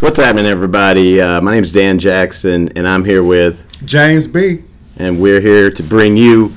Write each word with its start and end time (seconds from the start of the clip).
What's 0.00 0.18
happening, 0.18 0.46
everybody? 0.46 1.20
Uh, 1.20 1.40
my 1.40 1.54
name 1.54 1.64
is 1.64 1.72
Dan 1.72 1.98
Jackson, 1.98 2.68
and 2.76 2.86
I'm 2.86 3.04
here 3.04 3.24
with, 3.24 3.64
James 3.84 4.28
B. 4.28 4.62
and 4.96 5.20
we're 5.20 5.40
here 5.40 5.70
to 5.72 5.82
bring 5.82 6.16
you 6.16 6.54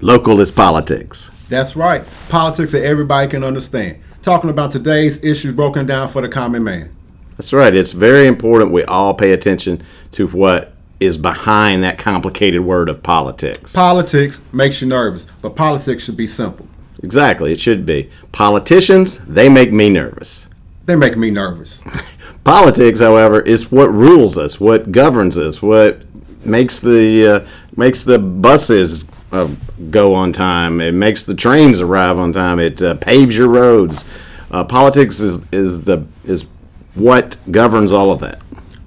localist 0.00 0.56
politics. 0.56 1.30
That's 1.48 1.76
right. 1.76 2.02
Politics 2.28 2.72
that 2.72 2.84
everybody 2.84 3.30
can 3.30 3.44
understand. 3.44 3.98
Talking 4.22 4.50
about 4.50 4.72
today's 4.72 5.22
issues 5.22 5.52
broken 5.52 5.86
down 5.86 6.08
for 6.08 6.20
the 6.20 6.28
common 6.28 6.64
man. 6.64 6.90
That's 7.36 7.52
right. 7.52 7.74
It's 7.74 7.92
very 7.92 8.26
important 8.26 8.72
we 8.72 8.82
all 8.84 9.14
pay 9.14 9.32
attention 9.32 9.82
to 10.12 10.26
what 10.28 10.72
is 10.98 11.16
behind 11.16 11.84
that 11.84 11.98
complicated 11.98 12.62
word 12.62 12.88
of 12.88 13.02
politics. 13.04 13.72
Politics 13.74 14.40
makes 14.52 14.80
you 14.80 14.88
nervous, 14.88 15.26
but 15.42 15.54
politics 15.54 16.04
should 16.04 16.16
be 16.16 16.26
simple. 16.26 16.66
exactly, 17.04 17.52
it 17.52 17.60
should 17.60 17.86
be. 17.86 18.10
Politicians, 18.32 19.18
they 19.26 19.48
make 19.48 19.72
me 19.72 19.90
nervous. 19.90 20.48
They 20.86 20.96
make 20.96 21.16
me 21.16 21.30
nervous. 21.30 21.82
Politics, 22.44 23.00
however, 23.00 23.40
is 23.40 23.72
what 23.72 23.92
rules 23.92 24.36
us, 24.36 24.60
what 24.60 24.92
governs 24.92 25.38
us, 25.38 25.62
what 25.62 26.02
makes 26.44 26.80
the 26.80 27.26
uh, 27.26 27.46
makes 27.76 28.04
the 28.04 28.18
buses 28.18 29.06
uh, 29.32 29.48
go 29.90 30.14
on 30.14 30.32
time. 30.32 30.80
It 30.80 30.92
makes 30.92 31.24
the 31.24 31.34
trains 31.34 31.80
arrive 31.80 32.18
on 32.18 32.32
time. 32.32 32.58
It 32.58 32.82
uh, 32.82 32.94
paves 32.96 33.36
your 33.36 33.48
roads. 33.48 34.04
Uh, 34.50 34.64
politics 34.64 35.20
is 35.20 35.44
is 35.52 35.84
the 35.84 36.06
is 36.24 36.46
what 36.94 37.38
governs 37.50 37.90
all 37.90 38.12
of 38.12 38.20
that. 38.20 38.40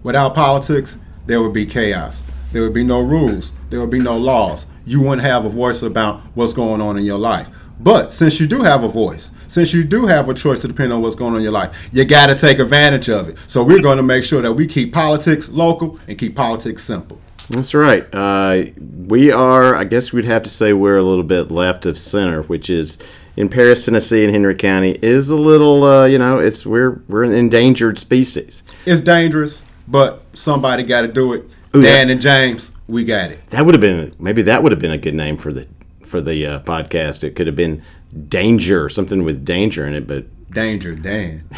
Without 0.04 0.36
politics, 0.36 0.98
there 1.26 1.42
would 1.42 1.54
be 1.54 1.66
chaos. 1.66 2.22
There 2.52 2.62
would 2.62 2.74
be 2.74 2.84
no 2.84 3.02
rules. 3.02 3.52
There 3.70 3.82
would 3.82 3.90
be 3.90 4.00
no 4.00 4.18
laws. 4.18 4.68
You 4.86 5.02
wouldn't 5.02 5.24
have 5.24 5.46
a 5.46 5.50
voice 5.50 5.82
about 5.82 6.22
what's 6.34 6.54
going 6.54 6.80
on 6.80 6.98
in 6.98 7.04
your 7.04 7.18
life. 7.18 7.50
But 7.80 8.14
since 8.14 8.40
you 8.40 8.48
do 8.48 8.62
have 8.62 8.84
a 8.84 8.88
voice, 8.88 9.32
since 9.48 9.74
you 9.74 9.84
do 9.84 10.06
have 10.06 10.30
a 10.30 10.34
choice 10.34 10.62
to 10.62 10.68
depend 10.68 10.94
on 10.94 11.02
what's 11.02 11.16
going 11.16 11.34
on 11.34 11.38
in 11.38 11.44
your 11.44 11.52
life, 11.52 11.90
you 11.92 12.06
got 12.06 12.28
to 12.28 12.36
take 12.36 12.60
advantage 12.60 13.10
of 13.10 13.30
it. 13.30 13.38
So 13.48 13.64
we're 13.64 13.82
going 13.82 13.98
to 13.98 14.04
make 14.04 14.24
sure 14.24 14.42
that 14.42 14.54
we 14.54 14.68
keep 14.68 14.94
politics 14.94 15.50
local 15.50 16.00
and 16.08 16.18
keep 16.18 16.36
politics 16.36 16.84
simple. 16.84 17.20
That's 17.50 17.74
right. 17.74 18.06
Uh, 18.14 18.66
we 19.08 19.32
are, 19.32 19.76
I 19.76 19.86
guess 19.86 20.12
we'd 20.12 20.26
have 20.26 20.44
to 20.44 20.50
say 20.50 20.74
we're 20.74 20.98
a 20.98 21.04
little 21.04 21.24
bit 21.24 21.50
left 21.50 21.86
of 21.86 21.98
center, 21.98 22.44
which 22.44 22.70
is 22.70 22.98
in 23.38 23.48
Paris, 23.48 23.86
Tennessee, 23.86 24.24
and 24.24 24.34
Henry 24.34 24.56
County 24.56 24.98
is 25.02 25.30
a 25.30 25.38
little, 25.38 25.84
uh, 25.84 26.06
you 26.06 26.18
know, 26.18 26.40
it's 26.40 26.66
we're 26.66 27.02
we're 27.08 27.24
an 27.24 27.32
endangered 27.32 27.98
species. 27.98 28.64
It's 28.86 29.00
dangerous, 29.00 29.62
but 29.88 30.24
somebody 30.34 30.84
got 30.84 31.02
to 31.02 31.08
do 31.08 31.34
it. 31.34 31.50
Ooh, 31.76 31.82
Dan 31.82 32.08
yeah. 32.08 32.14
and 32.14 32.22
James, 32.22 32.72
we 32.88 33.06
got 33.06 33.32
it. 33.32 33.42
That 33.52 33.66
would 33.66 33.76
have 33.76 33.82
been 33.82 34.14
maybe 34.20 34.42
that 34.42 34.62
would 34.62 34.72
have 34.74 34.82
been 34.82 34.92
a 34.92 34.98
good 34.98 35.16
name 35.16 35.38
for 35.38 35.54
the 35.54 35.68
for 36.02 36.20
the 36.20 36.46
uh, 36.46 36.60
podcast. 36.62 37.24
It 37.24 37.36
could 37.36 37.48
have 37.48 37.56
been 37.56 37.84
Danger, 38.30 38.90
something 38.90 39.24
with 39.24 39.46
danger 39.46 39.88
in 39.88 39.94
it, 39.94 40.08
but 40.08 40.26
Danger, 40.52 40.96
Dan. 40.96 41.44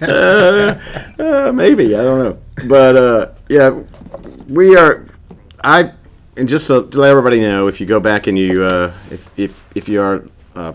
uh, 0.00 1.52
maybe 1.54 1.94
I 1.94 2.02
don't 2.02 2.18
know. 2.18 2.38
But 2.66 2.96
uh, 2.96 3.28
yeah, 3.48 3.82
we 4.48 4.76
are. 4.76 5.06
I 5.62 5.92
and 6.36 6.48
just 6.48 6.66
so, 6.66 6.84
to 6.84 6.98
let 6.98 7.10
everybody 7.10 7.40
know, 7.40 7.66
if 7.66 7.80
you 7.80 7.86
go 7.86 8.00
back 8.00 8.26
and 8.26 8.36
you 8.36 8.64
uh, 8.64 8.92
if 9.10 9.30
if 9.38 9.64
if 9.74 9.88
you 9.88 10.02
are 10.02 10.24
uh, 10.54 10.72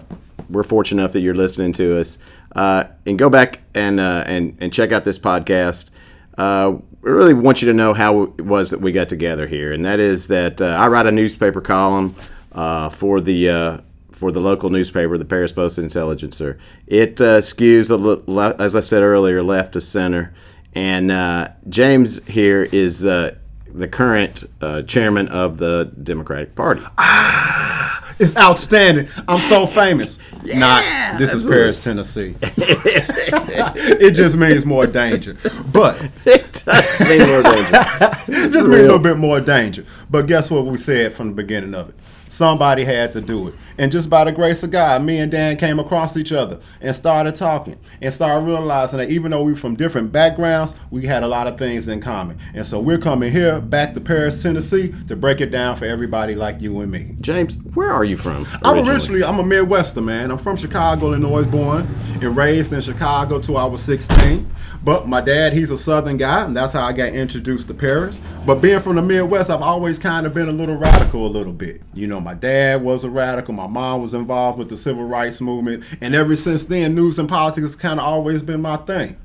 we're 0.50 0.64
fortunate 0.64 1.02
enough 1.02 1.14
that 1.14 1.22
you're 1.22 1.36
listening 1.36 1.74
to 1.74 2.00
us 2.00 2.18
uh, 2.56 2.86
and 3.06 3.18
go 3.18 3.30
back 3.30 3.62
and 3.76 4.00
uh, 4.00 4.24
and 4.26 4.58
and 4.60 4.74
check 4.74 4.92
out 4.92 5.04
this 5.04 5.20
podcast. 5.20 5.92
Uh, 6.38 6.78
we 7.02 7.12
really 7.12 7.34
want 7.34 7.62
you 7.62 7.68
to 7.68 7.74
know 7.74 7.94
how 7.94 8.24
it 8.24 8.42
was 8.42 8.70
that 8.70 8.80
we 8.80 8.92
got 8.92 9.10
together 9.10 9.46
here, 9.46 9.74
and 9.74 9.86
that 9.86 10.00
is 10.00 10.28
that 10.28 10.62
uh, 10.62 10.66
I 10.66 10.88
write 10.88 11.06
a 11.06 11.12
newspaper 11.12 11.62
column 11.62 12.16
uh, 12.54 12.90
for 12.90 13.22
the 13.22 13.50
uh, 13.50 13.78
for 14.12 14.32
the 14.32 14.40
local 14.40 14.70
newspaper, 14.70 15.18
the 15.18 15.26
Paris 15.26 15.52
Post 15.52 15.78
Intelligencer. 15.78 16.59
It 16.88 17.20
uh, 17.20 17.40
skews 17.40 17.90
a 17.90 17.96
little, 17.96 18.23
le- 18.34 18.56
as 18.56 18.76
I 18.76 18.80
said 18.80 19.02
earlier, 19.04 19.42
left 19.44 19.76
of 19.76 19.84
center, 19.84 20.34
and 20.74 21.12
uh, 21.12 21.50
James 21.68 22.24
here 22.28 22.64
is 22.72 23.06
uh, 23.06 23.36
the 23.68 23.88
current 23.88 24.44
uh, 24.62 24.84
chairman 24.84 25.28
of 25.30 25.58
the 25.58 25.92
Democratic 26.03 26.56
Party. 26.56 26.81
Ah, 26.97 28.14
It's 28.19 28.38
outstanding. 28.38 29.09
I'm 29.28 29.41
so 29.41 29.66
famous. 29.66 30.20
Not 30.44 31.18
this 31.18 31.34
is 31.34 31.47
Paris, 31.47 31.84
Tennessee. 31.84 32.35
it 32.41 34.12
just 34.12 34.35
means 34.35 34.66
more 34.66 34.85
danger. 34.85 35.35
But 35.72 36.00
it 36.25 36.64
does 36.66 37.00
mean 37.00 37.28
more 37.28 37.41
danger. 37.44 37.72
just 38.00 38.28
means 38.30 38.56
a 38.66 38.68
little 38.68 39.00
bit 39.00 39.18
more 39.18 39.40
danger. 39.41 39.85
But 40.09 40.28
guess 40.28 40.52
what 40.52 40.66
we 40.66 40.78
said 40.78 41.14
from 41.14 41.30
the 41.30 41.34
beginning 41.34 41.74
of 41.74 41.90
it? 41.90 41.96
Somebody 42.34 42.84
had 42.84 43.14
to 43.14 43.22
do 43.22 43.48
it. 43.48 43.54
And 43.78 43.92
just 43.92 44.10
by 44.10 44.24
the 44.24 44.32
grace 44.32 44.64
of 44.64 44.72
God, 44.72 45.04
me 45.04 45.20
and 45.20 45.32
Dan 45.32 45.56
came 45.56 45.78
across 45.78 46.18
each 46.18 46.32
other 46.32 46.60
and 46.82 46.96
started 46.96 47.36
talking 47.36 47.78
and 48.02 48.12
started 48.12 48.44
realizing 48.44 48.98
that 48.98 49.12
even 49.12 49.30
though 49.30 49.44
we 49.44 49.52
are 49.52 49.56
from 49.56 49.76
different 49.76 50.12
backgrounds, 50.12 50.74
we 50.90 51.06
had 51.06 51.22
a 51.22 51.28
lot 51.28 51.46
of 51.46 51.60
things 51.60 51.88
in 51.88 52.02
common. 52.02 52.40
And 52.56 52.66
so 52.66 52.80
we're 52.80 52.98
coming 52.98 53.32
here 53.32 53.62
back 53.62 53.94
to 53.94 54.02
Paris, 54.02 54.42
Tennessee 54.42 54.96
to 55.08 55.16
break 55.16 55.42
it 55.42 55.52
down 55.52 55.76
for 55.76 55.86
everybody 55.86 56.34
like 56.34 56.60
you 56.60 56.80
and 56.80 56.92
me. 56.92 57.16
James, 57.22 57.56
where 57.76 57.92
are 57.92 58.04
you 58.04 58.18
from? 58.18 58.48
I'm 58.64 58.90
originally 58.90 59.24
I'm 59.24 59.38
a 59.38 59.46
Midwestern 59.46 60.06
man. 60.06 60.32
I'm 60.32 60.40
from 60.40 60.58
Chicago, 60.58 61.10
Illinois, 61.10 61.46
born 61.46 61.88
and 62.20 62.36
raised 62.36 62.74
in 62.74 62.82
Chicago 62.82 63.38
till 63.38 63.58
I 63.58 63.66
was 63.66 63.84
16. 63.84 64.50
But 64.84 65.08
my 65.08 65.22
dad, 65.22 65.54
he's 65.54 65.72
a 65.72 65.78
Southern 65.78 66.18
guy, 66.18 66.44
and 66.44 66.56
that's 66.58 66.74
how 66.74 66.84
I 66.84 66.92
got 66.92 67.14
introduced 67.14 67.70
to 67.70 67.74
Paris. 67.74 68.20
But 68.46 68.56
being 68.56 68.82
from 68.82 68.98
the 68.98 69.02
Midwest, 69.02 69.50
I've 69.50 69.62
always 69.62 69.98
kind 69.98 70.26
of 70.26 70.34
been 70.34 70.50
a 70.50 70.52
little 70.52 70.76
radical, 70.76 71.26
a 71.26 71.30
little 71.30 71.54
bit. 71.54 71.82
You 71.94 72.08
know, 72.08 72.20
my 72.20 72.34
dad 72.34 72.82
was 72.84 73.06
a 73.06 73.10
radical. 73.10 73.54
My 73.54 73.68
mom 73.68 74.02
was 74.02 74.14
involved 74.14 74.60
with 74.60 74.70
the 74.70 74.76
civil 74.76 75.06
rights 75.06 75.40
movement, 75.40 75.86
and 76.02 76.14
ever 76.14 76.36
since 76.36 76.66
then, 76.66 76.96
news 76.96 77.18
and 77.18 77.30
politics 77.30 77.66
has 77.68 77.76
kind 77.78 78.00
of 78.00 78.06
always 78.06 78.42
been 78.42 78.62
my 78.62 78.76
thing. 78.78 79.16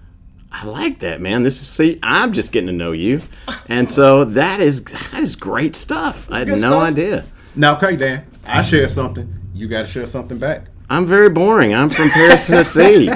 I 0.53 0.65
like 0.65 1.01
that, 1.01 1.21
man. 1.21 1.43
This 1.43 1.61
is 1.61 1.69
see, 1.69 1.99
I'm 2.03 2.33
just 2.33 2.53
getting 2.53 2.69
to 2.69 2.73
know 2.73 2.93
you, 2.93 3.21
and 3.69 3.91
so 3.91 4.25
that 4.25 4.61
is 4.61 4.83
that 4.85 5.15
is 5.15 5.35
great 5.37 5.75
stuff. 5.77 6.27
I 6.31 6.39
had 6.39 6.49
Good 6.49 6.61
no 6.61 6.71
stuff. 6.71 6.83
idea. 6.85 7.25
Now, 7.57 7.77
okay, 7.77 7.97
Dan, 7.97 8.25
I 8.47 8.63
share 8.63 8.89
something. 8.89 9.35
You 9.55 9.67
got 9.67 9.81
to 9.81 9.87
share 9.87 10.07
something 10.07 10.39
back. 10.39 10.69
I'm 10.91 11.05
very 11.05 11.29
boring. 11.29 11.75
I'm 11.75 11.91
from 11.91 12.09
Paris, 12.11 12.47
Tennessee. 12.47 13.11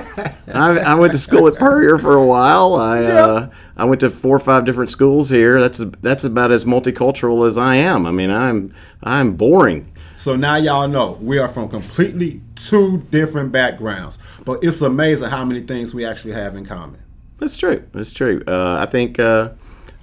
I, 0.52 0.78
I 0.78 0.94
went 0.94 1.12
to 1.12 1.18
school 1.18 1.48
at 1.48 1.54
Puryear 1.54 1.98
for 1.98 2.16
a 2.16 2.26
while. 2.26 2.74
I 2.74 3.04
uh, 3.04 3.50
I 3.76 3.84
went 3.84 4.00
to 4.00 4.10
four 4.10 4.36
or 4.36 4.40
five 4.40 4.66
different 4.66 4.90
schools 4.90 5.30
here. 5.30 5.60
That's 5.60 5.78
that's 6.00 6.24
about 6.24 6.52
as 6.52 6.66
multicultural 6.66 7.46
as 7.46 7.56
I 7.56 7.76
am. 7.76 8.06
I 8.06 8.10
mean, 8.10 8.30
I'm 8.30 8.74
I'm 9.02 9.36
boring. 9.36 9.90
So 10.16 10.36
now 10.36 10.56
y'all 10.56 10.86
know 10.86 11.18
we 11.20 11.38
are 11.38 11.48
from 11.48 11.68
completely 11.68 12.42
two 12.54 13.06
different 13.10 13.52
backgrounds, 13.52 14.18
but 14.44 14.62
it's 14.62 14.82
amazing 14.82 15.30
how 15.30 15.44
many 15.44 15.60
things 15.60 15.94
we 15.94 16.04
actually 16.04 16.34
have 16.34 16.54
in 16.54 16.66
common. 16.66 17.00
That's 17.38 17.56
true. 17.56 17.84
That's 17.92 18.12
true. 18.12 18.44
Uh, 18.46 18.76
I 18.80 18.86
think 18.86 19.18
uh, 19.18 19.50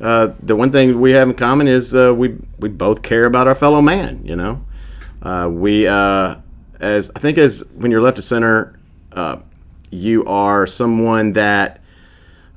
uh, 0.01 0.33
the 0.41 0.55
one 0.55 0.71
thing 0.71 0.99
we 0.99 1.11
have 1.11 1.29
in 1.29 1.35
common 1.35 1.67
is 1.67 1.93
uh, 1.93 2.13
we 2.15 2.35
we 2.57 2.69
both 2.69 3.03
care 3.03 3.25
about 3.25 3.47
our 3.47 3.55
fellow 3.55 3.81
man. 3.81 4.25
You 4.25 4.35
know, 4.35 4.65
uh, 5.21 5.47
we 5.51 5.87
uh, 5.87 6.37
as 6.79 7.11
I 7.15 7.19
think 7.19 7.37
as 7.37 7.63
when 7.75 7.91
you're 7.91 8.01
left 8.01 8.17
of 8.17 8.23
center, 8.23 8.77
uh, 9.11 9.37
you 9.91 10.25
are 10.25 10.67
someone 10.67 11.33
that 11.33 11.81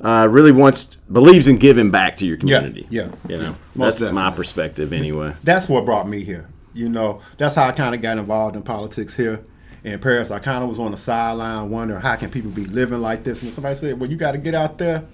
uh, 0.00 0.26
really 0.30 0.52
wants 0.52 0.96
believes 1.10 1.46
in 1.48 1.58
giving 1.58 1.90
back 1.90 2.16
to 2.18 2.26
your 2.26 2.36
community. 2.36 2.86
yeah, 2.90 3.08
yeah. 3.28 3.36
you 3.36 3.42
know, 3.42 3.56
Most 3.74 3.98
that's 4.00 4.12
my 4.12 4.30
perspective 4.30 4.92
anyway. 4.92 5.34
That's 5.42 5.68
what 5.68 5.84
brought 5.84 6.08
me 6.08 6.24
here. 6.24 6.48
You 6.74 6.88
know, 6.88 7.20
that's 7.36 7.54
how 7.54 7.68
I 7.68 7.72
kind 7.72 7.94
of 7.94 8.00
got 8.00 8.18
involved 8.18 8.56
in 8.56 8.62
politics 8.62 9.16
here 9.16 9.44
in 9.84 9.98
Paris. 10.00 10.30
I 10.30 10.38
kind 10.38 10.62
of 10.62 10.68
was 10.68 10.80
on 10.80 10.90
the 10.90 10.96
sideline 10.96 11.70
wondering 11.70 12.00
how 12.00 12.16
can 12.16 12.30
people 12.30 12.50
be 12.50 12.64
living 12.64 13.00
like 13.00 13.24
this. 13.24 13.42
And 13.42 13.52
somebody 13.52 13.74
said, 13.74 14.00
well, 14.00 14.10
you 14.10 14.16
got 14.16 14.32
to 14.32 14.38
get 14.38 14.54
out 14.54 14.78
there 14.78 15.04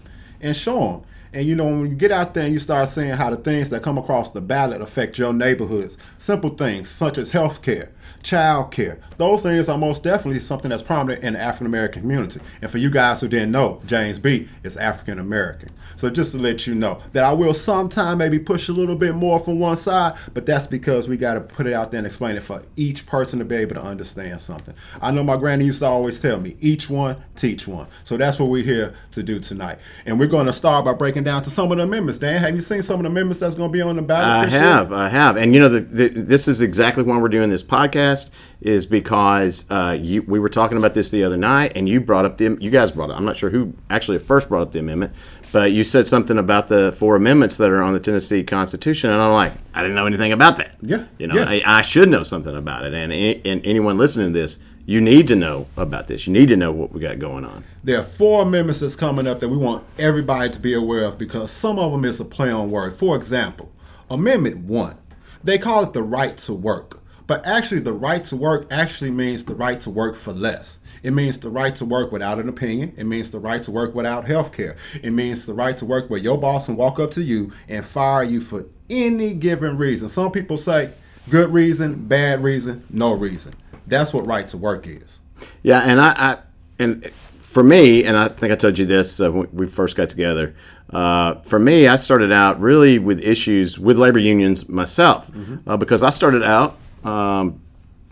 and 0.41 0.55
show 0.55 0.79
them. 0.79 1.03
And 1.33 1.47
you 1.47 1.55
know, 1.55 1.67
when 1.67 1.91
you 1.91 1.97
get 1.97 2.11
out 2.11 2.33
there 2.33 2.45
and 2.45 2.53
you 2.53 2.59
start 2.59 2.89
seeing 2.89 3.11
how 3.11 3.29
the 3.31 3.37
things 3.37 3.71
that 3.71 3.83
come 3.83 3.99
across 3.99 4.31
the 4.31 4.41
ballot 4.41 4.81
affect 4.81 5.19
your 5.19 5.33
neighborhoods, 5.33 5.99
simple 6.17 6.51
things 6.51 6.89
such 6.89 7.19
as 7.19 7.33
health 7.33 7.61
care, 7.61 7.91
child 8.23 8.71
care, 8.71 8.99
those 9.17 9.43
things 9.43 9.69
are 9.69 9.79
most 9.79 10.03
definitely 10.03 10.41
something 10.41 10.71
that's 10.71 10.83
prominent 10.83 11.25
in 11.25 11.35
the 11.35 11.41
African 11.41 11.67
American 11.67 12.03
community. 12.03 12.41
And 12.61 12.71
for 12.71 12.79
you 12.79 12.91
guys 12.91 13.21
who 13.21 13.29
didn't 13.29 13.53
know, 13.53 13.81
James 13.87 14.19
B 14.19 14.49
is 14.63 14.77
African 14.77 15.19
American. 15.19 15.71
So 15.99 16.09
just 16.09 16.31
to 16.31 16.39
let 16.39 16.65
you 16.65 16.77
know 16.77 17.03
that 17.11 17.25
I 17.25 17.33
will 17.33 17.53
sometime 17.53 18.19
maybe 18.19 18.39
push 18.39 18.69
a 18.69 18.73
little 18.73 18.95
bit 18.95 19.17
more 19.17 19.41
from 19.41 19.59
one 19.59 19.77
side, 19.77 20.17
but 20.33 20.47
that's 20.47 20.67
because 20.67 21.09
we 21.09 21.17
got 21.17 21.35
to 21.35 21.41
put 21.41 21.67
it 21.67 21.73
out 21.73 21.91
there 21.91 21.99
and 21.99 22.07
explain 22.07 22.37
it 22.37 22.45
for 22.45 22.63
each 22.77 23.05
person 23.05 23.41
to 23.41 23.45
be 23.45 23.57
able 23.57 23.75
to 23.75 23.83
understand 23.83 24.41
something. 24.41 24.75
I 25.03 25.11
know 25.11 25.25
my 25.25 25.37
granny 25.37 25.65
used 25.65 25.81
to 25.81 25.87
always 25.87 26.23
tell 26.23 26.39
me, 26.39 26.55
each 26.61 26.89
one, 26.89 27.17
teach 27.35 27.67
one. 27.67 27.89
So 28.05 28.17
that's 28.17 28.39
what 28.39 28.49
we're 28.49 28.65
here 28.65 28.95
to 29.11 29.25
do 29.25 29.41
tonight. 29.41 29.81
And 30.07 30.21
we're 30.21 30.29
going 30.29 30.47
to 30.47 30.53
start 30.53 30.85
by 30.85 30.93
breaking 30.93 31.25
down 31.25 31.43
to 31.43 31.51
some 31.51 31.73
of 31.73 31.79
the 31.79 31.83
amendments. 31.83 32.19
Dan, 32.19 32.41
have 32.43 32.55
you 32.55 32.61
seen 32.61 32.83
some 32.83 33.01
of 33.01 33.03
the 33.03 33.11
amendments 33.11 33.41
that's 33.41 33.57
going 33.57 33.73
to 33.73 33.77
be 33.77 33.83
on 33.83 33.97
the 33.97 34.03
ballot 34.03 34.25
I 34.25 34.45
this 34.45 34.53
year? 34.53 34.63
have, 34.63 34.93
I 34.93 35.09
have, 35.09 35.37
and 35.37 35.53
you 35.53 35.59
know, 35.59 35.69
the, 35.69 35.81
the, 35.81 36.09
this 36.11 36.47
is 36.47 36.61
exactly 36.61 37.03
why 37.03 37.19
we're 37.19 37.29
doing 37.29 37.51
this 37.51 37.65
podcast. 37.65 38.31
Is 38.61 38.87
because 38.87 39.67
uh, 39.71 39.97
you, 40.01 40.23
we 40.23 40.41
were 40.41 40.49
talking 40.49 40.79
about 40.79 40.93
this 40.93 41.13
the 41.13 41.23
other 41.23 41.37
night, 41.37 41.77
and 41.77 41.89
you 41.89 42.01
brought 42.01 42.25
up 42.25 42.39
the, 42.39 42.59
you 42.61 42.73
guys 42.73 42.91
brought 42.91 43.09
it. 43.09 43.13
I'm 43.13 43.25
not 43.25 43.37
sure 43.37 43.51
who 43.51 43.73
actually 43.89 44.19
first 44.19 44.49
brought 44.49 44.63
up 44.63 44.73
the 44.73 44.81
amendment, 44.81 45.13
but 45.53 45.73
you 45.73 45.85
said 45.85 46.07
something 46.07 46.39
about 46.39 46.69
the 46.69 46.93
four 46.93 47.17
amendments 47.17 47.57
that 47.59 47.71
are 47.71 47.83
on 47.83 47.95
the 47.95 48.01
Tennessee 48.01 48.43
Constitution, 48.43 49.11
and 49.11 49.21
I'm 49.21 49.33
like, 49.33 49.53
I 49.75 49.83
didn't 49.83 49.97
know 49.97 50.07
anything 50.07 50.33
about 50.33 50.57
that. 50.57 50.77
Yeah, 50.81 51.05
you 51.19 51.27
know, 51.27 51.35
yeah. 51.35 51.49
I, 51.49 51.63
I 51.65 51.83
should 51.83 52.09
know 52.09 52.23
something 52.23 52.57
about 52.57 52.85
it, 52.85 52.95
and, 52.95 53.13
and 53.13 53.67
anyone 53.67 53.99
listening 53.99 54.33
to 54.33 54.39
this, 54.39 54.59
you 54.89 55.03
need 55.03 55.29
to 55.29 55.37
know 55.37 55.67
about 55.77 56.07
this. 56.07 56.27
You 56.27 56.33
need 56.33 56.49
to 56.49 56.57
know 56.57 56.73
what 56.73 56.93
we 56.93 57.01
got 57.01 57.19
going 57.19 57.45
on. 57.45 57.63
There 57.85 58.01
are 58.01 58.03
four 58.03 58.43
amendments 58.43 58.81
that's 58.81 58.97
coming 58.97 59.27
up 59.27 59.39
that 59.41 59.49
we 59.51 59.59
want 59.59 59.85
everybody 59.99 60.49
to 60.49 60.59
be 60.59 60.73
aware 60.73 61.05
of 61.05 61.19
because 61.19 61.51
some 61.51 61.79
of 61.79 61.93
them 61.93 62.07
is 62.07 62.21
a 62.21 62.25
play 62.25 62.51
on 62.51 62.71
word. 62.71 62.95
For 62.95 63.15
example, 63.15 63.71
Amendment 64.11 64.65
1, 64.65 64.97
they 65.45 65.59
call 65.59 65.85
it 65.85 65.93
the 65.93 66.03
right 66.03 66.37
to 66.39 66.55
work. 66.55 67.03
But 67.27 67.45
actually, 67.45 67.81
the 67.81 67.93
right 67.93 68.25
to 68.25 68.37
work 68.37 68.67
actually 68.71 69.11
means 69.11 69.45
the 69.45 69.55
right 69.55 69.79
to 69.81 69.91
work 69.91 70.17
for 70.17 70.33
less. 70.33 70.79
It 71.03 71.13
means 71.13 71.39
the 71.39 71.51
right 71.51 71.75
to 71.77 71.85
work 71.85 72.13
without 72.13 72.39
an 72.39 72.49
opinion. 72.49 72.95
It 72.97 73.05
means 73.05 73.31
the 73.31 73.39
right 73.39 73.63
to 73.63 73.71
work 73.71 73.95
without 73.95 74.27
health 74.27 74.53
care. 74.53 74.77
It 75.03 75.13
means 75.13 75.47
the 75.47 75.55
right 75.55 75.77
to 75.77 75.85
work 75.85 76.11
where 76.11 76.21
your 76.21 76.39
boss 76.39 76.67
can 76.67 76.77
walk 76.77 76.99
up 76.99 77.11
to 77.13 77.23
you 77.23 77.53
and 77.69 77.85
fire 77.85 78.25
you 78.25 78.41
for 78.41 78.67
any 78.91 79.35
given 79.35 79.77
reason. 79.77 80.09
Some 80.09 80.33
people 80.33 80.59
say 80.59 80.93
good 81.29 81.51
reason, 81.51 82.07
bad 82.07 82.43
reason, 82.43 82.85
no 82.91 83.13
reason. 83.13 83.55
That's 83.87 84.13
what 84.13 84.27
right 84.27 84.47
to 84.49 84.57
work 84.57 84.87
is. 84.87 85.19
Yeah, 85.63 85.81
and 85.81 86.01
I, 86.01 86.11
I 86.17 86.39
and 86.79 87.11
for 87.13 87.63
me, 87.63 88.05
and 88.05 88.17
I 88.17 88.29
think 88.29 88.53
I 88.53 88.57
told 88.57 88.79
you 88.79 88.87
this 88.87 89.21
uh, 89.21 89.31
when 89.31 89.49
we 89.53 89.67
first 89.67 89.97
got 89.97 90.09
together. 90.09 90.55
Uh, 90.91 91.35
for 91.43 91.59
me, 91.59 91.87
I 91.87 91.97
started 91.97 92.33
out 92.33 92.61
really 92.61 92.99
with 92.99 93.21
issues 93.21 93.79
with 93.79 93.99
labor 93.99 94.19
unions 94.19 94.69
myself 94.69 95.31
uh, 95.67 95.77
because 95.77 96.03
I 96.03 96.11
started 96.11 96.43
out, 96.43 96.77
um, 97.05 97.61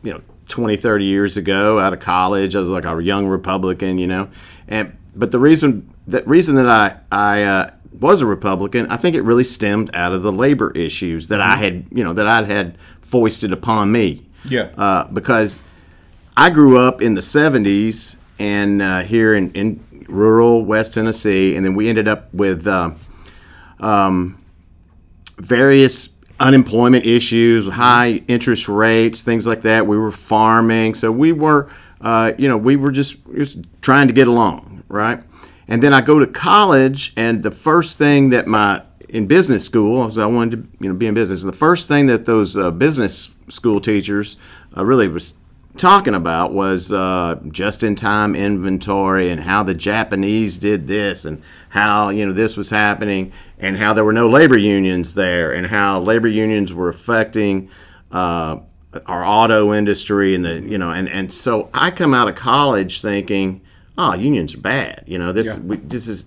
you 0.02 0.12
know, 0.12 0.20
20, 0.48 0.76
30 0.76 1.04
years 1.04 1.36
ago 1.36 1.78
out 1.78 1.92
of 1.92 2.00
college. 2.00 2.54
I 2.54 2.60
was 2.60 2.68
like 2.68 2.84
a 2.84 3.02
young 3.02 3.26
Republican, 3.26 3.98
you 3.98 4.06
know, 4.06 4.28
and 4.68 4.96
but 5.14 5.32
the 5.32 5.38
reason 5.38 5.92
that 6.06 6.26
reason 6.26 6.54
that 6.56 6.68
I 6.68 6.96
I 7.10 7.42
uh, 7.42 7.70
was 7.98 8.22
a 8.22 8.26
Republican, 8.26 8.86
I 8.90 8.96
think 8.96 9.16
it 9.16 9.22
really 9.22 9.44
stemmed 9.44 9.90
out 9.94 10.12
of 10.12 10.22
the 10.22 10.32
labor 10.32 10.70
issues 10.72 11.28
that 11.28 11.40
I 11.40 11.56
had, 11.56 11.86
you 11.90 12.04
know, 12.04 12.12
that 12.12 12.26
I 12.26 12.42
had 12.44 12.76
foisted 13.00 13.52
upon 13.52 13.92
me. 13.92 14.26
Yeah. 14.44 14.70
Uh, 14.76 15.04
because 15.04 15.58
I 16.36 16.50
grew 16.50 16.78
up 16.78 17.00
in 17.02 17.14
the 17.14 17.20
70s 17.20 18.16
and 18.38 18.82
uh, 18.82 19.00
here 19.00 19.34
in, 19.34 19.50
in 19.52 20.04
rural 20.08 20.64
West 20.64 20.94
Tennessee, 20.94 21.56
and 21.56 21.64
then 21.64 21.74
we 21.74 21.88
ended 21.88 22.06
up 22.06 22.32
with 22.34 22.66
uh, 22.66 22.90
um, 23.80 24.38
various 25.38 26.10
unemployment 26.38 27.06
issues, 27.06 27.68
high 27.68 28.22
interest 28.28 28.68
rates, 28.68 29.22
things 29.22 29.46
like 29.46 29.62
that. 29.62 29.86
We 29.86 29.96
were 29.96 30.10
farming, 30.10 30.94
so 30.94 31.10
we 31.10 31.32
were, 31.32 31.72
uh, 32.00 32.32
you 32.38 32.48
know, 32.48 32.56
we 32.56 32.76
were 32.76 32.92
just, 32.92 33.16
just 33.34 33.58
trying 33.80 34.06
to 34.08 34.12
get 34.12 34.28
along, 34.28 34.84
right? 34.88 35.22
And 35.68 35.82
then 35.82 35.92
I 35.92 36.00
go 36.00 36.18
to 36.18 36.26
college, 36.26 37.12
and 37.16 37.42
the 37.42 37.50
first 37.50 37.98
thing 37.98 38.30
that 38.30 38.46
my 38.46 38.82
in 39.08 39.26
business 39.26 39.64
school, 39.64 40.02
because 40.02 40.18
I 40.18 40.26
wanted 40.26 40.62
to, 40.62 40.68
you 40.80 40.88
know, 40.88 40.94
be 40.94 41.06
in 41.06 41.14
business. 41.14 41.42
And 41.42 41.52
the 41.52 41.56
first 41.56 41.88
thing 41.88 42.06
that 42.06 42.26
those 42.26 42.56
uh, 42.56 42.70
business 42.70 43.30
school 43.48 43.80
teachers 43.80 44.36
uh, 44.76 44.84
really 44.84 45.08
was 45.08 45.36
talking 45.76 46.14
about 46.14 46.52
was 46.52 46.90
uh, 46.92 47.38
just-in-time 47.50 48.34
inventory 48.34 49.28
and 49.30 49.40
how 49.42 49.62
the 49.62 49.74
Japanese 49.74 50.56
did 50.56 50.86
this 50.88 51.24
and 51.24 51.42
how 51.70 52.08
you 52.08 52.26
know 52.26 52.32
this 52.32 52.56
was 52.56 52.70
happening 52.70 53.32
and 53.58 53.76
how 53.76 53.92
there 53.92 54.04
were 54.04 54.12
no 54.12 54.28
labor 54.28 54.58
unions 54.58 55.14
there 55.14 55.52
and 55.52 55.66
how 55.68 56.00
labor 56.00 56.28
unions 56.28 56.72
were 56.72 56.88
affecting 56.88 57.70
uh, 58.12 58.58
our 59.06 59.24
auto 59.24 59.74
industry 59.74 60.34
and 60.34 60.44
the 60.44 60.60
you 60.60 60.78
know 60.78 60.90
and 60.90 61.08
and 61.08 61.32
so 61.32 61.68
I 61.74 61.90
come 61.90 62.14
out 62.14 62.28
of 62.28 62.34
college 62.34 63.00
thinking 63.02 63.60
oh 63.98 64.14
unions 64.14 64.54
are 64.54 64.60
bad 64.60 65.04
you 65.06 65.18
know 65.18 65.32
this 65.32 65.46
Yeah. 65.48 65.58
we, 65.58 65.76
this 65.76 66.08
is 66.08 66.24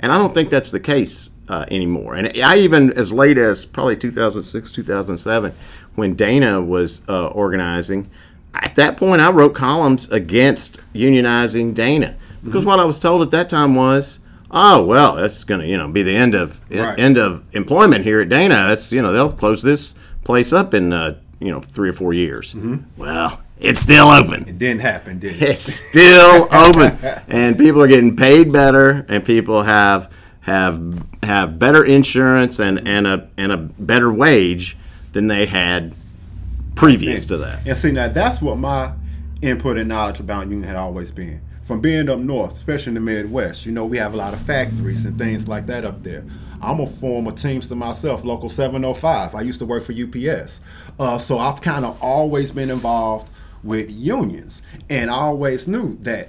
and 0.00 0.12
I 0.12 0.18
don't 0.18 0.34
think 0.34 0.50
that's 0.50 0.70
the 0.70 0.80
case 0.80 1.30
uh, 1.48 1.64
anymore 1.70 2.14
and 2.14 2.30
I 2.42 2.58
even 2.58 2.92
as 2.92 3.12
late 3.12 3.38
as 3.38 3.64
probably 3.64 3.96
2006 3.96 4.70
2007 4.70 5.54
when 5.94 6.14
Dana 6.14 6.60
was 6.60 7.00
uh, 7.08 7.26
organizing 7.28 8.10
at 8.54 8.74
that 8.76 8.96
point 8.96 9.20
I 9.20 9.30
wrote 9.30 9.54
columns 9.54 10.10
against 10.10 10.80
unionizing 10.94 11.74
Dana. 11.74 12.16
Because 12.44 12.64
what 12.64 12.78
I 12.78 12.84
was 12.84 12.98
told 12.98 13.22
at 13.22 13.30
that 13.30 13.48
time 13.48 13.74
was 13.74 14.18
oh 14.50 14.84
well 14.84 15.16
that's 15.16 15.42
going 15.44 15.60
to 15.60 15.66
you 15.66 15.76
know 15.76 15.88
be 15.88 16.02
the 16.02 16.14
end 16.14 16.34
of 16.34 16.60
Right. 16.70 16.98
end 16.98 17.16
of 17.18 17.42
employment 17.54 18.04
here 18.04 18.20
at 18.20 18.28
Dana. 18.28 18.66
That's 18.68 18.92
you 18.92 19.00
know 19.02 19.12
they'll 19.12 19.32
close 19.32 19.62
this 19.62 19.94
place 20.24 20.52
up 20.52 20.74
in 20.74 20.92
uh, 20.92 21.18
you 21.40 21.50
know 21.50 21.60
three 21.60 21.88
or 21.88 21.92
four 21.94 22.12
years. 22.12 22.54
Well 22.96 23.40
it's 23.58 23.80
still 23.80 24.08
open. 24.08 24.46
It 24.48 24.58
didn't 24.58 24.80
happen, 24.82 25.20
did 25.20 25.36
it? 25.40 25.42
it's 25.50 25.62
still 25.62 26.48
open. 26.52 26.98
And 27.28 27.56
people 27.56 27.80
are 27.82 27.86
getting 27.88 28.14
paid 28.16 28.52
better 28.52 29.06
and 29.08 29.24
people 29.24 29.62
have 29.62 30.12
have 30.40 31.02
have 31.22 31.58
better 31.58 31.82
insurance 31.84 32.58
and, 32.60 32.86
and 32.86 33.06
a 33.06 33.28
and 33.38 33.50
a 33.52 33.56
better 33.56 34.12
wage 34.12 34.76
than 35.12 35.28
they 35.28 35.46
had 35.46 35.94
previous 36.74 37.26
to 37.26 37.36
that 37.38 37.66
And 37.66 37.76
see, 37.76 37.92
now 37.92 38.08
that's 38.08 38.42
what 38.42 38.58
my 38.58 38.92
input 39.42 39.76
and 39.76 39.88
knowledge 39.88 40.20
about 40.20 40.48
union 40.48 40.62
had 40.62 40.76
always 40.76 41.10
been. 41.10 41.40
From 41.62 41.80
being 41.80 42.08
up 42.10 42.18
north, 42.18 42.56
especially 42.56 42.90
in 42.90 42.94
the 42.94 43.00
Midwest, 43.00 43.64
you 43.64 43.72
know, 43.72 43.86
we 43.86 43.96
have 43.96 44.12
a 44.12 44.16
lot 44.16 44.34
of 44.34 44.40
factories 44.40 45.06
and 45.06 45.16
things 45.16 45.48
like 45.48 45.66
that 45.66 45.84
up 45.84 46.02
there. 46.02 46.24
I'm 46.60 46.80
a 46.80 46.86
former 46.86 47.32
Teamster 47.32 47.74
myself, 47.74 48.24
Local 48.24 48.48
705. 48.48 49.34
I 49.34 49.40
used 49.42 49.58
to 49.60 49.66
work 49.66 49.82
for 49.82 49.92
UPS. 49.92 50.60
Uh, 50.98 51.18
so 51.18 51.38
I've 51.38 51.60
kind 51.60 51.84
of 51.84 52.00
always 52.02 52.52
been 52.52 52.70
involved 52.70 53.30
with 53.62 53.90
unions. 53.90 54.62
And 54.90 55.10
I 55.10 55.14
always 55.14 55.66
knew 55.66 55.96
that 56.02 56.28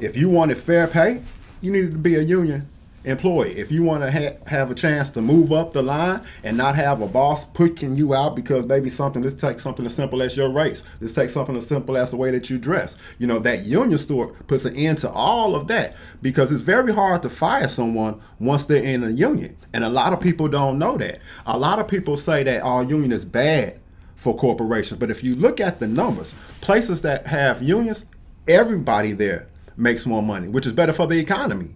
if 0.00 0.16
you 0.16 0.28
wanted 0.28 0.56
fair 0.56 0.86
pay, 0.86 1.22
you 1.60 1.72
needed 1.72 1.92
to 1.92 1.98
be 1.98 2.16
a 2.16 2.22
union 2.22 2.68
employee. 3.04 3.50
If 3.50 3.70
you 3.70 3.82
want 3.82 4.02
to 4.02 4.12
ha- 4.12 4.36
have 4.46 4.70
a 4.70 4.74
chance 4.74 5.10
to 5.12 5.22
move 5.22 5.52
up 5.52 5.72
the 5.72 5.82
line 5.82 6.22
and 6.44 6.56
not 6.56 6.76
have 6.76 7.00
a 7.00 7.08
boss 7.08 7.44
pushing 7.44 7.96
you 7.96 8.14
out 8.14 8.36
because 8.36 8.66
maybe 8.66 8.90
something, 8.90 9.22
let's 9.22 9.34
take 9.34 9.58
something 9.58 9.86
as 9.86 9.94
simple 9.94 10.22
as 10.22 10.36
your 10.36 10.50
race. 10.50 10.84
Let's 11.00 11.14
take 11.14 11.30
something 11.30 11.56
as 11.56 11.66
simple 11.66 11.96
as 11.96 12.10
the 12.10 12.16
way 12.16 12.30
that 12.30 12.50
you 12.50 12.58
dress. 12.58 12.96
You 13.18 13.26
know, 13.26 13.38
that 13.40 13.64
union 13.64 13.98
store 13.98 14.28
puts 14.46 14.64
an 14.64 14.76
end 14.76 14.98
to 14.98 15.10
all 15.10 15.54
of 15.54 15.68
that 15.68 15.96
because 16.20 16.52
it's 16.52 16.62
very 16.62 16.92
hard 16.92 17.22
to 17.22 17.30
fire 17.30 17.68
someone 17.68 18.20
once 18.38 18.66
they're 18.66 18.82
in 18.82 19.02
a 19.04 19.10
union. 19.10 19.56
And 19.72 19.84
a 19.84 19.88
lot 19.88 20.12
of 20.12 20.20
people 20.20 20.48
don't 20.48 20.78
know 20.78 20.96
that. 20.98 21.20
A 21.46 21.58
lot 21.58 21.78
of 21.78 21.88
people 21.88 22.16
say 22.16 22.42
that 22.42 22.62
our 22.62 22.82
union 22.82 23.12
is 23.12 23.24
bad 23.24 23.78
for 24.16 24.36
corporations. 24.36 25.00
But 25.00 25.10
if 25.10 25.24
you 25.24 25.34
look 25.34 25.60
at 25.60 25.80
the 25.80 25.86
numbers, 25.86 26.34
places 26.60 27.00
that 27.02 27.26
have 27.28 27.62
unions, 27.62 28.04
everybody 28.46 29.12
there 29.12 29.48
makes 29.76 30.06
more 30.06 30.22
money, 30.22 30.48
which 30.48 30.66
is 30.66 30.74
better 30.74 30.92
for 30.92 31.06
the 31.06 31.18
economy. 31.18 31.74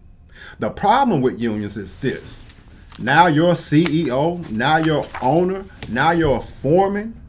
The 0.58 0.70
problem 0.70 1.20
with 1.20 1.40
unions 1.40 1.76
is 1.76 1.96
this. 1.96 2.42
Now 2.98 3.26
you're 3.26 3.54
CEO, 3.54 4.48
now 4.50 4.76
you're 4.76 5.04
owner, 5.20 5.64
now 5.88 6.12
you're 6.12 6.38
a 6.38 6.42
foreman. 6.42 7.20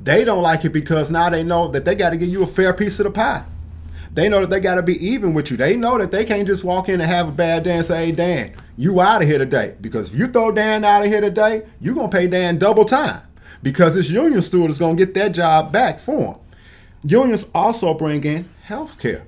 They 0.00 0.24
don't 0.24 0.42
like 0.42 0.64
it 0.64 0.72
because 0.72 1.10
now 1.10 1.30
they 1.30 1.42
know 1.42 1.68
that 1.68 1.84
they 1.84 1.94
got 1.94 2.10
to 2.10 2.16
give 2.16 2.28
you 2.28 2.42
a 2.42 2.46
fair 2.46 2.72
piece 2.72 2.98
of 3.00 3.04
the 3.04 3.10
pie. 3.10 3.44
They 4.12 4.28
know 4.28 4.40
that 4.40 4.50
they 4.50 4.60
got 4.60 4.76
to 4.76 4.82
be 4.82 5.04
even 5.04 5.34
with 5.34 5.50
you. 5.50 5.56
They 5.56 5.76
know 5.76 5.98
that 5.98 6.10
they 6.10 6.24
can't 6.24 6.46
just 6.46 6.62
walk 6.62 6.88
in 6.88 7.00
and 7.00 7.10
have 7.10 7.28
a 7.28 7.32
bad 7.32 7.64
day 7.64 7.76
and 7.76 7.84
say, 7.84 8.06
hey, 8.06 8.12
Dan, 8.12 8.54
you 8.76 9.00
out 9.00 9.22
of 9.22 9.28
here 9.28 9.38
today. 9.38 9.76
Because 9.80 10.12
if 10.12 10.18
you 10.18 10.28
throw 10.28 10.52
Dan 10.52 10.84
out 10.84 11.02
of 11.02 11.08
here 11.08 11.20
today, 11.20 11.66
you're 11.80 11.94
going 11.94 12.10
to 12.10 12.16
pay 12.16 12.26
Dan 12.26 12.58
double 12.58 12.84
time. 12.84 13.22
Because 13.62 13.94
this 13.94 14.10
union 14.10 14.40
steward 14.40 14.70
is 14.70 14.78
going 14.78 14.96
to 14.96 15.04
get 15.04 15.14
that 15.14 15.32
job 15.32 15.72
back 15.72 15.98
for 15.98 16.34
him. 16.34 16.40
Unions 17.02 17.44
also 17.54 17.92
bring 17.92 18.22
in 18.24 18.48
health 18.62 18.98
care, 18.98 19.26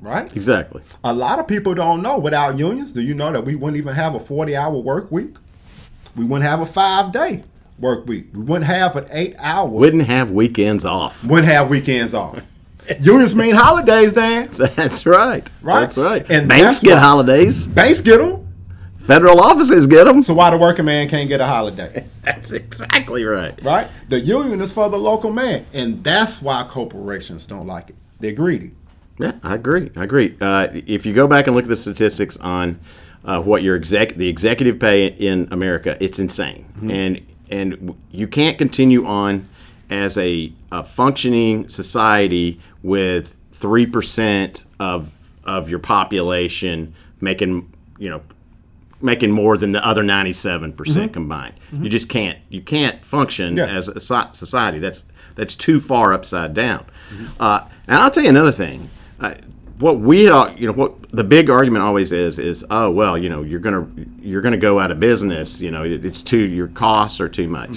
right? 0.00 0.34
exactly 0.36 0.82
A 1.04 1.12
lot 1.12 1.38
of 1.38 1.46
people 1.48 1.74
don't 1.74 2.02
know 2.02 2.18
without 2.18 2.58
unions. 2.58 2.92
Do 2.92 3.00
you 3.02 3.14
know 3.14 3.32
that 3.32 3.44
we 3.44 3.54
wouldn't 3.54 3.76
even 3.78 3.94
have 3.94 4.14
a 4.14 4.20
40 4.20 4.56
hour 4.56 4.76
work 4.78 5.10
week? 5.10 5.36
We 6.16 6.24
wouldn't 6.24 6.48
have 6.48 6.60
a 6.60 6.66
five 6.66 7.12
day 7.12 7.44
work 7.78 8.06
week. 8.06 8.26
We 8.32 8.40
wouldn't 8.42 8.66
have 8.66 8.96
an 8.96 9.06
eight 9.10 9.36
hour. 9.38 9.68
wouldn't 9.68 10.06
have 10.06 10.30
weekends 10.30 10.84
off 10.84 11.24
wouldn't 11.24 11.46
have 11.52 11.68
weekends 11.68 12.12
off. 12.14 12.42
unions 13.00 13.34
mean 13.36 13.54
holidays, 13.54 14.12
Dan. 14.12 14.48
that's 14.76 15.04
right 15.06 15.48
Right. 15.62 15.80
that's 15.80 15.98
right 15.98 16.26
And 16.30 16.48
banks 16.48 16.80
get 16.80 16.98
holidays 16.98 17.66
Banks 17.66 18.00
get 18.00 18.18
them. 18.18 18.48
federal 18.98 19.40
offices 19.40 19.86
get 19.86 20.04
them 20.04 20.22
So 20.22 20.34
why 20.34 20.50
the 20.50 20.56
working 20.58 20.86
man 20.86 21.08
can't 21.08 21.28
get 21.28 21.40
a 21.40 21.46
holiday? 21.46 22.06
that's 22.22 22.52
exactly 22.52 23.24
right 23.24 23.54
Right? 23.62 23.88
The 24.08 24.18
union 24.20 24.60
is 24.60 24.72
for 24.72 24.88
the 24.88 24.98
local 24.98 25.30
man. 25.32 25.66
And 25.72 26.02
that's 26.02 26.40
why 26.42 26.64
corporations 26.68 27.46
don't 27.46 27.66
like 27.66 27.90
it. 27.90 27.96
They're 28.20 28.32
greedy. 28.32 28.72
Yeah, 29.18 29.32
I 29.42 29.54
agree. 29.54 29.90
I 29.96 30.04
agree. 30.04 30.36
Uh, 30.40 30.68
if 30.72 31.04
you 31.06 31.12
go 31.12 31.26
back 31.26 31.46
and 31.46 31.56
look 31.56 31.64
at 31.64 31.68
the 31.68 31.76
statistics 31.76 32.36
on 32.38 32.78
uh, 33.24 33.40
what 33.42 33.62
your 33.62 33.74
exec 33.76 34.14
the 34.14 34.28
executive 34.28 34.78
pay 34.78 35.06
in 35.08 35.48
America, 35.50 35.96
it's 36.00 36.18
insane, 36.18 36.64
and 36.90 37.20
and 37.50 37.94
you 38.12 38.28
can't 38.28 38.58
continue 38.58 39.04
on 39.06 39.48
as 39.90 40.16
a, 40.18 40.52
a 40.70 40.84
functioning 40.84 41.68
society 41.68 42.60
with 42.82 43.34
three 43.52 43.86
percent 43.86 44.64
of 44.78 45.12
of 45.44 45.68
your 45.68 45.78
population 45.78 46.94
making 47.20 47.72
you 47.98 48.08
know 48.08 48.22
making 49.00 49.30
more 49.30 49.56
than 49.56 49.70
the 49.70 49.86
other 49.86 50.02
97% 50.02 51.12
combined. 51.12 51.54
You 51.72 51.88
just 51.88 52.08
can't 52.08 52.38
you 52.48 52.60
can't 52.60 53.04
function 53.04 53.56
Yeah. 53.56 53.66
as 53.68 53.88
a 53.88 54.00
society. 54.00 54.78
That's 54.80 55.04
that's 55.36 55.54
too 55.54 55.80
far 55.80 56.12
upside 56.12 56.52
down. 56.54 56.84
Uh, 57.38 57.60
and 57.86 57.96
I'll 57.96 58.10
tell 58.10 58.24
you 58.24 58.28
another 58.28 58.52
thing. 58.52 58.90
Uh, 59.20 59.34
what 59.78 60.00
we 60.00 60.28
you 60.56 60.66
know, 60.66 60.72
what 60.72 60.94
the 61.12 61.24
big 61.24 61.50
argument 61.50 61.84
always 61.84 62.12
is 62.12 62.38
is, 62.38 62.64
oh 62.70 62.90
well, 62.90 63.16
you 63.16 63.28
know, 63.28 63.42
you're 63.42 63.60
gonna 63.60 63.88
you're 64.20 64.40
gonna 64.40 64.56
go 64.56 64.80
out 64.80 64.90
of 64.90 64.98
business. 64.98 65.60
You 65.60 65.70
know, 65.70 65.84
it's 65.84 66.22
too 66.22 66.38
your 66.38 66.68
costs 66.68 67.20
are 67.20 67.28
too 67.28 67.48
much. 67.48 67.70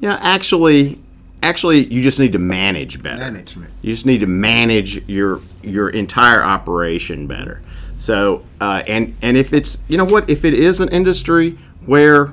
Yeah, 0.00 0.18
actually, 0.20 0.98
actually 1.42 1.86
you 1.86 2.02
just 2.02 2.18
need 2.18 2.32
to 2.32 2.38
manage 2.38 3.02
better. 3.02 3.18
Management. 3.18 3.72
You 3.82 3.92
just 3.92 4.06
need 4.06 4.20
to 4.20 4.26
manage 4.26 5.08
your 5.08 5.40
your 5.62 5.88
entire 5.90 6.42
operation 6.42 7.26
better. 7.26 7.62
So 7.96 8.44
uh, 8.60 8.82
and 8.86 9.16
and 9.22 9.36
if 9.36 9.52
it's 9.52 9.78
you 9.88 9.96
know 9.96 10.04
what 10.04 10.28
if 10.28 10.44
it 10.44 10.54
is 10.54 10.80
an 10.80 10.90
industry 10.90 11.58
where 11.86 12.32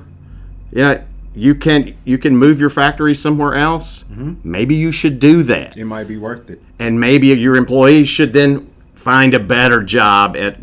know 0.82 1.03
you 1.34 1.54
can 1.54 1.94
you 2.04 2.16
can 2.18 2.36
move 2.36 2.60
your 2.60 2.70
factory 2.70 3.14
somewhere 3.14 3.54
else, 3.54 4.04
maybe 4.44 4.74
you 4.74 4.92
should 4.92 5.18
do 5.18 5.42
that. 5.44 5.76
It 5.76 5.84
might 5.84 6.08
be 6.08 6.16
worth 6.16 6.48
it. 6.50 6.60
and 6.78 6.98
maybe 7.00 7.28
your 7.28 7.56
employees 7.56 8.08
should 8.08 8.32
then 8.32 8.70
find 8.94 9.34
a 9.34 9.40
better 9.40 9.82
job 9.82 10.36
at 10.36 10.60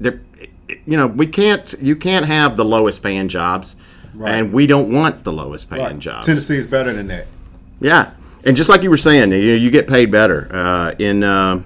they're- 0.00 0.20
you 0.86 0.96
know 0.96 1.06
we 1.06 1.26
can't 1.26 1.74
you 1.80 1.94
can't 1.94 2.26
have 2.26 2.56
the 2.56 2.64
lowest 2.64 3.02
paying 3.02 3.28
jobs. 3.28 3.76
And 4.24 4.52
we 4.52 4.66
don't 4.66 4.92
want 4.92 5.24
the 5.24 5.32
lowest 5.32 5.70
paying 5.70 5.98
jobs. 5.98 6.26
Tennessee 6.26 6.56
is 6.56 6.66
better 6.66 6.92
than 6.92 7.06
that. 7.08 7.26
yeah. 7.80 8.10
And 8.44 8.56
just 8.56 8.68
like 8.68 8.82
you 8.82 8.90
were 8.90 8.96
saying 8.98 9.30
you, 9.32 9.38
you 9.38 9.70
get 9.70 9.86
paid 9.86 10.10
better 10.10 10.48
uh, 10.54 10.94
in 10.98 11.22
um, 11.22 11.64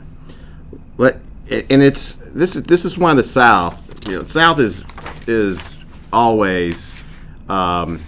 let 0.98 1.16
and 1.50 1.82
it's 1.82 2.18
this 2.34 2.54
is 2.56 2.62
this 2.64 2.84
is 2.84 2.98
why 2.98 3.14
the 3.14 3.22
south 3.22 4.06
you 4.08 4.16
know 4.18 4.24
south 4.26 4.58
is 4.60 4.84
is 5.26 5.76
always 6.12 7.02
um, 7.48 8.00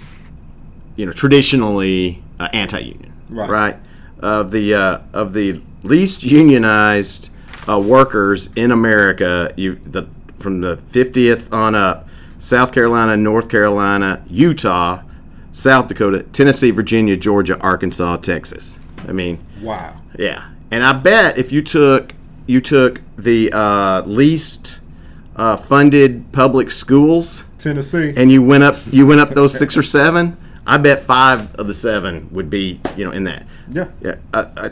you 0.99 1.07
know 1.07 1.13
traditionally 1.13 2.23
uh, 2.39 2.49
anti-union 2.53 3.13
Right. 3.31 3.51
right 3.51 3.77
of 4.21 4.51
the 4.51 4.75
uh, 4.75 4.99
of 5.13 5.33
the 5.33 5.61
least 5.83 6.23
unionized 6.23 7.31
uh, 7.69 7.79
workers 7.79 8.51
in 8.57 8.71
America 8.73 9.53
you 9.57 9.77
the 9.85 10.09
from 10.39 10.61
the 10.61 10.77
50th 10.77 11.53
on 11.53 11.75
up 11.75 12.09
South 12.39 12.73
Carolina 12.73 13.17
North 13.17 13.49
Carolina 13.49 14.23
Utah 14.29 15.03
South 15.53 15.89
Dakota 15.89 16.23
Tennessee 16.33 16.71
Virginia 16.71 17.17
Georgia 17.17 17.59
Arkansas 17.61 18.17
Texas 18.19 18.79
I 19.07 19.13
mean 19.13 19.39
Wow. 19.63 20.01
yeah, 20.19 20.49
and 20.71 20.83
I 20.83 20.93
bet 20.95 21.39
if 21.39 21.53
you 21.53 21.63
took 21.63 22.15
you 22.47 22.61
took 22.61 23.01
the 23.17 23.53
uh, 23.53 24.03
least 24.07 24.81
uh, 25.37 25.57
funded 25.57 26.33
public 26.33 26.71
schools 26.71 27.45
Tennessee. 27.59 28.15
and 28.17 28.33
you 28.33 28.43
went 28.43 28.65
up 28.65 28.77
you 28.91 29.07
went 29.07 29.21
up 29.21 29.31
those 29.31 29.57
six 29.57 29.77
or 29.77 29.83
seven, 29.83 30.37
I 30.69 30.77
bet 30.77 31.01
five 31.01 31.55
of 31.57 31.67
the 31.67 31.75
seven 31.75 32.29
would 32.33 32.51
be 32.51 32.81
you 32.97 33.05
know 33.05 33.11
in 33.11 33.25
that. 33.25 33.47
yeah. 33.71 33.89
Yeah, 34.03 34.17
uh, 34.35 34.45
uh, 34.57 34.69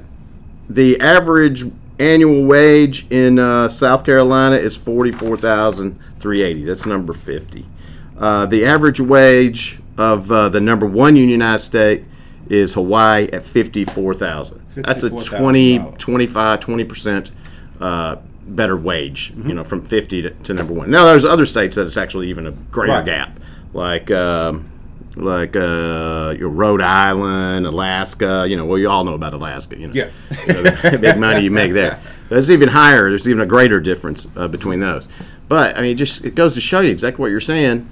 the 0.69 1.01
average 1.01 1.65
annual 1.99 2.45
wage 2.45 3.07
in 3.11 3.39
uh, 3.39 3.69
South 3.69 4.05
Carolina 4.05 4.57
is 4.57 4.77
forty 4.77 5.11
four 5.11 5.37
thousand 5.37 5.99
three 6.19 6.43
eighty. 6.43 6.65
That's 6.65 6.85
number 6.87 7.13
fifty. 7.15 7.67
Uh, 8.19 8.45
the 8.47 8.65
average 8.65 9.01
wage 9.01 9.81
of 9.97 10.31
uh, 10.31 10.49
the 10.51 10.61
number 10.61 10.87
one 10.87 11.17
unionized 11.17 11.65
state 11.65 12.05
is 12.51 12.75
Hawaii 12.75 13.29
at 13.33 13.43
fifty 13.45 13.85
four 13.85 14.13
thousand. 14.15 14.61
That's 14.77 15.03
a 15.03 15.09
20, 15.11 15.79
25, 15.97 16.61
20 16.61 16.85
percent 16.85 17.31
uh, 17.81 18.17
better 18.47 18.77
wage. 18.77 19.33
Mm-hmm. 19.33 19.49
You 19.49 19.55
know, 19.55 19.65
from 19.65 19.83
fifty 19.85 20.21
to, 20.23 20.31
to 20.31 20.53
number 20.53 20.75
one. 20.75 20.91
Now 20.91 21.05
there's 21.07 21.25
other 21.25 21.47
states 21.47 21.77
that 21.77 21.87
it's 21.87 21.97
actually 21.97 22.29
even 22.29 22.47
a 22.47 22.53
greater 22.53 22.93
Right. 22.93 23.05
gap, 23.07 23.41
like. 23.73 24.11
Um, 24.11 24.71
like 25.17 25.57
uh, 25.57 26.35
your 26.39 26.51
Rhode 26.51 26.83
Island, 26.83 27.67
Alaska. 27.67 28.47
You 28.49 28.57
know, 28.57 28.67
well, 28.67 28.79
you 28.79 28.89
all 28.89 29.05
know 29.05 29.15
about 29.15 29.33
Alaska. 29.35 29.79
You 29.79 29.89
know, 29.89 29.95
Yeah. 29.95 30.11
you 30.47 30.53
know, 30.55 30.63
the 30.63 30.99
big 31.01 31.19
money 31.19 31.41
you 31.45 31.51
make 31.51 31.73
there. 31.73 32.01
It's 32.31 32.51
even 32.51 32.69
higher. 32.69 33.09
There's 33.09 33.29
even 33.29 33.41
a 33.41 33.47
greater 33.47 33.81
difference 33.81 34.29
uh, 34.37 34.49
between 34.49 34.81
those. 34.81 35.09
But 35.49 35.77
I 35.77 35.83
mean, 35.83 35.93
it 35.93 35.95
just 35.97 36.25
it 36.25 36.35
goes 36.35 36.55
to 36.55 36.61
show 36.61 36.81
you 36.81 36.91
exactly 36.91 37.23
what 37.23 37.31
you're 37.31 37.41
saying. 37.41 37.89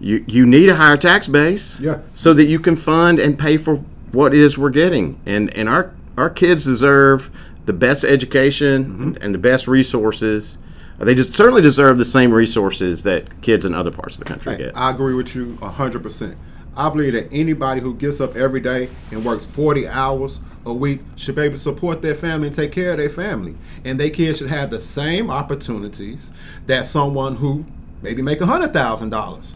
You 0.00 0.24
you 0.26 0.46
need 0.46 0.68
a 0.68 0.76
higher 0.76 0.96
tax 0.96 1.28
base, 1.28 1.80
Yeah. 1.80 1.98
so 2.12 2.32
that 2.34 2.44
you 2.44 2.58
can 2.58 2.76
fund 2.76 3.18
and 3.18 3.38
pay 3.38 3.56
for 3.56 3.76
what 4.12 4.32
it 4.34 4.40
is 4.40 4.56
we're 4.56 4.70
getting. 4.70 5.18
And 5.26 5.50
and 5.56 5.68
our 5.68 5.92
our 6.16 6.30
kids 6.30 6.64
deserve 6.64 7.30
the 7.66 7.72
best 7.72 8.04
education 8.04 8.84
Mm-hmm. 8.84 9.22
and 9.22 9.34
the 9.34 9.38
best 9.38 9.66
resources. 9.68 10.58
They 10.98 11.14
just 11.16 11.34
certainly 11.34 11.60
deserve 11.60 11.98
the 11.98 12.04
same 12.04 12.32
resources 12.32 13.02
that 13.02 13.42
kids 13.42 13.64
in 13.64 13.74
other 13.74 13.90
parts 13.90 14.16
of 14.16 14.22
the 14.24 14.28
country 14.28 14.56
get. 14.56 14.76
I 14.76 14.90
agree 14.92 15.14
with 15.14 15.34
you 15.34 15.58
100%. 15.60 16.36
I 16.76 16.88
believe 16.88 17.12
that 17.14 17.28
anybody 17.32 17.80
who 17.80 17.94
gets 17.94 18.20
up 18.20 18.36
every 18.36 18.60
day 18.60 18.88
and 19.10 19.24
works 19.24 19.44
40 19.44 19.86
hours 19.88 20.40
a 20.66 20.72
week 20.72 21.00
should 21.16 21.36
be 21.36 21.42
able 21.42 21.54
to 21.54 21.60
support 21.60 22.02
their 22.02 22.14
family 22.14 22.48
and 22.48 22.56
take 22.56 22.72
care 22.72 22.92
of 22.92 22.98
their 22.98 23.10
family. 23.10 23.54
And 23.84 23.98
their 24.00 24.10
kids 24.10 24.38
should 24.38 24.48
have 24.48 24.70
the 24.70 24.78
same 24.78 25.30
opportunities 25.30 26.32
that 26.66 26.84
someone 26.84 27.36
who 27.36 27.64
maybe 28.02 28.22
make 28.22 28.40
$100,000 28.40 29.54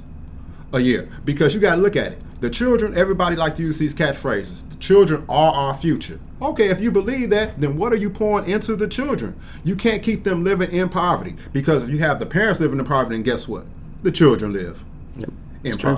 a 0.73 0.81
year. 0.81 1.09
Because 1.25 1.55
you 1.55 1.61
got 1.61 1.77
to 1.77 1.81
look 1.81 1.97
at 1.97 2.13
it. 2.13 2.23
The 2.41 2.51
children, 2.51 2.97
everybody 2.97 3.35
like 3.35 3.57
to 3.57 3.63
use 3.63 3.79
these 3.79 3.95
catchphrases. 3.95 4.69
The 4.71 4.77
children 4.77 5.25
are 5.29 5.53
our 5.53 5.75
future. 5.75 6.21
Okay, 6.41 6.69
if 6.69 6.79
you 6.79 6.93
believe 6.93 7.31
that, 7.31 7.61
then 7.61 7.77
what 7.77 7.93
are 7.93 7.97
you 7.97 8.11
pouring 8.11 8.49
into 8.49 8.77
the 8.77 8.87
children? 8.87 9.35
You 9.65 9.75
can't 9.75 10.05
keep 10.05 10.23
them 10.23 10.45
living 10.45 10.71
in 10.71 10.89
poverty 10.89 11.35
because 11.53 11.83
if 11.83 11.89
you 11.89 11.99
have 11.99 12.21
the 12.21 12.27
parents 12.27 12.61
living 12.61 12.79
in 12.79 12.85
poverty, 12.85 13.17
then 13.17 13.25
guess 13.25 13.49
what? 13.49 13.65
The 14.05 14.13
children 14.13 14.53
live 14.53 14.85
in 15.65 15.77
true. 15.79 15.97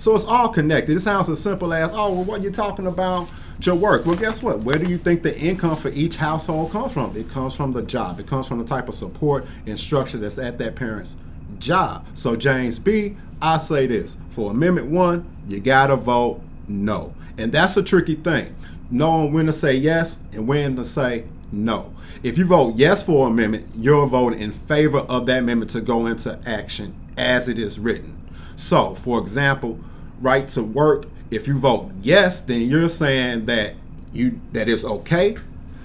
So 0.00 0.14
it's 0.14 0.24
all 0.24 0.48
connected. 0.48 0.96
It 0.96 1.00
sounds 1.00 1.28
as 1.28 1.42
simple 1.42 1.74
as, 1.74 1.90
oh, 1.92 2.14
well, 2.14 2.24
what 2.24 2.42
you 2.42 2.50
talking 2.50 2.86
about 2.86 3.28
your 3.60 3.74
work? 3.74 4.06
Well, 4.06 4.16
guess 4.16 4.42
what? 4.42 4.60
Where 4.60 4.78
do 4.78 4.88
you 4.88 4.96
think 4.96 5.22
the 5.22 5.38
income 5.38 5.76
for 5.76 5.90
each 5.90 6.16
household 6.16 6.72
comes 6.72 6.92
from? 6.92 7.14
It 7.14 7.28
comes 7.28 7.54
from 7.54 7.74
the 7.74 7.82
job. 7.82 8.18
It 8.18 8.26
comes 8.26 8.48
from 8.48 8.56
the 8.56 8.64
type 8.64 8.88
of 8.88 8.94
support 8.94 9.46
and 9.66 9.78
structure 9.78 10.16
that's 10.16 10.38
at 10.38 10.56
that 10.56 10.74
parent's 10.74 11.18
job. 11.58 12.06
So 12.14 12.34
James 12.34 12.78
B, 12.78 13.18
I 13.42 13.58
say 13.58 13.86
this 13.86 14.16
for 14.30 14.52
Amendment 14.52 14.86
One, 14.86 15.28
you 15.46 15.60
gotta 15.60 15.96
vote 15.96 16.40
no, 16.66 17.12
and 17.36 17.52
that's 17.52 17.76
a 17.76 17.82
tricky 17.82 18.14
thing, 18.14 18.56
knowing 18.90 19.34
when 19.34 19.44
to 19.46 19.52
say 19.52 19.74
yes 19.74 20.16
and 20.32 20.48
when 20.48 20.76
to 20.76 20.84
say 20.86 21.24
no. 21.52 21.94
If 22.22 22.38
you 22.38 22.46
vote 22.46 22.76
yes 22.76 23.02
for 23.02 23.28
amendment, 23.28 23.66
you're 23.74 24.06
voting 24.06 24.40
in 24.40 24.52
favor 24.52 25.00
of 25.00 25.26
that 25.26 25.40
amendment 25.40 25.72
to 25.72 25.82
go 25.82 26.06
into 26.06 26.38
action 26.46 26.94
as 27.18 27.48
it 27.48 27.58
is 27.58 27.78
written. 27.78 28.19
So, 28.60 28.94
for 28.94 29.18
example, 29.18 29.78
right 30.20 30.46
to 30.48 30.62
work, 30.62 31.06
if 31.30 31.46
you 31.48 31.58
vote 31.58 31.90
yes, 32.02 32.42
then 32.42 32.60
you're 32.62 32.88
saying 32.90 33.46
that 33.46 33.74
you 34.12 34.38
that 34.52 34.68
it's 34.68 34.84
okay 34.84 35.36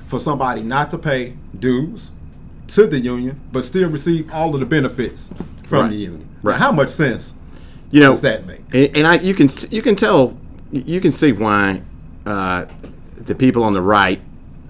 for 0.08 0.20
somebody 0.20 0.62
not 0.62 0.92
to 0.92 0.98
pay 0.98 1.36
dues 1.58 2.12
to 2.68 2.86
the 2.88 3.00
union, 3.00 3.40
but 3.52 3.64
still 3.64 3.90
receive 3.90 4.32
all 4.34 4.54
of 4.54 4.60
the 4.60 4.66
benefits 4.66 5.30
from 5.64 5.84
Right. 5.84 5.90
the 5.92 5.96
union. 5.96 6.28
Right. 6.44 6.54
Now, 6.60 6.66
how 6.66 6.72
much 6.72 6.90
sense 6.90 7.34
You 7.92 8.02
know, 8.02 8.12
does 8.12 8.22
that 8.22 8.46
make? 8.46 8.62
And, 8.74 8.98
and 8.98 9.08
I, 9.08 9.16
you 9.20 9.34
can 9.34 9.48
you 9.72 9.82
can 9.82 9.96
tell 9.96 10.36
you 10.72 11.00
can 11.00 11.12
see 11.14 11.32
why 11.32 11.82
uh, 12.26 12.66
the 13.16 13.36
people 13.36 13.64
on 13.64 13.72
the 13.74 13.82
right 13.82 14.20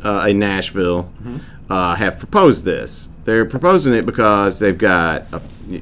uh, 0.04 0.28
in 0.30 0.38
Nashville 0.40 1.10
uh, 1.70 1.96
have 1.96 2.20
proposed 2.20 2.66
this. 2.66 3.10
They're 3.24 3.46
proposing 3.46 3.96
it 3.96 4.06
because 4.06 4.60
they've 4.60 4.78
got 4.78 5.26
a, 5.34 5.42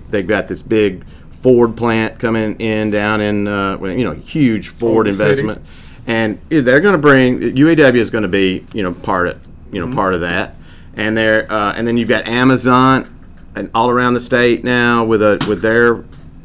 they've 0.09 0.25
got 0.27 0.47
this 0.47 0.61
big 0.63 1.03
Ford 1.43 1.75
plant 1.77 2.17
coming 2.19 2.59
in 2.59 2.89
down 2.89 3.21
in 3.21 3.47
uh, 3.47 3.77
you 3.83 4.03
know 4.05 4.13
huge 4.13 4.69
Ford 4.69 5.05
the 5.05 5.13
city. 5.13 5.29
investment, 5.41 5.61
and 6.07 6.39
they're 6.49 6.79
going 6.81 6.93
to 6.95 6.97
bring 7.01 7.39
UAW 7.39 7.93
is 7.95 8.09
going 8.09 8.21
to 8.23 8.27
be 8.27 8.65
you 8.73 8.81
know 8.81 8.93
part 8.93 9.27
of 9.27 9.45
you 9.71 9.85
know 9.85 9.93
part 9.93 10.13
of 10.15 10.21
that, 10.21 10.55
and 10.95 11.15
they're 11.17 11.51
uh, 11.51 11.73
and 11.73 11.87
then 11.87 11.97
you've 11.97 12.09
got 12.09 12.25
Amazon 12.27 13.09
and 13.55 13.69
all 13.75 13.89
around 13.89 14.13
the 14.15 14.19
state 14.19 14.63
now 14.63 15.03
with 15.05 15.21
a 15.21 15.43
with 15.47 15.61
their 15.61 15.97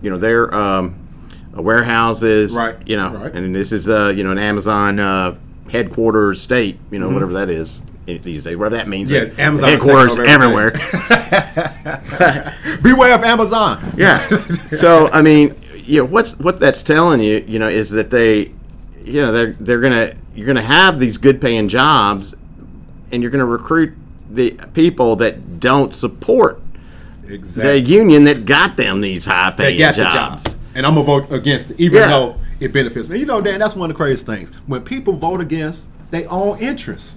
you 0.03 0.11
know 0.11 0.19
their 0.19 0.53
um, 0.55 0.95
uh, 1.57 1.63
warehouses, 1.63 2.55
Right, 2.57 2.77
You 2.87 2.97
know, 2.97 3.11
right. 3.15 3.33
and 3.35 3.55
this 3.55 3.73
is 3.73 3.89
uh, 3.89 4.13
you 4.15 4.25
know 4.25 4.31
an 4.33 4.39
Amazon 4.39 4.99
uh, 4.99 5.37
headquarters 5.71 6.41
state, 6.41 6.79
you 6.91 6.99
know, 6.99 7.07
Mm-hmm. 7.07 7.15
whatever 7.15 7.33
that 7.35 7.51
is 7.51 7.83
these 8.17 8.43
days, 8.43 8.57
whatever 8.57 8.77
that 8.77 8.89
means. 8.89 9.11
Yeah, 9.11 9.25
The 9.27 9.43
Amazon 9.43 9.69
headquarters 9.69 10.19
everywhere. 10.19 10.71
Beware 12.83 13.15
of 13.15 13.23
Amazon. 13.25 13.83
yeah. 13.97 14.27
So 14.79 15.09
I 15.09 15.23
mean, 15.23 15.57
you 15.75 16.01
know, 16.01 16.05
what's 16.05 16.39
what 16.39 16.61
that's 16.61 16.83
telling 16.83 17.21
you, 17.21 17.45
you 17.49 17.59
know, 17.59 17.69
is 17.69 17.91
that 17.91 18.11
they, 18.11 18.53
you 19.05 19.21
know, 19.21 19.33
they're 19.33 19.53
they're 19.55 19.81
gonna 19.81 20.15
you're 20.35 20.47
gonna 20.47 20.63
have 20.63 20.99
these 21.01 21.17
good 21.19 21.41
paying 21.41 21.69
jobs, 21.69 22.35
and 23.11 23.23
you're 23.23 23.31
gonna 23.31 23.45
recruit 23.47 23.95
the 24.31 24.53
people 24.75 25.17
that 25.17 25.59
don't 25.59 25.95
support 25.95 26.61
the 27.23 27.81
union 27.81 28.25
that 28.25 28.45
got 28.47 28.77
them 28.77 29.01
these 29.01 29.25
high 29.25 29.51
paying 29.51 29.93
jobs. 29.93 30.55
And 30.75 30.87
I'm 30.87 30.95
gonna 30.95 31.07
vote 31.07 31.33
against 31.33 31.73
it, 31.73 31.81
even 31.81 31.99
Yeah. 31.99 32.09
though 32.09 32.37
it 32.61 32.73
benefits 32.73 33.09
me. 33.09 33.19
You 33.19 33.27
know, 33.27 33.41
Dan, 33.41 33.59
that's 33.59 33.75
one 33.75 33.91
of 33.91 33.97
the 33.97 33.99
craziest 33.99 34.27
things. 34.27 34.51
When 34.67 34.83
people 34.83 35.15
vote 35.15 35.41
against 35.41 35.87
their 36.11 36.31
own 36.31 36.59
interests, 36.59 37.17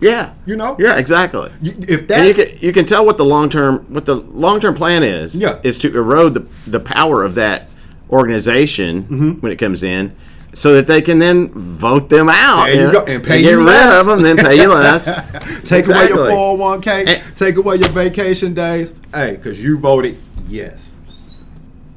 Yeah. 0.00 0.32
you 0.46 0.56
know? 0.56 0.76
Yeah, 0.78 0.96
exactly. 0.96 1.50
You- 1.60 1.74
if 1.88 2.06
that 2.08 2.18
and 2.20 2.28
you 2.28 2.34
can 2.34 2.58
you 2.60 2.72
can 2.72 2.86
tell 2.86 3.04
what 3.04 3.16
the 3.16 3.24
long 3.24 3.48
term 3.50 3.84
what 3.88 4.04
the 4.06 4.14
long 4.14 4.60
term 4.60 4.74
plan 4.74 5.02
is. 5.02 5.36
Yeah. 5.36 5.58
Is 5.64 5.78
to 5.78 5.88
erode 5.96 6.34
the 6.34 6.46
the 6.70 6.80
power 6.80 7.24
of 7.24 7.34
that 7.36 7.68
organization 8.10 9.02
Mm-hmm. 9.04 9.30
when 9.40 9.52
it 9.52 9.56
comes 9.56 9.82
in, 9.82 10.12
so 10.54 10.74
that 10.74 10.86
they 10.86 11.02
can 11.02 11.18
then 11.18 11.48
vote 11.50 12.08
them 12.08 12.28
out. 12.28 12.66
There 12.66 12.86
you 12.86 12.92
go, 12.92 13.04
and 13.04 13.22
pay 13.24 13.42
get 13.42 13.50
you 13.50 13.58
rid 13.58 13.66
less. 13.66 14.00
of 14.00 14.06
them, 14.06 14.22
then 14.22 14.36
pay 14.36 14.60
you 14.60 14.72
less. 14.72 15.04
take 15.68 15.86
away 15.88 16.08
your 16.08 16.28
Exactly. 16.28 16.34
401k, 16.34 17.06
And- 17.08 17.36
take 17.36 17.56
away 17.56 17.76
your 17.76 17.90
vacation 17.90 18.54
days, 18.54 18.94
hey, 19.14 19.36
because 19.36 19.62
you 19.62 19.78
voted 19.78 20.16
yes. 20.48 20.94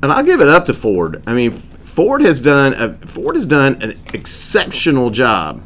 And 0.03 0.11
I'll 0.11 0.23
give 0.23 0.41
it 0.41 0.47
up 0.49 0.65
to 0.65 0.73
Ford. 0.73 1.21
I 1.27 1.33
mean, 1.33 1.51
Ford 1.51 2.21
has 2.23 2.39
done 2.41 2.73
a, 2.73 2.93
Ford 3.07 3.35
has 3.35 3.45
done 3.45 3.81
an 3.81 3.97
exceptional 4.13 5.11
job 5.11 5.61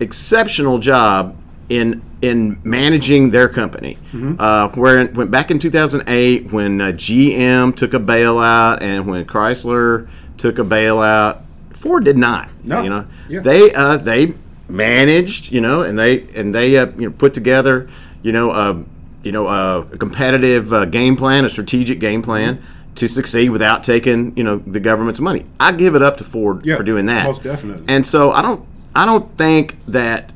exceptional 0.00 0.78
job 0.78 1.36
in 1.68 2.02
in 2.20 2.60
managing 2.64 3.30
their 3.30 3.48
company. 3.48 3.98
Uh, 4.38 4.68
where 4.70 5.06
went 5.12 5.30
back 5.30 5.50
in 5.50 5.58
2008 5.58 6.52
when 6.52 6.80
uh, 6.80 6.86
GM 6.92 7.74
took 7.74 7.94
a 7.94 7.98
bailout 7.98 8.78
and 8.80 9.06
when 9.06 9.24
Chrysler 9.24 10.08
took 10.36 10.58
a 10.58 10.62
bailout, 10.62 11.40
Ford 11.72 12.04
did 12.04 12.16
not. 12.18 12.48
No. 12.62 12.82
You 12.82 12.90
know, 12.90 13.06
Yeah. 13.28 13.40
they 13.40 13.72
uh, 13.72 13.96
they 13.96 14.34
managed, 14.68 15.52
you 15.52 15.60
know, 15.60 15.82
and 15.82 15.98
they 15.98 16.22
and 16.34 16.54
they 16.54 16.76
uh, 16.76 16.86
you 16.96 17.08
know 17.08 17.10
put 17.16 17.34
together, 17.34 17.88
you 18.22 18.32
know, 18.32 18.84
you 19.22 19.32
know, 19.32 19.46
a 19.48 19.84
competitive 19.98 20.72
uh, 20.72 20.84
game 20.84 21.16
plan, 21.16 21.44
a 21.44 21.50
strategic 21.50 22.00
game 22.00 22.22
plan 22.22 22.60
to 22.96 23.08
succeed 23.08 23.48
without 23.50 23.82
taking, 23.82 24.36
you 24.36 24.44
know, 24.44 24.56
the 24.58 24.80
government's 24.80 25.20
money. 25.20 25.46
I 25.58 25.72
give 25.72 25.94
it 25.94 26.02
up 26.02 26.16
to 26.18 26.24
Ford 26.24 26.66
Yeah, 26.66 26.76
for 26.76 26.82
doing 26.82 27.06
that. 27.06 27.24
most 27.26 27.42
definitely. 27.42 27.84
And 27.88 28.06
so 28.06 28.30
I 28.32 28.42
don't 28.42 28.64
I 28.94 29.06
don't 29.06 29.36
think 29.38 29.76
that 29.88 30.30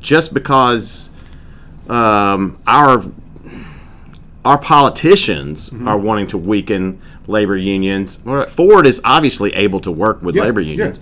just 0.00 0.32
because 0.34 1.10
um, 1.88 2.58
our 2.66 3.04
our 4.44 4.58
politicians 4.58 5.70
Mm-hmm. 5.70 5.88
are 5.88 5.98
wanting 5.98 6.26
to 6.28 6.38
weaken 6.38 7.00
labor 7.26 7.56
unions. 7.56 8.20
Ford 8.48 8.86
is 8.86 9.00
obviously 9.04 9.52
able 9.54 9.80
to 9.80 9.90
work 9.90 10.22
with 10.22 10.34
Yeah, 10.36 10.42
labor 10.42 10.60
yeah. 10.60 10.70
unions. 10.72 11.00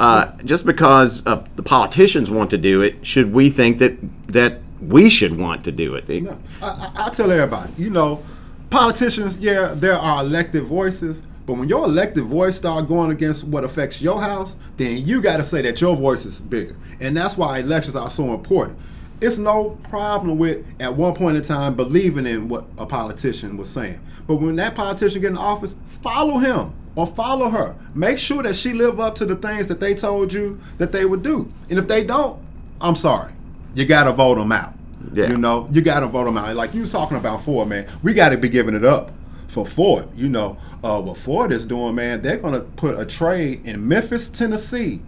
Uh, 0.00 0.32
just 0.44 0.64
because 0.66 1.24
uh, 1.26 1.44
the 1.56 1.62
politicians 1.62 2.30
want 2.30 2.50
to 2.50 2.58
do 2.58 2.82
it, 2.82 3.04
should 3.06 3.32
we 3.32 3.50
think 3.50 3.78
that 3.78 3.96
that 4.28 4.60
we 4.80 5.10
should 5.10 5.36
want 5.36 5.64
to 5.64 5.72
do 5.72 5.94
it? 5.96 6.06
They- 6.06 6.26
I, 6.28 6.34
I, 6.62 6.90
I 7.06 7.10
tell 7.10 7.30
everybody, 7.30 7.72
you 7.76 7.90
know, 7.90 8.22
politicians, 8.70 9.38
yeah, 9.38 9.72
there 9.74 9.98
are 9.98 10.20
elected 10.22 10.64
voices, 10.64 11.20
but 11.48 11.54
when 11.54 11.66
your 11.66 11.86
elected 11.86 12.24
voice 12.24 12.56
start 12.58 12.86
going 12.88 13.10
against 13.10 13.42
what 13.44 13.64
affects 13.64 14.02
your 14.02 14.20
house, 14.20 14.54
then 14.76 15.06
you 15.06 15.22
got 15.22 15.38
to 15.38 15.42
say 15.42 15.62
that 15.62 15.80
your 15.80 15.96
voice 15.96 16.26
is 16.26 16.42
bigger, 16.42 16.76
and 17.00 17.16
that's 17.16 17.38
why 17.38 17.58
elections 17.58 17.96
are 17.96 18.10
so 18.10 18.34
important. 18.34 18.78
It's 19.22 19.38
no 19.38 19.80
problem 19.88 20.36
with 20.36 20.66
at 20.78 20.94
one 20.94 21.14
point 21.14 21.38
in 21.38 21.42
time 21.42 21.74
believing 21.74 22.26
in 22.26 22.50
what 22.50 22.68
a 22.76 22.84
politician 22.84 23.56
was 23.56 23.70
saying, 23.70 23.98
but 24.26 24.36
when 24.36 24.56
that 24.56 24.74
politician 24.74 25.22
get 25.22 25.30
in 25.30 25.38
office, 25.38 25.74
follow 25.86 26.36
him 26.36 26.74
or 26.96 27.06
follow 27.06 27.48
her. 27.48 27.74
Make 27.94 28.18
sure 28.18 28.42
that 28.42 28.54
she 28.54 28.74
live 28.74 29.00
up 29.00 29.14
to 29.14 29.24
the 29.24 29.36
things 29.36 29.68
that 29.68 29.80
they 29.80 29.94
told 29.94 30.34
you 30.34 30.60
that 30.76 30.92
they 30.92 31.06
would 31.06 31.22
do, 31.22 31.50
and 31.70 31.78
if 31.78 31.88
they 31.88 32.04
don't, 32.04 32.38
I'm 32.78 32.94
sorry, 32.94 33.32
you 33.74 33.86
got 33.86 34.04
to 34.04 34.12
vote 34.12 34.34
them 34.34 34.52
out. 34.52 34.74
Yeah. 35.14 35.30
You 35.30 35.38
know, 35.38 35.66
you 35.72 35.80
got 35.80 36.00
to 36.00 36.08
vote 36.08 36.26
them 36.26 36.36
out. 36.36 36.54
Like 36.56 36.74
you 36.74 36.82
was 36.82 36.92
talking 36.92 37.16
about 37.16 37.40
Ford, 37.40 37.68
man. 37.68 37.88
We 38.02 38.12
got 38.12 38.30
to 38.30 38.36
be 38.36 38.50
giving 38.50 38.74
it 38.74 38.84
up 38.84 39.12
for 39.48 39.66
Ford. 39.66 40.06
You 40.14 40.28
know, 40.28 40.56
uh, 40.84 41.00
what 41.00 41.16
Ford 41.18 41.50
is 41.50 41.66
doing, 41.66 41.96
man. 41.96 42.22
They're 42.22 42.36
gonna 42.38 42.60
put 42.60 42.98
a 42.98 43.04
trade 43.04 43.66
in 43.66 43.88
Memphis, 43.88 44.30
Tennessee. 44.30 45.00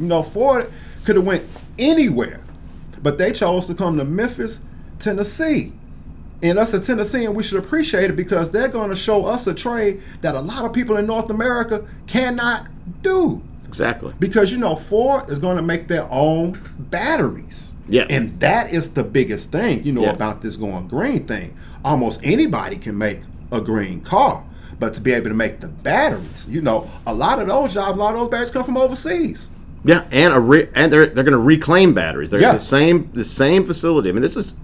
You 0.00 0.06
know, 0.06 0.22
Ford 0.22 0.70
could 1.04 1.16
have 1.16 1.26
went 1.26 1.44
anywhere, 1.78 2.40
but 3.02 3.18
they 3.18 3.30
chose 3.32 3.66
to 3.66 3.74
come 3.74 3.98
to 3.98 4.04
Memphis, 4.04 4.60
Tennessee. 4.98 5.72
And 6.42 6.58
us 6.58 6.74
as 6.74 6.86
Tennessean, 6.86 7.32
we 7.34 7.42
should 7.42 7.62
appreciate 7.64 8.10
it 8.10 8.16
because 8.16 8.50
they're 8.50 8.68
going 8.68 8.90
to 8.90 8.96
show 8.96 9.24
us 9.24 9.46
a 9.46 9.54
trade 9.54 10.02
that 10.20 10.34
a 10.34 10.40
lot 10.40 10.64
of 10.64 10.72
people 10.74 10.96
in 10.96 11.06
North 11.06 11.30
America 11.30 11.86
cannot 12.06 12.66
do 13.02 13.40
Exactly. 13.66 14.12
because 14.18 14.52
you 14.52 14.58
know 14.58 14.76
Ford 14.76 15.30
is 15.30 15.38
going 15.38 15.56
to 15.56 15.62
make 15.62 15.88
their 15.88 16.06
own 16.10 16.60
batteries. 16.78 17.70
Yeah. 17.88 18.06
And 18.10 18.38
that 18.40 18.72
is 18.72 18.90
the 18.90 19.04
biggest 19.04 19.52
thing, 19.52 19.84
you 19.84 19.92
know, 19.92 20.02
Yeah. 20.02 20.10
about 20.10 20.42
this 20.42 20.56
going 20.56 20.86
green 20.88 21.24
thing. 21.26 21.54
Almost 21.84 22.20
anybody 22.22 22.76
can 22.76 22.96
make 22.98 23.20
a 23.52 23.60
green 23.60 24.00
car, 24.00 24.44
but 24.78 24.94
to 24.94 25.00
be 25.00 25.12
able 25.12 25.28
to 25.28 25.34
make 25.34 25.60
the 25.60 25.68
batteries, 25.68 26.46
you 26.48 26.60
know, 26.60 26.90
a 27.06 27.14
lot 27.14 27.38
of 27.40 27.46
those 27.48 27.74
jobs, 27.74 27.96
a 27.96 28.00
lot 28.00 28.14
of 28.14 28.20
those 28.20 28.28
batteries 28.28 28.50
come 28.50 28.64
from 28.64 28.76
overseas. 28.76 29.48
Yeah, 29.84 30.04
and 30.10 30.32
a 30.32 30.40
re- 30.40 30.68
and 30.74 30.92
they're 30.92 31.06
they're 31.06 31.24
going 31.24 31.32
to 31.32 31.38
reclaim 31.38 31.92
batteries. 31.94 32.30
They're 32.30 32.40
Yeah. 32.40 32.52
the 32.52 32.58
same 32.58 33.10
the 33.12 33.24
same 33.24 33.64
facility. 33.64 34.08
I 34.08 34.12
mean, 34.12 34.22
this 34.22 34.36
is 34.36 34.54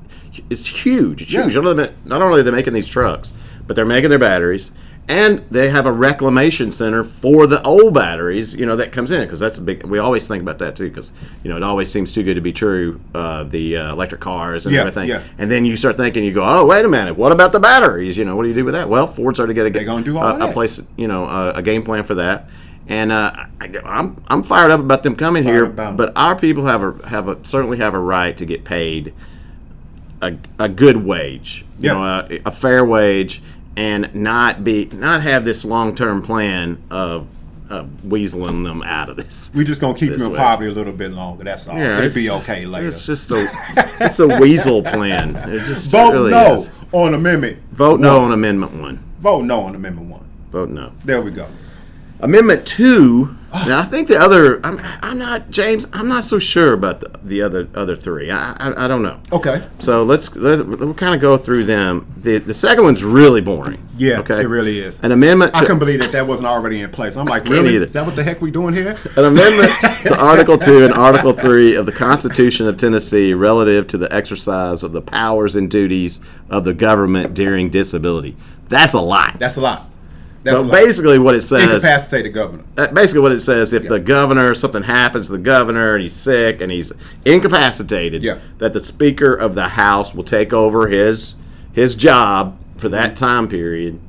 it's 0.49 0.67
huge. 0.67 1.23
It's 1.23 1.31
Yeah. 1.33 1.43
huge. 1.43 1.57
Not 1.57 1.67
only, 1.67 1.91
not 2.05 2.23
only 2.23 2.41
are 2.41 2.43
they 2.43 2.51
making 2.51 2.73
these 2.73 2.87
trucks, 2.89 3.35
but 3.67 3.77
they're 3.77 3.85
making 3.85 4.11
their 4.11 4.19
batteries, 4.19 4.71
and 5.11 5.41
they 5.51 5.69
have 5.71 5.87
a 5.87 5.93
reclamation 5.93 6.71
center 6.71 7.03
for 7.03 7.49
the 7.49 7.61
old 7.65 7.93
batteries. 7.93 8.55
You 8.55 8.65
know 8.65 8.77
that 8.77 8.93
comes 8.93 9.11
in 9.11 9.23
because 9.23 9.41
that's 9.41 9.59
a 9.59 9.61
big. 9.61 9.85
We 9.85 9.99
always 9.99 10.29
think 10.29 10.41
about 10.41 10.59
that 10.61 10.77
too 10.77 10.89
because 10.89 11.11
you 11.43 11.51
know 11.51 11.57
it 11.57 11.65
always 11.65 11.91
seems 11.91 12.13
too 12.13 12.23
good 12.23 12.37
to 12.37 12.41
be 12.41 12.53
true. 12.53 13.01
Uh, 13.13 13.43
the 13.43 13.77
uh, 13.77 13.93
electric 13.93 14.21
cars 14.21 14.67
and 14.67 14.75
Yeah, 14.75 14.83
everything, 14.83 15.09
yeah. 15.09 15.23
and 15.37 15.51
then 15.51 15.65
you 15.65 15.77
start 15.77 15.97
thinking, 15.97 16.23
you 16.23 16.33
go, 16.33 16.45
oh 16.45 16.65
wait 16.65 16.85
a 16.85 16.89
minute, 16.89 17.15
what 17.17 17.33
about 17.33 17.51
the 17.51 17.59
batteries? 17.59 18.17
You 18.17 18.25
know, 18.25 18.37
what 18.37 18.45
do 18.45 18.49
you 18.51 18.55
do 18.55 18.65
with 18.65 18.75
that? 18.75 18.89
Well, 18.89 19.09
Ford's 19.09 19.41
already 19.41 19.55
got 19.55 19.65
to 19.65 19.71
get 19.71 19.85
gonna 19.85 20.05
do 20.05 20.17
all 20.17 20.41
a, 20.41 20.49
a 20.49 20.53
place, 20.53 20.81
you 20.97 21.09
know, 21.09 21.25
a, 21.27 21.55
a 21.55 21.63
game 21.63 21.83
plan 21.83 22.05
for 22.05 22.15
that. 22.15 22.49
And 22.87 23.11
uh, 23.11 23.33
I, 23.61 23.73
I'm 23.85 24.23
I'm 24.29 24.43
fired 24.45 24.71
up 24.71 24.79
about 24.81 25.03
them 25.03 25.17
coming 25.17 25.43
here, 25.43 25.65
about 25.65 25.97
but 25.97 26.13
our 26.17 26.37
people 26.37 26.67
have 26.67 26.83
a 26.85 27.09
have 27.09 27.27
a 27.29 27.45
certainly 27.45 27.79
have 27.79 27.95
a 27.95 27.99
right 27.99 28.37
to 28.39 28.47
get 28.47 28.65
paid 28.65 29.13
a, 30.23 30.37
a 30.59 30.69
good 30.69 30.99
wage, 30.99 31.65
you 31.81 31.89
Yeah. 31.89 31.95
know, 31.95 32.05
a, 32.31 32.41
a 32.47 32.51
fair 32.53 32.85
wage, 32.85 33.43
and 33.77 34.15
not 34.15 34.65
be 34.65 34.87
not 34.93 35.23
have 35.23 35.45
this 35.45 35.65
long 35.65 35.95
term 35.95 36.23
plan 36.23 36.83
of, 36.91 37.27
of 37.69 37.87
weaseling 38.05 38.65
them 38.65 38.83
out 38.83 39.09
of 39.09 39.17
this. 39.17 39.51
We're 39.55 39.65
just 39.65 39.81
gonna 39.81 39.95
keep 39.95 40.11
you 40.11 40.17
in 40.25 40.31
way. 40.33 40.37
poverty 40.37 40.71
a 40.71 40.73
little 40.75 40.93
bit 40.93 41.13
longer. 41.13 41.45
That's 41.45 41.69
all. 41.69 41.77
Yeah, 41.79 41.99
It'll 42.03 42.15
be 42.15 42.31
okay 42.31 42.67
later. 42.67 42.89
It's 42.89 43.07
just 43.07 43.31
a 43.31 43.47
it's 44.01 44.19
a 44.21 44.27
weasel 44.41 44.83
plan. 44.83 45.37
It 45.37 45.61
just 45.67 45.91
Vote 45.91 46.13
really 46.13 46.31
no 46.33 46.55
is. 46.57 46.71
on 46.93 47.15
amendment. 47.15 47.59
Vote 47.73 48.01
no 48.01 48.21
on 48.21 48.33
Amendment 48.33 48.75
One. 48.81 49.03
Vote 49.21 49.43
no 49.45 49.61
on 49.63 49.75
amendment 49.75 50.09
one. 50.11 50.29
Vote 50.51 50.71
no. 50.71 50.93
There 51.05 51.21
we 51.23 51.31
go. 51.31 51.47
Amendment 52.21 52.67
two. 52.67 53.37
Now 53.53 53.81
I 53.81 53.83
think 53.83 54.07
the 54.09 54.17
other. 54.19 54.65
I'm, 54.65 54.79
I'm 55.03 55.19
not 55.19 55.51
James. 55.51 55.87
I'm 55.93 56.09
not 56.09 56.23
so 56.25 56.39
sure 56.39 56.73
about 56.73 57.01
the, 57.01 57.11
the 57.25 57.43
other 57.43 57.69
other 57.75 57.97
three. 57.97 58.31
I, 58.31 58.53
I 58.53 58.85
I 58.85 58.89
don't 58.89 59.03
know. 59.03 59.21
Okay. 59.33 59.67
So 59.81 60.05
let's 60.05 60.35
let, 60.37 60.65
we'll 60.67 60.95
kind 60.95 61.15
of 61.17 61.21
go 61.21 61.37
through 61.37 61.65
them. 61.65 62.07
The 62.19 62.39
the 62.39 62.55
second 62.55 62.85
one's 62.85 63.03
really 63.03 63.41
boring. 63.41 63.87
Yeah, 63.97 64.21
Okay. 64.21 64.41
it 64.41 64.47
really 64.47 64.79
is. 64.79 65.01
An 65.01 65.11
amendment. 65.13 65.53
I 65.55 65.61
To, 65.61 65.67
couldn't 65.67 65.81
believe 65.81 65.99
that 66.01 66.13
that 66.13 66.27
wasn't 66.27 66.47
already 66.49 66.81
in 66.81 66.91
place. 66.91 67.17
I'm 67.17 67.27
like, 67.27 67.45
really? 67.47 67.75
either. 67.75 67.87
Is 67.87 67.93
that 67.95 68.07
what 68.07 68.15
the 68.17 68.23
heck 68.23 68.41
we 68.41 68.51
doing 68.51 68.73
here? 68.73 68.97
an 69.17 69.25
amendment 69.25 69.73
to 70.07 70.17
Article 70.19 70.57
2 70.57 70.85
and 70.85 70.95
Article 70.95 71.33
3 71.33 71.75
of 71.75 71.85
the 71.87 71.93
Constitution 71.93 72.67
of 72.69 72.77
Tennessee 72.79 73.35
relative 73.35 73.87
to 73.89 73.99
the 73.99 74.11
exercise 74.15 74.83
of 74.83 74.93
the 74.93 75.03
powers 75.03 75.57
and 75.57 75.71
duties 75.71 76.21
of 76.49 76.65
the 76.65 76.73
government 76.73 77.35
during 77.35 77.69
disability. 77.69 78.37
That's 78.69 78.95
a 78.95 79.01
lot. 79.01 79.39
That's 79.39 79.57
a 79.57 79.61
lot. 79.61 79.87
That's 80.43 80.57
So 80.59 80.69
basically, 80.71 81.19
what 81.19 81.35
it 81.35 81.43
says. 81.43 81.63
Incapacitated 81.85 82.33
governor. 82.33 82.65
uh, 82.79 82.91
basically 82.93 83.21
what 83.21 83.33
it 83.33 83.41
says 83.41 83.73
if 83.75 83.87
the 83.87 84.01
governor 84.01 84.55
something 84.55 84.83
happens 84.85 85.27
to 85.27 85.33
the 85.33 85.39
governor 85.39 85.95
and 85.95 86.03
he's 86.03 86.15
sick 86.15 86.61
and 86.63 86.73
he's 86.73 86.93
incapacitated 87.27 88.23
Yeah. 88.23 88.39
that 88.59 88.73
the 88.73 88.81
speaker 88.81 89.35
of 89.35 89.55
the 89.55 89.69
house 89.69 90.15
will 90.15 90.23
take 90.25 90.53
over 90.53 90.89
his 90.89 91.35
his 91.73 91.95
job 91.95 92.57
for 92.77 92.89
that 92.89 93.11
Mm-hmm. 93.13 93.25
time 93.25 93.49
period 93.49 94.01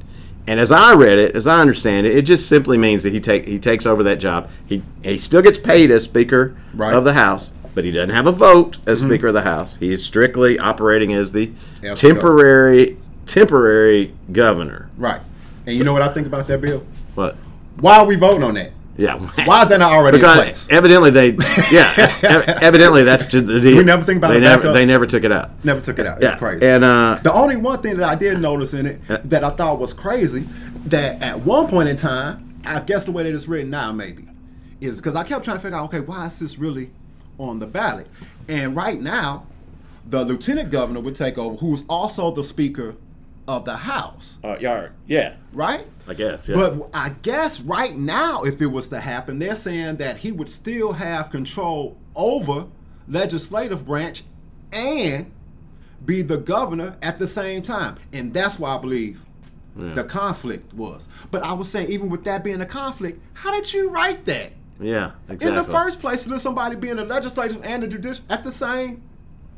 and 0.47 0.59
as 0.59 0.71
i 0.71 0.93
read 0.93 1.19
it 1.19 1.35
as 1.35 1.45
i 1.47 1.59
understand 1.59 2.07
it 2.07 2.15
it 2.15 2.21
just 2.23 2.47
simply 2.47 2.77
means 2.77 3.03
that 3.03 3.11
he 3.13 3.19
take 3.19 3.45
he 3.45 3.59
takes 3.59 3.85
over 3.85 4.01
that 4.03 4.17
job 4.19 4.49
he 4.65 4.81
he 5.03 5.17
still 5.17 5.41
gets 5.41 5.59
paid 5.59 5.91
as 5.91 6.03
speaker 6.03 6.55
Right. 6.73 6.87
Mm-hmm. 6.89 6.97
of 6.97 7.03
the 7.03 7.13
house 7.13 7.51
but 7.75 7.83
he 7.83 7.91
doesn't 7.91 8.09
have 8.15 8.25
a 8.27 8.31
vote 8.31 8.77
as 8.87 8.99
speaker 9.01 9.27
of 9.27 9.33
the 9.33 9.41
house 9.43 9.75
he 9.75 9.91
is 9.93 10.03
strictly 10.03 10.57
operating 10.57 11.13
as 11.13 11.31
the 11.33 11.51
As 11.51 11.81
the 11.81 11.87
governor. 11.87 11.95
temporary 12.13 12.97
temporary 13.25 14.13
governor 14.31 14.89
Right. 14.97 15.21
And 15.65 15.75
you 15.75 15.83
know 15.83 15.93
what 15.93 16.01
I 16.01 16.09
think 16.13 16.27
about 16.27 16.47
that 16.47 16.61
bill? 16.61 16.85
but 17.15 17.35
Why 17.79 17.97
are 17.99 18.05
we 18.05 18.15
voting 18.15 18.43
on 18.43 18.53
that? 18.55 18.71
yeah 18.97 19.15
Why 19.45 19.61
is 19.63 19.69
that 19.69 19.79
not 19.79 19.93
already 19.93 20.17
in 20.17 20.21
because 20.21 20.37
place? 20.43 20.67
evidently 20.69 21.11
they 21.11 21.29
yeah 21.71 21.93
that's- 21.95 22.23
evidently 22.61 23.03
that's 23.03 23.25
just 23.27 23.47
the 23.47 23.61
deal. 23.61 23.77
We 23.77 23.83
never 23.83 24.03
think 24.03 24.17
about 24.17 24.31
they 24.31 24.37
it 24.37 24.41
never 24.41 24.67
up. 24.67 24.73
they 24.73 24.85
never 24.85 25.05
took 25.05 25.23
it 25.23 25.31
out 25.31 25.51
Never 25.63 25.79
took 25.79 25.97
it 25.97 26.05
out. 26.05 26.17
It's 26.17 26.25
yeah 26.25 26.37
crazy. 26.37 26.65
and 26.65 26.83
uh 26.83 27.17
the 27.23 27.31
only 27.33 27.55
one 27.55 27.81
thing 27.81 27.97
that 27.97 28.07
I 28.09 28.15
did 28.15 28.39
notice 28.41 28.73
in 28.73 28.85
it 28.85 29.29
that 29.29 29.43
I 29.45 29.51
thought 29.51 29.79
was 29.79 29.93
crazy, 29.93 30.41
that 30.87 31.21
at 31.21 31.39
one 31.39 31.67
point 31.69 31.87
in 31.87 31.95
time, 31.95 32.59
I 32.65 32.81
guess 32.81 33.05
the 33.05 33.11
way 33.13 33.23
that 33.23 33.33
it's 33.33 33.47
written 33.47 33.69
now 33.69 33.91
maybe, 33.93 34.27
is 34.81 34.97
because 34.97 35.15
I 35.15 35.23
kept 35.23 35.45
trying 35.45 35.57
to 35.57 35.61
figure 35.63 35.77
out, 35.77 35.85
okay, 35.85 36.01
why 36.01 36.25
is 36.27 36.37
this 36.39 36.59
really 36.59 36.91
on 37.39 37.59
the 37.59 37.67
ballot? 37.67 38.07
And 38.49 38.75
right 38.75 38.99
now, 39.01 39.47
the 40.07 40.23
lieutenant 40.25 40.69
governor 40.69 40.99
would 40.99 41.15
take 41.15 41.37
over, 41.37 41.55
who's 41.55 41.85
also 41.87 42.29
the 42.31 42.43
speaker 42.43 42.95
of 43.51 43.65
the 43.65 43.75
House, 43.75 44.37
uh, 44.43 44.57
yeah 44.59 44.89
yeah 45.07 45.35
right? 45.53 45.85
I 46.07 46.13
guess 46.13 46.47
yeah 46.47 46.55
But 46.55 46.89
I 46.93 47.09
guess 47.21 47.61
right 47.61 47.95
now, 47.95 48.43
if 48.43 48.61
it 48.61 48.67
was 48.67 48.87
to 48.89 48.99
happen, 48.99 49.39
they're 49.39 49.55
saying 49.55 49.97
that 49.97 50.17
he 50.17 50.31
would 50.31 50.49
still 50.49 50.93
have 50.93 51.29
control 51.29 51.97
over 52.15 52.67
legislative 53.07 53.85
branch 53.85 54.23
and 54.71 55.31
be 56.05 56.21
the 56.21 56.37
governor 56.37 56.97
at 57.01 57.19
the 57.19 57.27
same 57.27 57.61
time. 57.61 57.97
And 58.13 58.33
that's 58.33 58.57
why 58.57 58.75
I 58.75 58.77
believe 58.79 59.23
the 59.75 60.03
conflict 60.03 60.73
was. 60.73 61.07
But 61.29 61.43
I 61.43 61.53
was 61.53 61.69
saying, 61.69 61.89
even 61.91 62.09
with 62.09 62.23
that 62.25 62.43
being 62.43 62.61
a 62.61 62.65
conflict, 62.65 63.21
how 63.33 63.51
did 63.51 63.73
you 63.73 63.89
write 63.89 64.25
that? 64.25 64.53
yeah 64.79 65.11
exactly 65.29 65.47
In 65.47 65.55
the 65.55 65.71
first 65.71 65.99
place, 65.99 66.23
to 66.23 66.31
let 66.31 66.41
somebody 66.41 66.75
be 66.75 66.89
in 66.89 66.97
the 66.97 67.05
legislative 67.05 67.63
and 67.63 67.83
the 67.83 67.87
judicial 67.87 68.25
at 68.29 68.43
the 68.43 68.51
same 68.51 69.01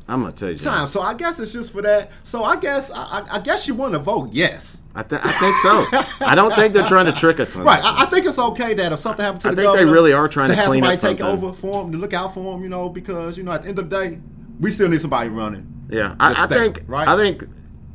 I'm 0.06 0.20
gonna 0.20 0.32
tell 0.32 0.50
you. 0.50 0.58
Time. 0.58 0.86
So 0.88 1.00
I 1.00 1.14
guess 1.14 1.38
it's 1.40 1.52
just 1.52 1.72
for 1.72 1.80
that. 1.82 2.10
So 2.22 2.44
I 2.44 2.56
guess 2.56 2.90
I, 2.90 3.24
I- 3.30 3.38
guess 3.40 3.66
you 3.66 3.74
want 3.74 3.92
to 3.92 3.98
vote 3.98 4.30
yes. 4.32 4.80
I, 4.94 5.02
th- 5.02 5.20
I 5.24 5.28
think 5.32 5.56
so. 5.56 6.24
I 6.26 6.34
don't 6.36 6.54
think 6.54 6.72
they're 6.72 6.86
trying 6.86 7.06
to 7.06 7.12
trick 7.12 7.40
us 7.40 7.56
on 7.56 7.64
Right. 7.64 7.76
this. 7.78 7.86
I, 7.86 8.02
I 8.02 8.06
think 8.06 8.26
it's 8.26 8.38
okay 8.38 8.74
that 8.74 8.92
if 8.92 9.00
something 9.00 9.24
happens 9.24 9.42
to 9.42 9.48
I 9.48 9.54
the 9.54 9.62
think 9.62 9.76
they 9.76 9.84
really 9.84 10.12
are 10.12 10.28
trying 10.28 10.48
to 10.48 10.54
have 10.54 10.66
clean 10.66 10.82
somebody 10.84 10.98
take 11.18 11.20
over 11.24 11.52
for 11.52 11.82
him 11.82 11.90
to 11.92 11.98
look 11.98 12.12
out 12.12 12.32
for 12.34 12.54
him. 12.56 12.62
You 12.62 12.68
know, 12.68 12.88
because 12.88 13.36
you 13.38 13.42
know 13.44 13.52
at 13.52 13.62
the 13.62 13.68
end 13.68 13.78
of 13.78 13.88
the 13.90 14.00
day, 14.02 14.20
we 14.60 14.70
still 14.70 14.88
need 14.88 15.00
somebody 15.00 15.30
running. 15.30 15.66
Yeah, 15.90 16.14
I, 16.20 16.30
I 16.30 16.46
state, 16.46 16.58
think 16.58 16.82
right? 16.86 17.08
I 17.08 17.16
think 17.16 17.44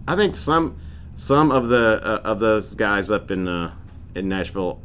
I 0.08 0.16
think 0.16 0.36
some 0.36 0.78
some 1.16 1.52
of 1.52 1.70
the 1.70 2.02
uh, 2.04 2.22
of 2.30 2.40
those 2.40 2.74
guys 2.76 3.12
up 3.12 3.30
in 3.32 3.48
uh, 3.48 3.74
in 4.16 4.28
Nashville 4.28 4.82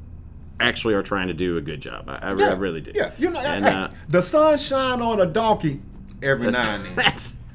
actually 0.60 0.94
are 0.94 1.02
trying 1.02 1.26
to 1.28 1.34
do 1.34 1.56
a 1.56 1.60
good 1.60 1.80
job. 1.80 2.08
I, 2.08 2.16
I, 2.28 2.30
re- 2.32 2.44
I 2.44 2.52
really 2.52 2.80
do. 2.80 2.92
Yeah, 2.94 3.10
you 3.18 3.30
know, 3.30 3.40
and, 3.40 3.64
hey, 3.64 3.70
uh, 3.72 3.88
the 4.08 4.22
sun 4.22 4.56
shine 4.58 5.00
on 5.02 5.20
a 5.20 5.26
donkey 5.26 5.80
every 6.24 6.50
now 6.50 6.74
and 6.74 6.84
then. 6.86 6.94
that's 6.96 7.34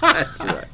that's 0.00 0.40
right. 0.40 0.64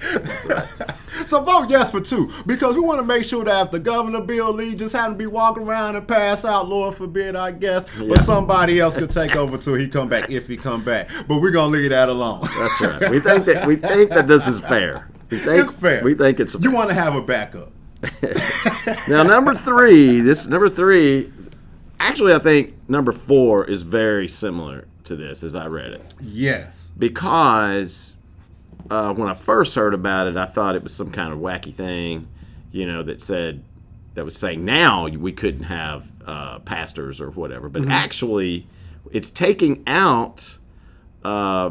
That's 0.00 0.46
right. 0.46 0.94
So 1.26 1.40
vote 1.42 1.70
yes 1.70 1.92
for 1.92 2.00
two 2.00 2.28
because 2.44 2.74
we 2.74 2.80
want 2.80 2.98
to 2.98 3.04
make 3.06 3.22
sure 3.24 3.44
that 3.44 3.66
if 3.66 3.70
the 3.70 3.78
governor 3.78 4.20
Bill 4.20 4.52
Lee 4.52 4.74
just 4.74 4.92
happened 4.94 5.14
to 5.14 5.18
be 5.18 5.28
walking 5.28 5.62
around 5.62 5.94
and 5.94 6.06
pass 6.08 6.44
out, 6.44 6.68
Lord 6.68 6.94
forbid, 6.96 7.36
I 7.36 7.52
guess, 7.52 7.86
Yeah. 8.00 8.08
but 8.08 8.20
somebody 8.22 8.80
else 8.80 8.96
could 8.96 9.12
take 9.12 9.36
over 9.36 9.56
till 9.56 9.74
he 9.74 9.86
come 9.86 10.08
back 10.08 10.28
if 10.28 10.48
he 10.48 10.56
come 10.56 10.82
back. 10.84 11.08
But 11.28 11.40
we're 11.40 11.52
gonna 11.52 11.72
leave 11.72 11.90
that 11.90 12.08
alone. 12.08 12.40
That's 12.58 12.80
right. 12.80 13.10
We 13.10 13.20
think 13.20 13.44
that 13.44 13.64
we 13.66 13.76
think 13.76 14.10
that 14.10 14.26
this 14.26 14.48
is 14.48 14.60
fair. 14.60 15.08
We 15.30 15.38
think 15.38 15.60
it's 15.62 15.70
fair. 15.70 16.02
We 16.02 16.14
think 16.14 16.40
it's 16.40 16.54
You 16.58 16.72
want 16.72 16.88
to 16.88 16.94
have 16.94 17.14
a 17.14 17.22
backup. 17.22 17.70
now 19.08 19.22
number 19.22 19.54
three. 19.54 20.20
This 20.20 20.46
number 20.48 20.68
three. 20.68 21.32
Actually, 22.00 22.34
I 22.34 22.40
think 22.40 22.74
number 22.88 23.12
four 23.12 23.64
is 23.64 23.82
very 23.82 24.26
similar 24.26 24.88
to 25.16 25.22
this 25.22 25.42
as 25.42 25.54
I 25.54 25.66
read 25.66 25.92
it. 25.92 26.14
Yes. 26.20 26.88
because 26.98 28.16
uh, 28.90 29.12
when 29.14 29.28
I 29.28 29.34
first 29.34 29.74
heard 29.74 29.94
about 29.94 30.26
it, 30.26 30.36
I 30.36 30.46
thought 30.46 30.74
it 30.74 30.82
was 30.82 30.94
some 30.94 31.10
kind 31.10 31.32
of 31.32 31.38
wacky 31.38 31.72
thing, 31.72 32.28
you 32.72 32.86
know, 32.86 33.02
that 33.04 33.20
said 33.20 33.62
that 34.14 34.24
was 34.24 34.36
saying 34.36 34.64
now 34.64 35.06
we 35.08 35.32
couldn't 35.32 35.64
have 35.64 36.10
uh, 36.26 36.58
pastors 36.60 37.20
or 37.20 37.30
whatever. 37.30 37.68
But 37.68 37.88
actually, 37.88 38.66
it's 39.10 39.30
taking 39.30 39.82
out. 39.86 40.58
Uh, 41.24 41.70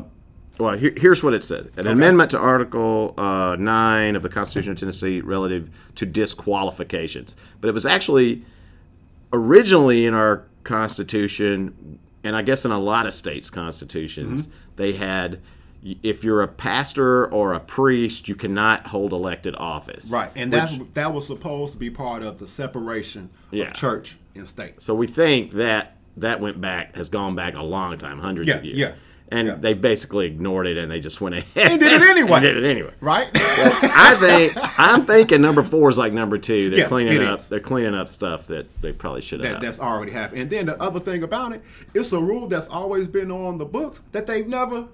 well, 0.58 0.78
here, 0.78 0.94
here's 0.96 1.24
what 1.24 1.34
it 1.34 1.44
says: 1.44 1.70
an 1.76 1.88
amendment 1.88 2.32
to 2.32 2.40
Article 2.40 3.14
uh, 3.18 3.56
Nine 3.60 4.16
of 4.16 4.24
the 4.24 4.30
Constitution 4.30 4.72
of 4.72 4.78
Tennessee 4.80 5.22
relative 5.22 5.70
to 5.96 6.06
disqualifications. 6.06 7.36
But 7.60 7.68
it 7.70 7.74
was 7.74 7.86
actually 7.86 8.46
originally 9.34 10.06
in 10.06 10.14
our 10.14 10.46
constitution 10.64 12.00
and 12.24 12.36
i 12.36 12.42
guess 12.42 12.66
in 12.66 12.72
a 12.72 12.80
lot 12.80 13.06
of 13.06 13.14
states 13.14 13.50
constitutions 13.50 14.44
Mm-hmm. 14.48 14.52
they 14.78 14.94
had 14.94 15.40
if 16.04 16.24
you're 16.24 16.44
a 16.44 16.48
pastor 16.48 17.26
or 17.26 17.54
a 17.54 17.60
priest 17.60 18.28
you 18.30 18.36
cannot 18.36 18.88
hold 18.88 19.14
elected 19.14 19.56
office 19.56 20.12
Right. 20.12 20.30
And 20.36 20.54
that's 20.54 20.78
that 20.94 21.12
was 21.14 21.26
supposed 21.26 21.74
to 21.74 21.80
be 21.80 21.90
part 21.90 22.22
of 22.22 22.38
the 22.38 22.46
separation 22.48 23.32
Yeah. 23.50 23.66
of 23.70 23.74
church 23.74 24.18
and 24.36 24.48
state. 24.48 24.80
so 24.82 24.94
we 24.94 25.08
think 25.08 25.54
that 25.54 25.98
that 26.18 26.40
went 26.40 26.62
back 26.62 26.96
has 26.96 27.10
gone 27.10 27.36
back 27.36 27.56
a 27.56 27.64
long 27.64 27.98
time 27.98 28.20
hundreds 28.20 28.48
Yeah, 28.50 28.56
of 28.58 28.66
years 28.66 28.78
yeah, 28.78 28.94
and 29.32 29.48
yeah. 29.48 29.56
they 29.56 29.74
basically 29.74 30.28
ignored 30.28 30.68
it 30.68 30.78
and 30.78 30.92
they 30.92 31.00
just 31.00 31.22
went 31.22 31.34
ahead 31.36 31.72
And 31.72 31.80
did 31.80 32.02
it 32.02 32.02
anyway. 32.08 32.32
and 32.34 32.44
did 32.44 32.58
it 32.58 32.64
anyway 32.66 32.94
Right? 33.00 33.30
I 33.34 34.16
think 34.20 34.54
I'm 34.80 35.02
thinking 35.02 35.42
number 35.42 35.64
four 35.64 35.90
is 35.90 35.98
like 35.98 36.12
number 36.14 36.38
two. 36.38 36.70
They're 36.70 36.80
Yeah, 36.80 36.88
cleaning 36.88 37.22
up. 37.24 37.40
is. 37.40 37.48
They're 37.50 37.60
cleaning 37.60 37.96
up 37.96 38.10
stuff 38.10 38.48
that 38.48 38.68
they 38.82 38.92
probably 38.92 39.22
should 39.22 39.44
have. 39.44 39.54
that, 39.54 39.62
that's 39.62 39.80
already 39.80 40.12
happened. 40.12 40.42
And 40.42 40.50
then 40.50 40.66
the 40.66 40.82
other 40.82 41.00
thing 41.00 41.24
about 41.24 41.54
it, 41.54 41.64
it's 41.94 42.12
a 42.12 42.20
rule 42.20 42.48
that's 42.48 42.68
always 42.68 43.08
been 43.08 43.32
on 43.32 43.58
the 43.58 43.66
books 43.66 44.02
that 44.12 44.28
they've 44.28 44.48
never 44.48 44.88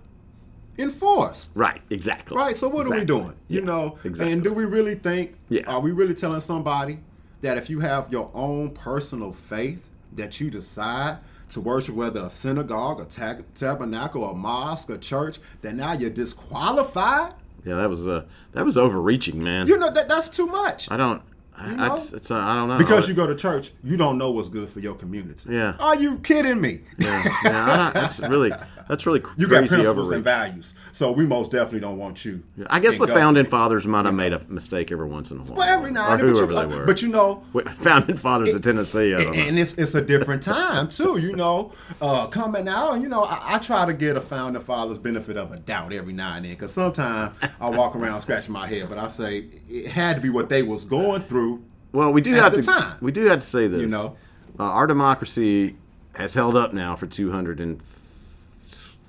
enforced. 0.78 1.52
right, 1.56 1.82
exactly. 1.89 2.38
Right. 2.38 2.56
So 2.56 2.67
what 2.69 2.86
are 2.86 2.91
we 2.91 3.02
Exactly. 3.02 3.06
doing? 3.23 3.34
You 3.47 3.60
Yeah, 3.62 3.65
know. 3.65 3.97
exactly. 4.04 4.34
And 4.34 4.43
do 4.43 4.54
we 4.54 4.65
really 4.65 4.95
think? 4.95 5.34
Yeah. 5.50 5.63
Are 5.67 5.80
we 5.80 5.91
really 5.91 6.13
telling 6.13 6.41
somebody 6.41 7.00
that 7.41 7.58
if 7.58 7.69
you 7.69 7.80
have 7.80 8.12
your 8.12 8.30
own 8.34 8.71
personal 8.71 9.32
faith 9.32 9.89
that 10.13 10.39
you 10.39 10.50
decide 10.52 11.17
to 11.50 11.62
worship 11.62 11.96
whether 11.96 12.22
a 12.22 12.30
synagogue, 12.30 13.00
a 13.00 13.06
ta- 13.06 13.44
tabernacle, 13.56 14.30
a 14.30 14.36
mosque, 14.36 14.90
a 14.90 14.98
church, 14.98 15.40
that 15.62 15.76
now 15.76 15.94
you're 15.94 16.10
disqualified? 16.10 17.34
Yeah, 17.64 17.76
that 17.76 17.90
was 17.90 18.08
uh, 18.08 18.26
that 18.54 18.66
was 18.66 18.78
overreaching, 18.78 19.44
man. 19.44 19.68
You 19.68 19.78
know 19.78 19.92
that 19.92 20.08
that's 20.08 20.30
too 20.30 20.48
much. 20.48 20.90
I 20.92 20.98
don't. 20.98 21.22
I, 21.60 21.76
know? 21.76 21.94
it's, 21.94 22.14
it's 22.14 22.30
uh, 22.30 22.38
I 22.38 22.54
don't 22.54 22.68
know. 22.68 22.78
Because 22.78 23.10
you 23.10 23.16
go 23.16 23.26
to 23.26 23.36
church, 23.36 23.72
you 23.84 23.98
don't 23.98 24.18
know 24.20 24.32
what's 24.32 24.48
good 24.48 24.70
for 24.70 24.80
your 24.80 24.94
community. 24.94 25.50
Yeah. 25.52 25.76
Are 25.80 25.96
you 25.96 26.20
kidding 26.20 26.62
me? 26.62 26.82
yeah, 27.00 27.24
yeah, 27.44 27.92
I 27.96 28.00
that's 28.00 28.20
really 28.20 28.52
that's 28.88 29.06
really 29.06 29.19
crazy 29.19 29.41
You 29.41 29.47
got 29.47 29.58
principles 29.67 29.88
overreach. 29.88 30.15
and 30.15 30.23
values. 30.23 30.73
So 30.91 31.12
we 31.12 31.26
most 31.26 31.52
definitely 31.52 31.82
don't 31.82 31.97
want 31.97 32.26
you. 32.26 32.43
I 32.69 32.80
guess 32.80 32.93
the 32.95 33.00
government. 33.06 33.19
founding 33.21 33.45
fathers 33.45 33.86
might 33.88 34.06
have 34.06 34.13
made 34.15 34.34
a 34.34 34.43
mistake 34.47 34.91
every 34.91 35.08
once 35.08 35.32
in 35.32 35.38
a 35.39 35.43
while. 35.43 35.58
Well, 35.58 35.69
every 35.69 35.91
now 35.91 36.12
and 36.13 36.21
then, 36.21 36.30
whoever 36.30 36.54
but 36.54 36.69
they 36.69 36.76
were. 36.78 36.86
but 36.86 37.02
you 37.02 37.10
know, 37.10 37.43
founding 37.78 38.15
fathers 38.15 38.54
of 38.54 38.62
Tennessee. 38.62 39.13
I 39.13 39.17
don't 39.23 39.36
know. 39.36 39.41
and 39.43 39.60
it's 39.60 39.73
it's 39.76 39.93
a 39.95 40.02
different 40.02 40.41
time 40.41 40.89
too. 40.89 41.19
You 41.19 41.36
know, 41.36 41.73
uh, 42.02 42.28
coming 42.28 42.67
out, 42.67 42.95
you 43.02 43.10
know, 43.10 43.23
I, 43.23 43.56
I 43.56 43.58
try 43.60 43.86
to 43.86 43.93
get 43.93 44.15
a 44.17 44.21
founding 44.21 44.62
father's 44.62 44.97
benefit 44.97 45.38
of 45.38 45.52
a 45.52 45.58
doubt 45.58 45.93
every 45.93 46.13
now 46.13 46.34
and 46.36 46.45
then 46.45 46.54
because 46.54 46.71
sometimes 46.73 47.36
I 47.60 47.69
walk 47.69 47.95
around 47.95 48.19
scratching 48.21 48.54
my 48.54 48.67
head, 48.67 48.89
but 48.89 48.97
I 48.97 49.08
say 49.08 49.45
it 49.69 49.88
had 49.89 50.15
to 50.15 50.21
be 50.21 50.30
what 50.30 50.50
they 50.50 50.63
was 50.63 50.86
going 50.86 51.23
through. 51.23 51.63
Well, 51.91 52.12
we 52.12 52.21
do 52.21 52.34
at 52.34 52.39
have 52.43 52.52
the 52.56 52.62
to. 52.62 52.67
time. 52.67 52.97
We 53.02 53.12
do 53.12 53.26
have 53.26 53.39
to 53.39 53.45
say 53.45 53.67
this. 53.67 53.82
You 53.82 53.88
know. 53.88 54.17
uh, 54.60 54.63
our 54.63 54.88
democracy 54.88 55.78
has 56.15 56.34
held 56.34 56.56
up 56.56 56.73
now 56.73 56.95
for 56.95 57.06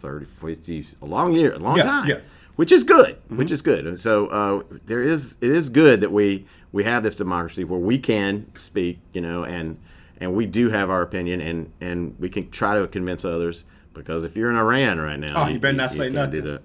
230, 0.00 0.24
50, 0.24 0.96
a 1.02 1.06
long 1.06 1.32
year, 1.34 1.54
a 1.54 1.58
long 1.58 1.76
Yeah, 1.76 1.82
time. 1.82 2.08
yeah. 2.08 2.14
Mm-hmm. 2.16 2.24
Which 2.56 2.72
is 2.72 2.82
good. 2.84 3.16
Which 3.28 3.50
is 3.52 3.62
good. 3.62 3.86
And 3.86 4.00
so 4.00 4.26
uh, 4.26 4.62
there 4.86 5.02
is. 5.02 5.36
It 5.40 5.50
is 5.50 5.68
good 5.68 6.00
that 6.00 6.10
we 6.10 6.44
we 6.72 6.82
have 6.84 7.02
this 7.04 7.14
democracy 7.14 7.62
where 7.62 7.78
we 7.78 7.98
can 7.98 8.52
speak. 8.56 8.98
You 9.12 9.20
know, 9.20 9.44
and 9.44 9.78
and 10.20 10.34
we 10.34 10.44
do 10.46 10.68
have 10.70 10.90
our 10.90 11.02
opinion, 11.02 11.40
and 11.40 11.70
and 11.80 12.16
we 12.18 12.28
can 12.28 12.50
try 12.50 12.74
to 12.76 12.88
convince 12.88 13.24
others. 13.24 13.62
Because 13.94 14.24
if 14.24 14.36
you're 14.36 14.50
in 14.50 14.56
Iran 14.56 14.98
right 15.00 15.18
now, 15.18 15.44
Oh, 15.44 15.48
you 15.48 15.58
better 15.60 15.76
not 15.76 15.90
say 15.92 16.12
can't 16.12 16.30
do 16.32 16.40
that. 16.42 16.62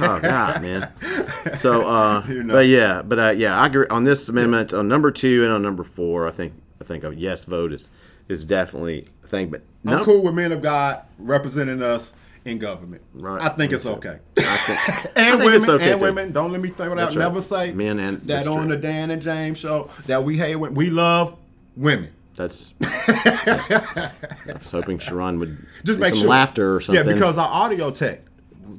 oh 0.00 0.20
God, 0.20 0.62
man. 0.62 0.88
So, 1.54 1.86
uh, 1.86 2.22
but 2.46 2.66
yeah, 2.66 3.02
but 3.02 3.18
uh, 3.18 3.30
yeah, 3.30 3.58
I 3.58 3.66
agree 3.66 3.86
on 3.88 4.02
this 4.04 4.28
amendment 4.30 4.72
on 4.72 4.88
number 4.88 5.10
two 5.10 5.44
and 5.44 5.52
on 5.52 5.60
number 5.62 5.82
four. 5.82 6.26
I 6.26 6.30
think 6.30 6.54
I 6.80 6.84
think 6.84 7.04
a 7.04 7.14
yes 7.14 7.44
vote 7.44 7.72
is 7.72 7.90
is 8.28 8.44
definitely 8.44 9.06
a 9.22 9.26
thing. 9.26 9.50
But 9.50 9.62
I'm 9.86 10.04
cool 10.04 10.22
with 10.22 10.34
men 10.34 10.52
of 10.52 10.62
God 10.62 11.02
representing 11.18 11.82
us 11.82 12.12
in 12.44 12.58
government. 12.58 13.02
Right. 13.14 13.40
I 13.40 13.48
think 13.48 13.72
it's 13.72 13.86
okay. 13.86 14.18
I 14.38 14.42
think, 14.56 14.78
and 15.16 15.38
think 15.38 15.38
women, 15.44 15.54
it's 15.54 15.68
okay 15.68 15.90
and 15.92 15.98
too. 16.00 16.04
women. 16.04 16.32
Don't 16.32 16.52
let 16.52 16.60
me 16.60 16.68
think 16.68 16.78
without 16.90 16.96
That's 16.96 17.16
right. 17.16 17.22
never 17.22 17.40
say 17.40 17.72
Men 17.72 17.98
and- 17.98 18.20
that 18.22 18.46
on 18.46 18.66
true. 18.66 18.76
the 18.76 18.76
Dan 18.76 19.10
and 19.10 19.22
James 19.22 19.58
show 19.58 19.88
that 20.06 20.24
we 20.24 20.36
hate 20.36 20.56
women. 20.56 20.74
We 20.74 20.90
love 20.90 21.36
women. 21.76 22.10
That's. 22.36 22.74
I 22.82 24.10
was 24.54 24.70
hoping 24.70 24.98
Sharon 24.98 25.38
would 25.38 25.66
Just 25.84 25.98
make 25.98 26.14
some 26.14 26.22
sure. 26.22 26.30
laughter 26.30 26.74
or 26.76 26.80
something. 26.80 27.06
Yeah, 27.06 27.12
because 27.12 27.38
our 27.38 27.48
audio 27.48 27.90
tech, 27.90 28.22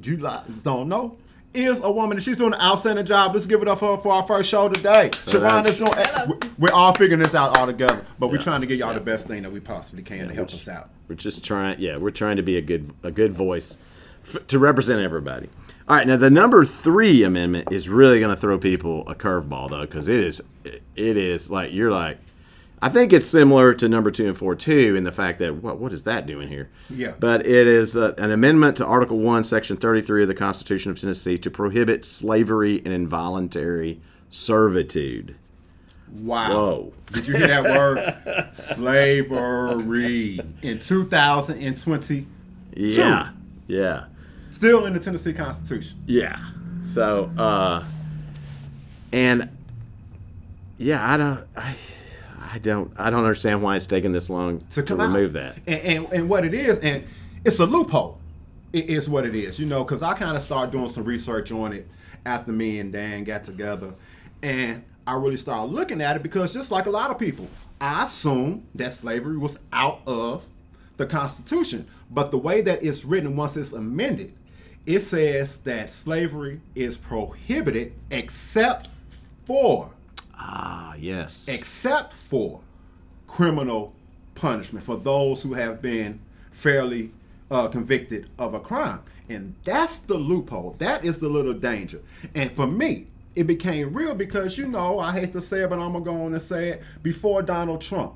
you 0.02 0.18
li- 0.18 0.40
don't 0.62 0.88
know, 0.88 1.16
is 1.56 1.80
a 1.80 1.90
woman 1.90 2.16
and 2.16 2.22
she's 2.24 2.36
doing 2.36 2.52
an 2.54 2.60
outstanding 2.60 3.04
job. 3.06 3.32
Let's 3.34 3.46
give 3.46 3.62
it 3.62 3.68
up 3.68 3.78
for, 3.80 3.96
for 3.98 4.12
our 4.12 4.22
first 4.22 4.48
show 4.50 4.68
today. 4.68 5.10
Sharon 5.28 5.66
is 5.66 5.76
doing. 5.76 5.90
we- 6.28 6.48
We're 6.58 6.72
all 6.72 6.92
figuring 6.94 7.22
this 7.22 7.34
out 7.34 7.56
all 7.58 7.66
together, 7.66 8.04
but 8.18 8.28
we're 8.30 8.38
trying 8.38 8.60
to 8.60 8.66
get 8.66 8.78
y'all 8.78 8.94
the 8.94 9.00
best 9.00 9.26
thing 9.28 9.42
that 9.42 9.52
we 9.52 9.60
possibly 9.60 10.02
can 10.02 10.28
to 10.28 10.34
help 10.34 10.48
which- 10.48 10.54
us 10.54 10.68
out. 10.68 10.90
We're 11.08 11.14
just 11.14 11.44
trying, 11.44 11.78
yeah, 11.80 11.96
we're 11.98 12.10
trying 12.10 12.36
to 12.36 12.42
be 12.42 12.56
a 12.56 12.62
good 12.62 12.90
a 13.04 13.12
good 13.12 13.32
voice 13.32 13.78
f- 14.24 14.44
to 14.48 14.58
represent 14.58 15.00
everybody. 15.00 15.48
All 15.88 15.94
right, 15.96 16.04
now 16.06 16.16
the 16.16 16.30
number 16.30 16.64
three 16.64 17.22
amendment 17.22 17.68
is 17.70 17.88
really 17.88 18.18
going 18.18 18.34
to 18.34 18.40
throw 18.40 18.58
people 18.58 19.08
a 19.08 19.14
curveball 19.14 19.70
though, 19.70 19.82
because 19.82 20.08
it 20.08 20.18
is 20.18 20.42
it 20.64 21.16
is 21.16 21.48
like 21.48 21.72
you're 21.72 21.92
like, 21.92 22.18
I 22.82 22.90
think 22.90 23.12
it's 23.12 23.26
similar 23.26 23.72
to 23.74 23.88
number 23.88 24.10
two 24.10 24.26
and 24.26 24.36
four 24.36 24.54
too 24.54 24.94
in 24.96 25.04
the 25.04 25.12
fact 25.12 25.38
that 25.38 25.56
what 25.56 25.78
what 25.78 25.92
is 25.92 26.02
that 26.02 26.26
doing 26.26 26.48
here? 26.48 26.70
Yeah. 26.90 27.14
But 27.18 27.46
it 27.46 27.66
is 27.66 27.96
uh, 27.96 28.14
an 28.18 28.30
amendment 28.30 28.76
to 28.78 28.86
Article 28.86 29.18
One, 29.18 29.44
Section 29.44 29.76
thirty 29.76 30.02
three 30.02 30.22
of 30.22 30.28
the 30.28 30.34
Constitution 30.34 30.90
of 30.90 31.00
Tennessee 31.00 31.38
to 31.38 31.50
prohibit 31.50 32.04
slavery 32.04 32.82
and 32.84 32.88
involuntary 32.88 34.00
servitude. 34.28 35.36
Wow. 36.12 36.50
Whoa. 36.50 36.92
Did 37.12 37.26
you 37.26 37.36
hear 37.36 37.48
that 37.48 37.64
word? 37.64 38.48
Slavery 38.54 40.40
in 40.62 40.78
2020. 40.78 42.26
Yeah, 42.74 43.30
yeah. 43.66 44.04
Still 44.50 44.86
in 44.86 44.92
the 44.92 45.00
Tennessee 45.00 45.32
Constitution. 45.32 45.98
Yeah. 46.06 46.38
So, 46.82 47.30
uh, 47.36 47.84
and 49.12 49.50
yeah, 50.78 51.12
I 51.12 51.16
don't, 51.16 51.46
I, 51.56 51.74
I 52.52 52.58
don't, 52.58 52.92
I 52.96 53.10
don't 53.10 53.20
understand 53.20 53.62
why 53.62 53.76
it's 53.76 53.86
taking 53.86 54.12
this 54.12 54.30
long 54.30 54.60
to, 54.60 54.66
to 54.76 54.82
come 54.82 55.00
out. 55.00 55.14
remove 55.14 55.32
that. 55.34 55.58
And, 55.66 55.80
and 55.80 56.12
and 56.12 56.28
what 56.28 56.44
it 56.44 56.54
is, 56.54 56.78
and 56.78 57.04
it's 57.44 57.58
a 57.58 57.66
loophole. 57.66 58.20
It 58.72 58.90
is 58.90 59.08
what 59.08 59.24
it 59.24 59.34
is, 59.34 59.58
you 59.58 59.66
know, 59.66 59.84
because 59.84 60.02
I 60.02 60.14
kind 60.14 60.36
of 60.36 60.42
started 60.42 60.70
doing 60.70 60.88
some 60.88 61.04
research 61.04 61.50
on 61.50 61.72
it 61.72 61.88
after 62.24 62.52
me 62.52 62.78
and 62.80 62.92
Dan 62.92 63.24
got 63.24 63.44
together, 63.44 63.94
and 64.42 64.84
I 65.06 65.14
really 65.14 65.36
started 65.36 65.72
looking 65.72 66.00
at 66.00 66.16
it 66.16 66.22
because 66.22 66.52
just 66.52 66.70
like 66.70 66.86
a 66.86 66.90
lot 66.90 67.10
of 67.10 67.18
people, 67.18 67.48
I 67.80 68.04
assume 68.04 68.66
that 68.74 68.92
slavery 68.92 69.36
was 69.36 69.58
out 69.72 70.00
of 70.06 70.46
the 70.96 71.06
Constitution, 71.06 71.86
but 72.10 72.30
the 72.30 72.38
way 72.38 72.60
that 72.62 72.82
it's 72.82 73.04
written 73.04 73.36
once 73.36 73.56
it's 73.56 73.72
amended, 73.72 74.34
it 74.84 75.00
says 75.00 75.58
that 75.58 75.90
slavery 75.90 76.60
is 76.74 76.96
prohibited 76.96 77.92
except 78.10 78.88
for 79.44 79.92
Ah, 80.38 80.94
yes. 80.98 81.46
except 81.48 82.12
for 82.12 82.60
criminal 83.26 83.94
punishment 84.34 84.84
for 84.84 84.96
those 84.96 85.42
who 85.42 85.54
have 85.54 85.80
been 85.80 86.20
fairly 86.50 87.12
uh, 87.50 87.68
convicted 87.68 88.28
of 88.38 88.54
a 88.54 88.60
crime. 88.60 89.00
And 89.28 89.54
that's 89.64 89.98
the 90.00 90.14
loophole. 90.16 90.76
That 90.78 91.04
is 91.04 91.18
the 91.18 91.28
little 91.28 91.54
danger. 91.54 92.00
And 92.34 92.52
for 92.52 92.66
me, 92.66 93.08
it 93.34 93.44
became 93.46 93.92
real 93.92 94.14
because, 94.14 94.56
you 94.56 94.68
know, 94.68 95.00
I 95.00 95.12
hate 95.12 95.32
to 95.32 95.40
say 95.40 95.60
it, 95.62 95.70
but 95.70 95.78
I'm 95.78 95.92
going 95.92 96.04
to 96.04 96.10
go 96.10 96.22
on 96.24 96.32
and 96.32 96.40
say 96.42 96.70
it. 96.70 96.82
Before 97.02 97.42
Donald 97.42 97.80
Trump, 97.80 98.14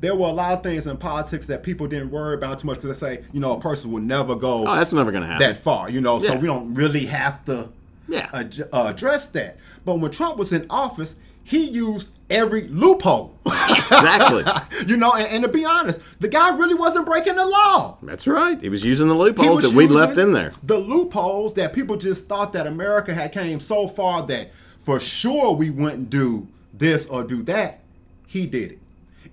there 0.00 0.14
were 0.14 0.28
a 0.28 0.32
lot 0.32 0.52
of 0.54 0.62
things 0.62 0.86
in 0.86 0.96
politics 0.96 1.46
that 1.46 1.62
people 1.62 1.86
didn't 1.86 2.10
worry 2.10 2.34
about 2.34 2.58
too 2.60 2.66
much 2.66 2.80
because 2.80 2.98
they 2.98 3.14
say, 3.16 3.24
you 3.32 3.40
know, 3.40 3.52
a 3.52 3.60
person 3.60 3.92
will 3.92 4.00
never 4.00 4.34
go 4.34 4.66
oh, 4.66 4.74
that's 4.74 4.92
never 4.92 5.10
going 5.12 5.22
to 5.22 5.28
happen. 5.28 5.46
that 5.46 5.56
far, 5.58 5.90
you 5.90 6.00
know, 6.00 6.18
so 6.18 6.34
we 6.34 6.46
don't 6.46 6.74
really 6.74 7.06
have 7.06 7.44
to 7.44 7.68
Yeah. 8.08 8.28
ad- 8.32 8.68
uh, 8.72 8.86
address 8.88 9.26
that. 9.28 9.58
But 9.84 10.00
when 10.00 10.10
Trump 10.10 10.38
was 10.38 10.52
in 10.52 10.66
office, 10.70 11.14
he 11.44 11.68
used 11.68 12.10
every 12.30 12.68
loophole. 12.68 13.38
exactly. 13.46 14.44
you 14.86 14.96
know, 14.96 15.12
and, 15.12 15.28
and 15.28 15.44
to 15.44 15.48
be 15.48 15.64
honest, 15.64 16.00
the 16.18 16.28
guy 16.28 16.56
really 16.56 16.74
wasn't 16.74 17.06
breaking 17.06 17.36
the 17.36 17.46
law. 17.46 17.98
That's 18.02 18.26
right. 18.26 18.60
He 18.60 18.68
was 18.68 18.84
using 18.84 19.08
the 19.08 19.14
loopholes 19.14 19.62
that 19.62 19.72
we 19.72 19.86
left 19.86 20.18
in 20.18 20.32
there. 20.32 20.52
The 20.62 20.78
loopholes 20.78 21.54
that 21.54 21.72
people 21.72 21.96
just 21.96 22.26
thought 22.28 22.52
that 22.54 22.66
America 22.66 23.14
had 23.14 23.32
came 23.32 23.60
so 23.60 23.86
far 23.86 24.26
that 24.26 24.52
for 24.78 24.98
sure 24.98 25.54
we 25.54 25.70
wouldn't 25.70 26.10
do 26.10 26.48
this 26.72 27.06
or 27.06 27.22
do 27.22 27.42
that. 27.44 27.80
He 28.26 28.46
did 28.46 28.72
it. 28.72 28.78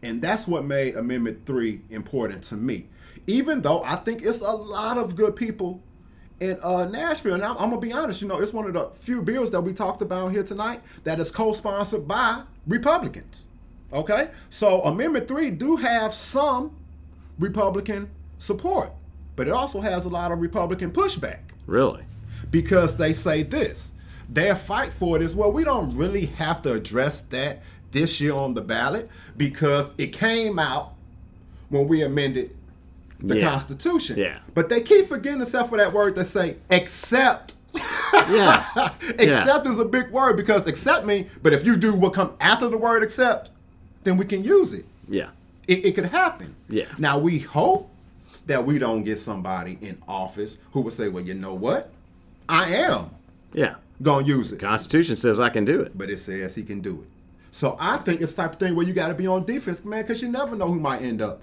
And 0.01 0.21
that's 0.21 0.47
what 0.47 0.65
made 0.65 0.95
Amendment 0.95 1.45
3 1.45 1.81
important 1.89 2.43
to 2.43 2.55
me. 2.55 2.87
Even 3.27 3.61
though 3.61 3.83
I 3.83 3.95
think 3.95 4.21
it's 4.21 4.41
a 4.41 4.51
lot 4.51 4.97
of 4.97 5.15
good 5.15 5.35
people 5.35 5.81
in 6.39 6.59
uh, 6.61 6.85
Nashville. 6.85 7.35
And 7.35 7.43
I'm, 7.43 7.57
I'm 7.57 7.69
going 7.69 7.81
to 7.81 7.87
be 7.87 7.93
honest, 7.93 8.21
you 8.21 8.27
know, 8.27 8.39
it's 8.39 8.53
one 8.53 8.65
of 8.65 8.73
the 8.73 8.89
few 8.99 9.21
bills 9.21 9.51
that 9.51 9.61
we 9.61 9.73
talked 9.73 10.01
about 10.01 10.29
here 10.31 10.43
tonight 10.43 10.81
that 11.03 11.19
is 11.19 11.31
co 11.31 11.53
sponsored 11.53 12.07
by 12.07 12.43
Republicans. 12.67 13.45
Okay? 13.91 14.29
So 14.49 14.81
Amendment 14.81 15.27
3 15.27 15.51
do 15.51 15.75
have 15.77 16.13
some 16.13 16.75
Republican 17.39 18.09
support, 18.37 18.91
but 19.35 19.47
it 19.47 19.51
also 19.53 19.81
has 19.81 20.05
a 20.05 20.09
lot 20.09 20.31
of 20.31 20.39
Republican 20.39 20.91
pushback 20.91 21.39
Really? 21.65 22.03
because 22.51 22.97
they 22.97 23.13
say 23.13 23.43
this. 23.43 23.91
Their 24.27 24.55
fight 24.55 24.93
for 24.93 25.15
it 25.15 25.21
is 25.23 25.35
well, 25.35 25.51
we 25.51 25.63
don't 25.63 25.95
really 25.95 26.27
have 26.27 26.61
to 26.63 26.73
address 26.73 27.21
that 27.23 27.63
this 27.91 28.21
year 28.21 28.33
on 28.33 28.53
the 28.53 28.61
ballot 28.61 29.09
because 29.37 29.91
it 29.97 30.13
came 30.13 30.59
out 30.59 30.93
when 31.69 31.87
we 31.87 32.03
amended 32.03 32.55
the 33.21 33.37
Yeah. 33.39 33.49
Constitution. 33.51 34.17
Yeah. 34.17 34.39
But 34.53 34.69
they 34.69 34.81
keep 34.81 35.07
forgetting 35.07 35.41
except 35.41 35.69
for 35.69 35.77
that 35.77 35.93
word 35.93 36.15
they 36.15 36.23
say 36.23 36.57
except. 36.69 37.55
Yeah. 38.13 38.65
Except 39.19 39.67
is 39.67 39.79
a 39.79 39.85
big 39.85 40.09
word 40.09 40.35
because 40.37 40.65
accept 40.65 41.05
me, 41.05 41.27
but 41.43 41.53
if 41.53 41.65
you 41.65 41.77
do 41.77 41.93
what 41.95 42.13
come 42.13 42.33
after 42.39 42.67
the 42.67 42.77
word 42.77 43.03
accept, 43.03 43.51
then 44.03 44.17
we 44.17 44.25
can 44.25 44.43
use 44.43 44.73
it. 44.73 44.85
Yeah. 45.07 45.29
It, 45.67 45.85
it 45.85 45.95
could 45.95 46.05
happen. 46.07 46.55
Yeah. 46.67 46.85
Now 46.97 47.19
we 47.19 47.37
hope 47.39 47.89
that 48.47 48.65
we 48.65 48.79
don't 48.79 49.03
get 49.03 49.17
somebody 49.19 49.77
in 49.81 50.01
office 50.07 50.57
who 50.71 50.81
will 50.81 50.89
say, 50.91 51.09
"Well, 51.09 51.23
you 51.23 51.35
know 51.35 51.53
what? 51.53 51.91
I 52.47 52.71
am 52.73 53.11
Yeah. 53.53 53.75
gonna 54.01 54.25
use 54.25 54.51
it," 54.51 54.59
Constitution 54.59 55.15
says 55.15 55.39
I 55.39 55.49
can 55.49 55.65
do 55.65 55.79
it. 55.81 55.95
but 55.95 56.09
it 56.09 56.17
says 56.17 56.55
he 56.55 56.63
can 56.63 56.81
do 56.81 57.01
it. 57.03 57.09
So 57.51 57.77
I 57.79 57.97
think 57.97 58.21
it's 58.21 58.33
the 58.33 58.41
type 58.43 58.53
of 58.53 58.59
thing 58.59 58.75
where 58.75 58.85
you 58.85 58.93
got 58.93 59.09
to 59.09 59.13
be 59.13 59.27
on 59.27 59.45
defense, 59.45 59.85
man, 59.85 60.01
because 60.01 60.21
you 60.23 60.29
never 60.31 60.55
know 60.55 60.67
who 60.67 60.79
might 60.79 61.01
end 61.03 61.21
up 61.21 61.41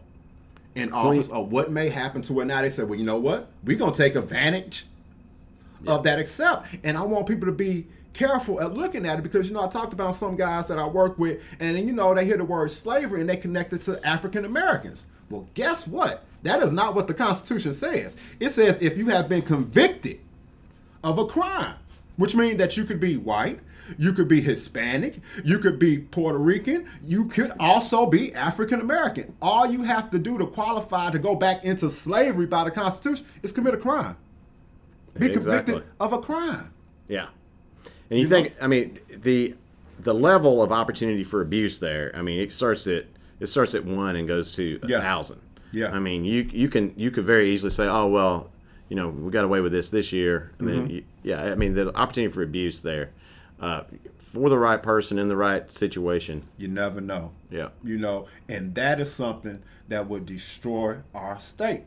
in 0.77 0.93
office 0.93 1.29
of 1.29 1.51
what 1.51 1.73
may 1.73 1.89
happen 1.89 2.23
to 2.23 2.41
it. 2.41 2.45
Now 2.45 2.63
they 2.63 2.71
said, 2.71 2.89
"Well, 2.89 2.99
you 2.99 3.05
know 3.05 3.19
what? 3.19 3.49
We're 3.65 3.79
gonna 3.79 3.93
take 3.93 4.15
advantage 4.15 4.87
of 5.87 6.05
that 6.05 6.19
accept," 6.19 6.67
and 6.85 6.97
I 6.97 7.03
want 7.03 7.27
people 7.27 7.47
to 7.47 7.53
be 7.53 7.87
careful 8.13 8.61
at 8.61 8.75
looking 8.75 9.07
at 9.07 9.19
it 9.19 9.23
because 9.23 9.49
you 9.49 9.55
know 9.55 9.65
I 9.65 9.69
talked 9.69 9.93
about 9.93 10.17
some 10.17 10.37
guys 10.37 10.69
that 10.69 10.79
I 10.79 10.87
work 10.87 11.19
with, 11.19 11.43
and 11.61 11.79
you 11.79 11.93
know 11.93 12.15
they 12.15 12.25
hear 12.25 12.37
the 12.37 12.45
word 12.45 12.71
slavery 12.71 13.21
and 13.21 13.29
they 13.29 13.37
connect 13.37 13.73
it 13.73 13.83
to 13.83 14.07
African 14.07 14.45
Americans. 14.45 15.07
Well, 15.29 15.49
guess 15.55 15.89
what? 15.89 16.25
That 16.43 16.63
is 16.63 16.73
not 16.73 16.95
what 16.95 17.09
the 17.09 17.15
Constitution 17.15 17.73
says. 17.75 18.17
It 18.39 18.51
says 18.51 18.81
if 18.81 18.97
you 18.97 19.07
have 19.09 19.29
been 19.29 19.43
convicted 19.43 20.21
of 21.03 21.19
a 21.19 21.27
crime, 21.27 21.75
which 22.17 22.35
means 22.35 22.57
that 22.57 22.77
you 22.77 22.85
could 22.85 23.01
be 23.01 23.17
white, 23.17 23.61
you 23.99 24.13
could 24.13 24.29
be 24.29 24.41
Hispanic, 24.41 25.21
you 25.45 25.59
could 25.59 25.79
be 25.79 25.99
Puerto 25.99 26.39
Rican, 26.39 26.89
you 27.03 27.27
could 27.27 27.53
also 27.61 28.07
be 28.07 28.35
African 28.35 28.81
American. 28.81 29.35
All 29.41 29.67
you 29.67 29.83
have 29.85 30.11
to 30.11 30.19
do 30.19 30.39
to 30.39 30.47
qualify 30.47 31.11
to 31.11 31.19
go 31.19 31.35
back 31.37 31.65
into 31.65 31.89
slavery 31.91 32.47
by 32.47 32.65
the 32.65 32.71
Constitution 32.71 33.27
is 33.43 33.53
commit 33.53 33.75
a 33.75 33.79
crime. 33.79 34.17
Be 35.19 35.27
Exactly. 35.27 35.75
convicted 35.75 35.83
of 36.01 36.13
a 36.13 36.19
crime. 36.19 36.73
Yeah. 37.09 37.27
And 38.11 38.19
you, 38.21 38.29
think 38.29 38.55
I 38.61 38.67
mean 38.67 38.99
the 39.09 39.55
the 39.99 40.13
level 40.13 40.63
of 40.63 40.73
opportunity 40.73 41.25
for 41.25 41.41
abuse 41.41 41.79
there, 41.79 42.13
I 42.15 42.23
mean 42.23 42.41
it 42.41 42.53
starts 42.53 42.87
at 42.87 43.07
it 43.41 43.47
starts 43.47 43.75
at 43.75 43.85
one 43.85 44.17
and 44.17 44.27
goes 44.29 44.53
to 44.57 44.79
a 44.83 44.89
Yeah. 44.89 45.01
thousand. 45.01 45.41
Yeah. 45.73 45.91
I 45.93 45.99
mean 46.01 46.25
you 46.25 46.43
you 46.53 46.69
can 46.69 46.93
you 46.97 47.11
could 47.11 47.25
very 47.25 47.51
easily 47.51 47.71
say, 47.71 47.87
Oh 47.87 48.07
well, 48.09 48.51
you 48.89 48.97
know, 48.97 49.09
we 49.09 49.31
got 49.31 49.45
away 49.45 49.61
with 49.61 49.73
this 49.73 49.91
this 49.91 50.13
year 50.13 50.53
and 50.59 50.69
Mm-hmm. 50.69 50.79
then 50.81 50.91
you, 50.91 51.05
yeah, 51.23 51.43
I 51.43 51.55
mean 51.55 51.75
the 51.75 51.95
opportunity 51.97 52.33
for 52.33 52.43
abuse 52.43 52.81
there. 52.83 53.11
Uh, 53.61 53.83
for 54.19 54.51
the 54.51 54.59
right 54.59 54.83
person 54.83 55.19
in 55.19 55.29
the 55.29 55.37
right 55.37 55.73
situation. 55.73 56.43
You 56.59 56.69
never 56.69 57.01
know. 57.01 57.33
Yeah. 57.49 57.69
You 57.83 57.97
know, 57.97 58.27
and 58.51 58.75
that 58.75 59.01
is 59.01 59.11
something 59.11 59.63
that 59.89 60.09
would 60.09 60.27
destroy 60.27 60.99
our 61.15 61.39
state. 61.39 61.85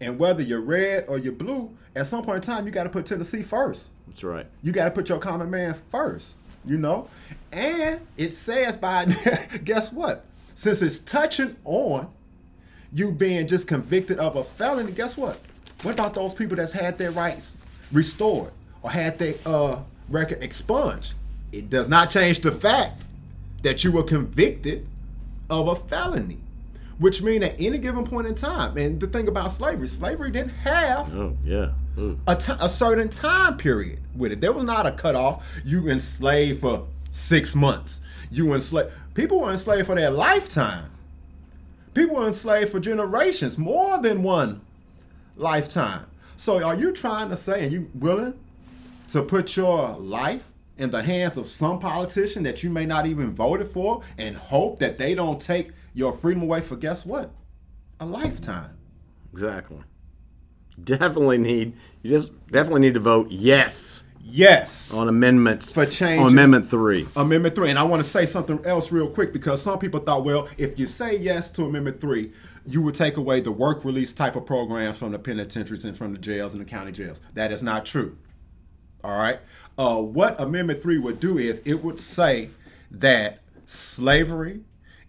And 0.00 0.16
whether 0.18 0.42
you're 0.42 0.60
red 0.60 1.06
or 1.08 1.18
you're 1.18 1.32
blue, 1.32 1.76
at 1.96 2.06
some 2.06 2.22
point 2.22 2.36
in 2.36 2.42
time, 2.42 2.66
you 2.66 2.72
got 2.72 2.84
to 2.84 2.88
put 2.90 3.06
Tennessee 3.06 3.42
first. 3.42 3.88
That's 4.06 4.22
right. 4.22 4.46
You 4.62 4.70
got 4.70 4.84
to 4.84 4.90
put 4.92 5.08
your 5.08 5.18
common 5.18 5.50
man 5.50 5.74
first, 5.90 6.36
you 6.64 6.76
know? 6.78 7.08
And 7.50 8.00
it 8.16 8.32
says 8.34 8.76
by, 8.76 9.06
guess 9.64 9.90
what? 9.92 10.24
Since 10.54 10.82
it's 10.82 11.00
touching 11.00 11.56
on 11.64 12.08
you 12.92 13.10
being 13.10 13.48
just 13.48 13.66
convicted 13.66 14.18
of 14.20 14.36
a 14.36 14.44
felony, 14.44 14.92
guess 14.92 15.16
what? 15.16 15.40
What 15.82 15.94
about 15.94 16.14
those 16.14 16.34
people 16.34 16.56
that's 16.56 16.72
had 16.72 16.98
their 16.98 17.10
rights 17.10 17.56
restored 17.92 18.50
or 18.82 18.90
had 18.90 19.18
their 19.18 19.34
uh, 19.44 19.80
record 20.08 20.42
expunged? 20.42 21.14
It 21.52 21.70
does 21.70 21.88
not 21.88 22.10
change 22.10 22.40
the 22.40 22.52
fact 22.52 23.04
that 23.62 23.84
you 23.84 23.92
were 23.92 24.02
convicted 24.02 24.86
of 25.48 25.68
a 25.68 25.76
felony, 25.76 26.38
which 26.98 27.22
means 27.22 27.44
at 27.44 27.60
any 27.60 27.78
given 27.78 28.04
point 28.06 28.26
in 28.26 28.34
time, 28.34 28.76
and 28.76 28.98
the 29.00 29.06
thing 29.06 29.28
about 29.28 29.52
slavery, 29.52 29.86
slavery 29.86 30.30
didn't 30.30 30.50
have 30.50 31.14
Oh 31.14 31.36
yeah. 31.44 31.70
Ooh. 31.98 32.18
a, 32.26 32.68
certain 32.68 33.08
time 33.08 33.56
period 33.56 34.00
with 34.14 34.32
it. 34.32 34.40
There 34.40 34.52
was 34.52 34.64
not 34.64 34.86
a 34.86 34.92
cutoff. 34.92 35.46
You 35.64 35.88
enslaved 35.88 36.60
for 36.60 36.86
six 37.10 37.54
months. 37.54 38.00
You 38.30 38.52
enslaved. 38.52 38.90
People 39.14 39.40
were 39.40 39.50
enslaved 39.50 39.86
for 39.86 39.94
their 39.94 40.10
lifetime. 40.10 40.90
People 41.94 42.16
were 42.16 42.26
enslaved 42.26 42.70
for 42.70 42.80
generations, 42.80 43.56
more 43.56 43.98
than 43.98 44.22
one 44.22 44.60
lifetime. 45.36 46.06
So, 46.36 46.62
are 46.62 46.74
you 46.74 46.92
trying 46.92 47.30
to 47.30 47.36
say, 47.36 47.62
and 47.64 47.72
you 47.72 47.90
willing 47.94 48.34
to 49.08 49.22
put 49.22 49.56
your 49.56 49.90
life 49.96 50.50
in 50.76 50.90
the 50.90 51.02
hands 51.02 51.36
of 51.36 51.46
some 51.46 51.78
politician 51.78 52.42
that 52.42 52.62
you 52.62 52.68
may 52.70 52.84
not 52.84 53.06
even 53.06 53.32
voted 53.34 53.66
for, 53.66 54.02
and 54.18 54.36
hope 54.36 54.78
that 54.80 54.98
they 54.98 55.14
don't 55.14 55.40
take 55.40 55.70
your 55.94 56.12
freedom 56.12 56.42
away 56.42 56.60
for 56.60 56.76
guess 56.76 57.06
what? 57.06 57.30
A 58.00 58.04
lifetime. 58.06 58.76
Exactly. 59.32 59.78
Definitely 60.82 61.38
need 61.38 61.72
you 62.02 62.10
just 62.10 62.32
definitely 62.48 62.82
need 62.82 62.94
to 62.94 63.00
vote 63.00 63.30
yes 63.30 64.04
Yes. 64.28 64.92
on 64.92 65.08
amendments 65.08 65.72
For 65.72 65.86
change. 65.86 66.20
on 66.20 66.32
amendment 66.32 66.66
three. 66.66 67.06
Amendment 67.16 67.54
3. 67.54 67.70
And 67.70 67.78
I 67.78 67.84
want 67.84 68.02
to 68.02 68.08
say 68.08 68.26
something 68.26 68.60
else 68.66 68.90
real 68.90 69.08
quick 69.08 69.32
because 69.32 69.62
some 69.62 69.78
people 69.78 70.00
thought, 70.00 70.24
well, 70.24 70.48
if 70.58 70.78
you 70.80 70.86
say 70.88 71.16
yes 71.16 71.52
to 71.52 71.62
Amendment 71.64 72.00
3, 72.00 72.32
you 72.66 72.82
would 72.82 72.94
take 72.94 73.16
away 73.16 73.40
the 73.40 73.52
work 73.52 73.84
release 73.84 74.12
type 74.12 74.36
of 74.36 74.44
programs 74.46 74.98
from 74.98 75.12
the 75.12 75.18
penitentiaries 75.18 75.84
and 75.84 75.96
from 75.96 76.12
the 76.12 76.18
jails 76.18 76.52
and 76.52 76.60
the 76.60 76.64
county 76.64 76.92
jails. 76.92 77.20
That 77.34 77.52
is 77.52 77.62
not 77.62 77.86
true. 77.86 78.18
All 79.04 79.16
right. 79.18 79.38
Uh, 79.78 80.00
what 80.00 80.40
Amendment 80.40 80.82
3 80.82 80.98
would 80.98 81.20
do 81.20 81.38
is 81.38 81.62
it 81.64 81.82
would 81.84 82.00
say 82.00 82.50
that 82.90 83.40
slavery 83.66 84.60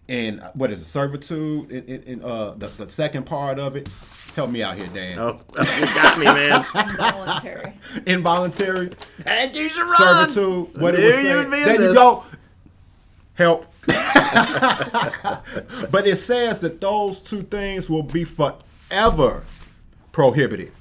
and 0.08 0.42
what 0.54 0.70
is 0.70 0.80
it, 0.80 0.84
servitude, 0.86 1.70
in, 1.70 1.84
in, 1.84 2.02
in, 2.04 2.24
uh, 2.24 2.52
the, 2.52 2.66
the 2.68 2.88
second 2.88 3.24
part 3.26 3.58
of 3.58 3.76
it, 3.76 3.90
help 4.34 4.50
me 4.50 4.62
out 4.62 4.76
here, 4.76 4.86
Dan. 4.94 5.18
Oh, 5.18 5.40
you 5.58 5.86
got 5.86 6.18
me, 6.18 6.24
man. 6.24 6.64
Involuntary. 6.74 7.72
Involuntary 8.06 8.90
Thank 9.20 9.56
you, 9.56 9.68
Sharon. 9.68 9.90
servitude. 10.30 10.80
What 10.80 10.94
I 10.94 10.98
it 10.98 11.00
knew 11.00 11.06
was 11.06 11.14
saying. 11.16 11.36
would 11.36 11.50
be 11.50 11.64
There 11.64 11.82
you 11.88 11.94
go. 11.94 12.24
Help. 13.34 13.66
but 15.90 16.06
it 16.06 16.16
says 16.16 16.60
that 16.60 16.80
those 16.80 17.20
two 17.20 17.42
things 17.42 17.90
will 17.90 18.02
be 18.02 18.24
forever 18.24 19.44
prohibited 20.12 20.72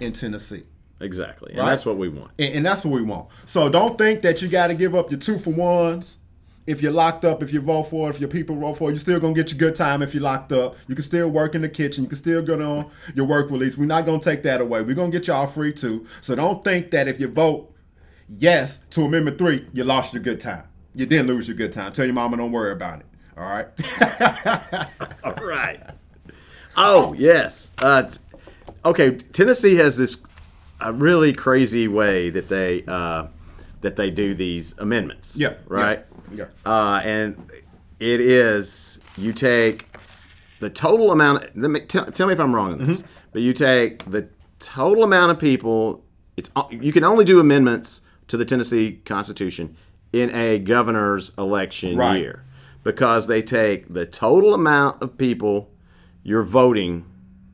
in 0.00 0.12
Tennessee. 0.12 0.64
Exactly, 1.00 1.52
and 1.52 1.60
Right. 1.60 1.70
that's 1.70 1.84
what 1.84 1.98
we 1.98 2.08
want. 2.08 2.30
And, 2.38 2.54
and 2.56 2.66
that's 2.66 2.84
what 2.84 2.94
we 2.94 3.02
want. 3.02 3.28
So 3.44 3.68
don't 3.68 3.98
think 3.98 4.22
that 4.22 4.40
you 4.42 4.48
got 4.48 4.68
to 4.68 4.74
give 4.74 4.94
up 4.94 5.10
your 5.10 5.20
two 5.20 5.38
for 5.38 5.50
ones 5.50 6.18
if 6.66 6.82
you're 6.82 6.92
locked 6.92 7.24
up, 7.24 7.42
if 7.42 7.52
you 7.52 7.60
vote 7.60 7.84
for 7.84 8.08
it, 8.08 8.14
if 8.14 8.20
your 8.20 8.28
people 8.28 8.56
vote 8.56 8.74
for 8.74 8.88
it, 8.88 8.94
you're 8.94 8.98
still 8.98 9.20
gonna 9.20 9.34
get 9.34 9.50
your 9.50 9.58
good 9.58 9.76
time 9.76 10.02
if 10.02 10.14
you're 10.14 10.22
locked 10.22 10.52
up. 10.52 10.76
You 10.88 10.94
can 10.94 11.04
still 11.04 11.30
work 11.30 11.54
in 11.54 11.62
the 11.62 11.68
kitchen. 11.68 12.04
You 12.04 12.08
can 12.08 12.18
still 12.18 12.42
get 12.42 12.60
on 12.60 12.90
your 13.14 13.26
work 13.26 13.50
release. 13.50 13.78
We're 13.78 13.86
not 13.86 14.04
gonna 14.04 14.20
take 14.20 14.42
that 14.42 14.60
away. 14.60 14.82
We're 14.82 14.96
gonna 14.96 15.12
get 15.12 15.28
y'all 15.28 15.46
free 15.46 15.72
too. 15.72 16.06
So 16.20 16.34
don't 16.34 16.64
think 16.64 16.90
that 16.90 17.06
if 17.06 17.20
you 17.20 17.28
vote 17.28 17.72
yes 18.28 18.80
to 18.90 19.02
Amendment 19.02 19.38
Three, 19.38 19.66
you 19.72 19.84
lost 19.84 20.12
your 20.12 20.22
good 20.22 20.40
time. 20.40 20.64
You 20.96 21.04
didn't 21.06 21.26
lose 21.28 21.46
your 21.46 21.56
good 21.56 21.72
time. 21.72 21.92
Tell 21.92 22.06
your 22.06 22.14
mama 22.14 22.38
don't 22.38 22.52
worry 22.52 22.72
about 22.72 23.00
it. 23.00 23.06
All 23.36 23.44
right. 23.44 23.68
All 25.24 25.34
right. 25.46 25.80
Oh 26.76 27.14
yes. 27.16 27.72
Uh, 27.78 28.04
t- 28.04 28.18
okay. 28.84 29.16
Tennessee 29.18 29.76
has 29.76 29.96
this 29.98 30.16
a 30.80 30.92
really 30.92 31.32
crazy 31.34 31.86
way 31.86 32.30
that 32.30 32.48
they 32.48 32.82
uh, 32.88 33.26
that 33.82 33.96
they 33.96 34.10
do 34.10 34.34
these 34.34 34.74
amendments. 34.78 35.36
Yeah, 35.36 35.54
Right. 35.66 36.04
yeah, 36.32 36.46
Uh, 36.64 37.00
and 37.04 37.50
it 38.00 38.20
is 38.20 38.98
you 39.18 39.32
take 39.34 39.86
the 40.60 40.70
total 40.70 41.12
amount. 41.12 41.44
Let 41.56 41.70
me 41.70 41.80
tell, 41.80 42.06
tell 42.06 42.26
me 42.26 42.32
if 42.32 42.40
I'm 42.40 42.54
wrong 42.54 42.72
on 42.80 42.86
this. 42.86 43.04
But 43.32 43.42
you 43.42 43.52
take 43.52 44.10
the 44.10 44.28
total 44.58 45.04
amount 45.04 45.30
of 45.32 45.38
people. 45.38 46.02
It's 46.38 46.50
you 46.70 46.92
can 46.92 47.04
only 47.04 47.24
do 47.26 47.38
amendments 47.38 48.00
to 48.28 48.36
the 48.38 48.44
Tennessee 48.46 49.00
Constitution 49.04 49.76
in 50.20 50.34
a 50.34 50.58
governor's 50.58 51.32
election 51.38 51.96
Right. 51.96 52.20
year 52.20 52.44
because 52.82 53.26
they 53.26 53.42
take 53.42 53.92
the 53.92 54.06
total 54.06 54.54
amount 54.54 55.02
of 55.02 55.16
people 55.18 55.70
you're 56.22 56.44
voting 56.44 57.04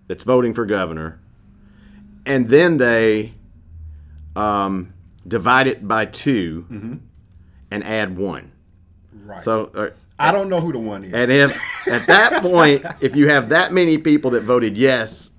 that's 0.08 0.24
voting 0.24 0.52
for 0.54 0.64
governor, 0.66 1.20
and 2.26 2.48
then 2.48 2.76
they 2.78 3.34
um, 4.36 4.92
divide 5.26 5.66
it 5.66 5.86
by 5.86 6.04
2 6.06 7.00
and 7.70 7.84
add 7.84 8.16
one. 8.16 8.52
right. 9.24 9.40
So. 9.40 9.70
Uh, 9.74 9.90
I 10.18 10.30
don't 10.30 10.48
know 10.48 10.60
who 10.60 10.72
the 10.72 10.78
one 10.78 11.02
is. 11.04 11.12
and 11.14 11.32
if 11.32 11.88
at 11.88 12.06
that 12.06 12.42
point, 12.42 12.84
if 13.00 13.16
you 13.16 13.28
have 13.28 13.48
that 13.48 13.72
many 13.72 13.98
people 13.98 14.30
that 14.32 14.42
voted 14.42 14.76
yes 14.76 15.32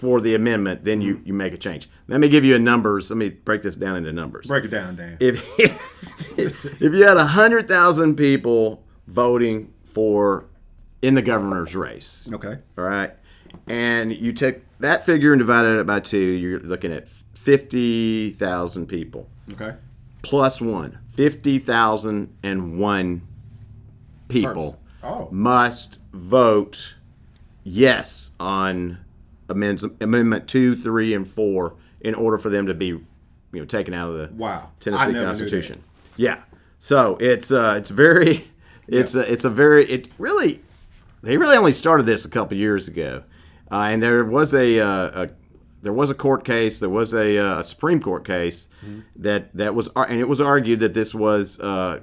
for 0.00 0.20
the 0.22 0.34
amendment, 0.34 0.82
then 0.84 1.02
you, 1.02 1.20
you 1.26 1.34
make 1.34 1.52
a 1.52 1.58
change. 1.58 1.88
Let 2.08 2.20
me 2.20 2.28
give 2.30 2.42
you 2.42 2.56
a 2.56 2.58
numbers. 2.58 3.10
Let 3.10 3.18
me 3.18 3.28
break 3.28 3.60
this 3.60 3.76
down 3.76 3.96
into 3.98 4.12
numbers. 4.12 4.46
Break 4.46 4.64
it 4.64 4.68
down, 4.70 4.96
Dan. 4.96 5.18
If 5.20 5.44
if 6.38 6.80
you 6.80 7.04
had 7.06 7.18
hundred 7.18 7.68
thousand 7.68 8.16
people 8.16 8.82
voting 9.06 9.72
for 9.84 10.46
in 11.02 11.14
the 11.14 11.22
governor's 11.22 11.74
race, 11.76 12.26
okay. 12.32 12.58
all 12.78 12.84
right, 12.84 13.12
and 13.66 14.12
you 14.14 14.32
took 14.32 14.60
that 14.78 15.04
figure 15.04 15.32
and 15.32 15.38
divided 15.38 15.78
it 15.78 15.86
by 15.86 16.00
two, 16.00 16.18
you're 16.18 16.60
looking 16.60 16.92
at 16.92 17.06
fifty 17.34 18.30
thousand 18.30 18.86
people 18.86 19.28
Okay. 19.52 19.74
plus 20.22 20.60
one. 20.62 20.98
Fifty 21.12 21.58
thousand 21.58 22.34
and 22.42 22.78
one 22.78 23.22
people 24.28 24.78
Oh. 25.02 25.28
must 25.30 25.98
vote 26.12 26.94
yes 27.64 28.30
on 28.40 28.98
amendments, 29.50 29.84
amendment 30.00 30.48
two, 30.48 30.76
three, 30.76 31.14
and 31.14 31.28
four 31.28 31.74
in 32.00 32.14
order 32.14 32.38
for 32.38 32.48
them 32.48 32.66
to 32.66 32.74
be, 32.74 32.86
you 32.86 33.04
know, 33.52 33.64
taken 33.64 33.92
out 33.92 34.10
of 34.10 34.16
the 34.16 34.34
Wow. 34.34 34.70
Tennessee 34.80 35.12
Constitution. 35.12 35.82
Yeah. 36.16 36.38
So 36.78 37.16
it's 37.20 37.50
uh, 37.52 37.74
it's 37.78 37.90
very, 37.90 38.50
it's 38.88 39.14
a, 39.14 39.30
it's 39.30 39.44
a 39.44 39.50
very 39.50 39.84
it 39.86 40.08
really, 40.18 40.62
they 41.22 41.36
really 41.36 41.56
only 41.56 41.72
started 41.72 42.06
this 42.06 42.24
a 42.24 42.30
couple 42.30 42.56
years 42.56 42.88
ago, 42.88 43.24
uh, 43.70 43.88
and 43.90 44.02
there 44.02 44.24
was 44.24 44.54
a, 44.54 44.80
uh, 44.80 45.24
a 45.24 45.30
there 45.82 45.92
was 45.92 46.10
a 46.10 46.14
court 46.14 46.44
case, 46.44 46.78
there 46.78 46.90
was 46.90 47.14
a, 47.14 47.38
uh, 47.38 47.60
a 47.60 47.64
Supreme 47.64 48.00
Court 48.00 48.24
case 48.24 48.68
that 49.16 49.54
that 49.54 49.74
was 49.74 49.88
and 49.96 50.20
it 50.20 50.28
was 50.28 50.40
argued 50.40 50.80
that 50.80 50.94
this 50.94 51.14
was 51.14 51.58
uh, 51.60 52.00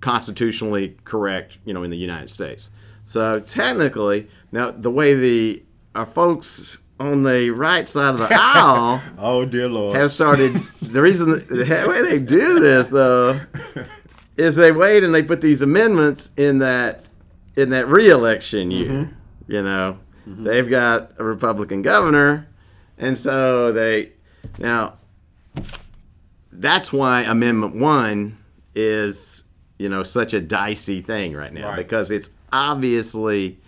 constitutionally 0.00 0.96
correct, 1.04 1.58
you 1.64 1.72
know, 1.74 1.82
in 1.82 1.90
the 1.90 1.96
United 1.96 2.30
States. 2.30 2.70
So 3.06 3.40
technically, 3.40 4.28
now 4.52 4.70
the 4.70 4.90
way 4.90 5.14
the 5.14 5.62
our 5.94 6.06
folks 6.06 6.78
on 7.00 7.22
the 7.24 7.50
right 7.50 7.88
side 7.88 8.10
of 8.14 8.18
the 8.18 8.28
aisle 8.32 9.02
Oh 9.18 9.44
dear 9.44 9.68
Lord. 9.68 9.96
have 9.96 10.10
started. 10.12 10.52
The 10.52 11.02
reason 11.02 11.30
the 11.30 11.86
way 11.88 12.02
they 12.02 12.18
do 12.18 12.60
this 12.60 12.88
though 12.88 13.40
is 14.36 14.56
they 14.56 14.72
wait 14.72 15.02
and 15.04 15.14
they 15.14 15.22
put 15.22 15.40
these 15.40 15.62
amendments 15.62 16.30
in 16.36 16.58
that 16.58 17.04
in 17.56 17.70
that 17.70 17.88
reelection 17.88 18.70
year. 18.70 18.90
Mm-hmm. 18.90 19.52
You 19.52 19.62
know, 19.62 19.98
mm-hmm. 20.28 20.44
they've 20.44 20.68
got 20.68 21.12
a 21.18 21.24
Republican 21.24 21.82
governor, 21.82 22.48
and 22.98 23.16
so 23.18 23.72
they 23.72 24.12
now 24.58 24.94
that's 26.52 26.92
why 26.92 27.22
Amendment 27.22 27.74
One 27.76 28.38
is 28.74 29.44
you 29.78 29.88
know 29.88 30.02
such 30.02 30.32
a 30.34 30.40
dicey 30.40 31.00
thing 31.00 31.34
right 31.34 31.52
now 31.52 31.70
Right. 31.70 31.76
because 31.76 32.10
it's 32.10 32.30
obviously 32.52 33.58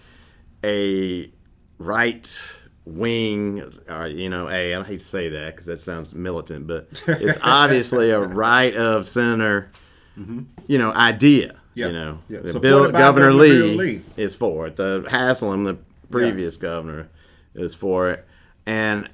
a 0.64 1.30
right 1.78 2.56
wing, 2.86 3.62
or, 3.88 4.06
you 4.06 4.30
know, 4.30 4.48
a 4.48 4.74
I 4.74 4.82
hate 4.84 5.00
to 5.00 5.04
say 5.04 5.28
that 5.28 5.54
because 5.54 5.66
that 5.66 5.80
sounds 5.80 6.14
militant, 6.14 6.66
but 6.66 6.88
it's 7.06 7.38
obviously 7.42 8.10
a 8.10 8.20
right 8.20 8.74
of 8.74 9.06
center, 9.06 9.70
you 10.16 10.78
know, 10.78 10.92
idea. 10.92 11.48
Mm-hmm. 11.48 11.78
You 11.78 11.92
know, 11.92 12.18
Yeah. 12.28 12.40
The 12.40 12.58
Bill, 12.58 12.90
Governor 12.90 12.98
Governor 12.98 13.32
Lee, 13.34 13.76
Lee. 13.76 14.02
is 14.16 14.34
for 14.34 14.66
it. 14.66 14.76
The 14.76 15.06
Haslam, 15.10 15.64
the 15.64 15.76
previous 16.10 16.56
governor, 16.56 17.08
is 17.54 17.74
for 17.74 18.10
it, 18.10 18.26
and 18.64 19.10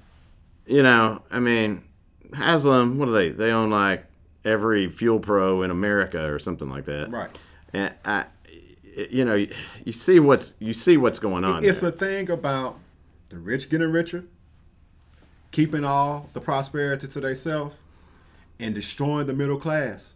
you 0.66 0.85
know, 0.85 1.22
I 1.30 1.40
mean, 1.40 1.82
Haslam, 2.32 2.98
what 2.98 3.08
are 3.08 3.12
they? 3.12 3.30
They 3.30 3.50
own 3.50 3.70
like 3.70 4.06
every 4.44 4.88
fuel 4.90 5.18
pro 5.18 5.62
in 5.62 5.70
America 5.70 6.32
or 6.32 6.38
something 6.38 6.68
like 6.68 6.85
that. 6.85 7.11
Right. 7.11 7.30
And 7.72 7.94
I, 8.04 8.26
you 9.11 9.24
know, 9.24 9.35
you 9.85 9.92
see 9.92 10.20
what's 10.20 10.54
you 10.58 10.72
see 10.72 10.96
what's 10.96 11.18
going 11.18 11.44
on. 11.44 11.64
It's 11.64 11.80
there. 11.80 11.90
a 11.90 11.92
thing 11.92 12.30
about 12.30 12.78
the 13.33 13.38
rich 13.38 13.68
getting 13.68 13.90
richer, 13.90 14.25
keeping 15.51 15.85
all 15.85 16.29
the 16.33 16.40
prosperity 16.40 17.09
to 17.09 17.21
themselves, 17.21 17.77
and 18.61 18.75
destroying 18.75 19.27
the 19.27 19.35
middle 19.35 19.59
class. 19.59 20.14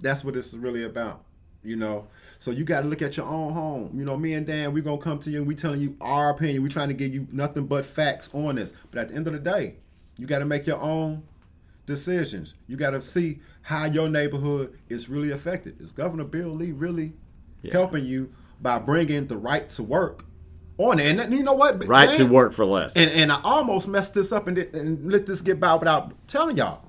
That's 0.00 0.24
what 0.24 0.36
it's 0.36 0.54
really 0.54 0.84
about, 0.84 1.24
you 1.62 1.76
know. 1.76 2.06
So 2.38 2.50
you 2.50 2.64
got 2.64 2.82
to 2.82 2.88
look 2.88 3.02
at 3.02 3.16
your 3.16 3.26
own 3.26 3.52
home. 3.52 3.90
You 3.94 4.04
know, 4.04 4.16
me 4.16 4.34
and 4.34 4.46
Dan, 4.46 4.72
we 4.72 4.82
gonna 4.82 4.98
come 4.98 5.18
to 5.20 5.30
you 5.30 5.38
and 5.38 5.46
we 5.46 5.54
telling 5.54 5.80
you 5.80 5.96
our 6.00 6.30
opinion. 6.30 6.62
We 6.62 6.68
trying 6.68 6.88
to 6.88 6.94
give 6.94 7.14
you 7.14 7.26
nothing 7.32 7.66
but 7.66 7.84
facts 7.84 8.30
on 8.32 8.56
this. 8.56 8.72
But 8.90 9.00
at 9.00 9.08
the 9.08 9.14
end 9.14 9.26
of 9.26 9.32
the 9.32 9.38
day, 9.38 9.76
you 10.18 10.26
got 10.26 10.38
to 10.40 10.44
make 10.44 10.66
your 10.66 10.80
own 10.80 11.22
decisions. 11.86 12.54
You 12.66 12.76
got 12.76 12.90
to 12.90 13.00
see 13.00 13.40
how 13.62 13.86
your 13.86 14.08
neighborhood 14.08 14.78
is 14.88 15.08
really 15.08 15.30
affected. 15.30 15.80
Is 15.80 15.92
Governor 15.92 16.24
Bill 16.24 16.48
Lee 16.48 16.72
really 16.72 17.14
helping 17.72 18.04
you 18.04 18.32
by 18.60 18.78
bringing 18.78 19.26
the 19.26 19.36
right 19.36 19.68
to 19.70 19.82
work 19.82 20.25
on 20.78 20.98
it? 20.98 21.18
And 21.18 21.32
you 21.32 21.42
know 21.42 21.54
what? 21.54 21.86
right 21.86 22.14
to 22.16 22.24
work 22.26 22.52
for 22.52 22.64
less. 22.64 22.96
and, 22.96 23.10
and 23.10 23.32
I 23.32 23.40
almost 23.42 23.88
messed 23.88 24.14
this 24.14 24.32
up 24.32 24.46
and, 24.46 24.56
did- 24.56 24.74
and 24.74 25.10
let 25.10 25.26
this 25.26 25.40
get 25.40 25.58
by 25.60 25.74
without 25.74 26.12
telling 26.28 26.56
y'all. 26.56 26.82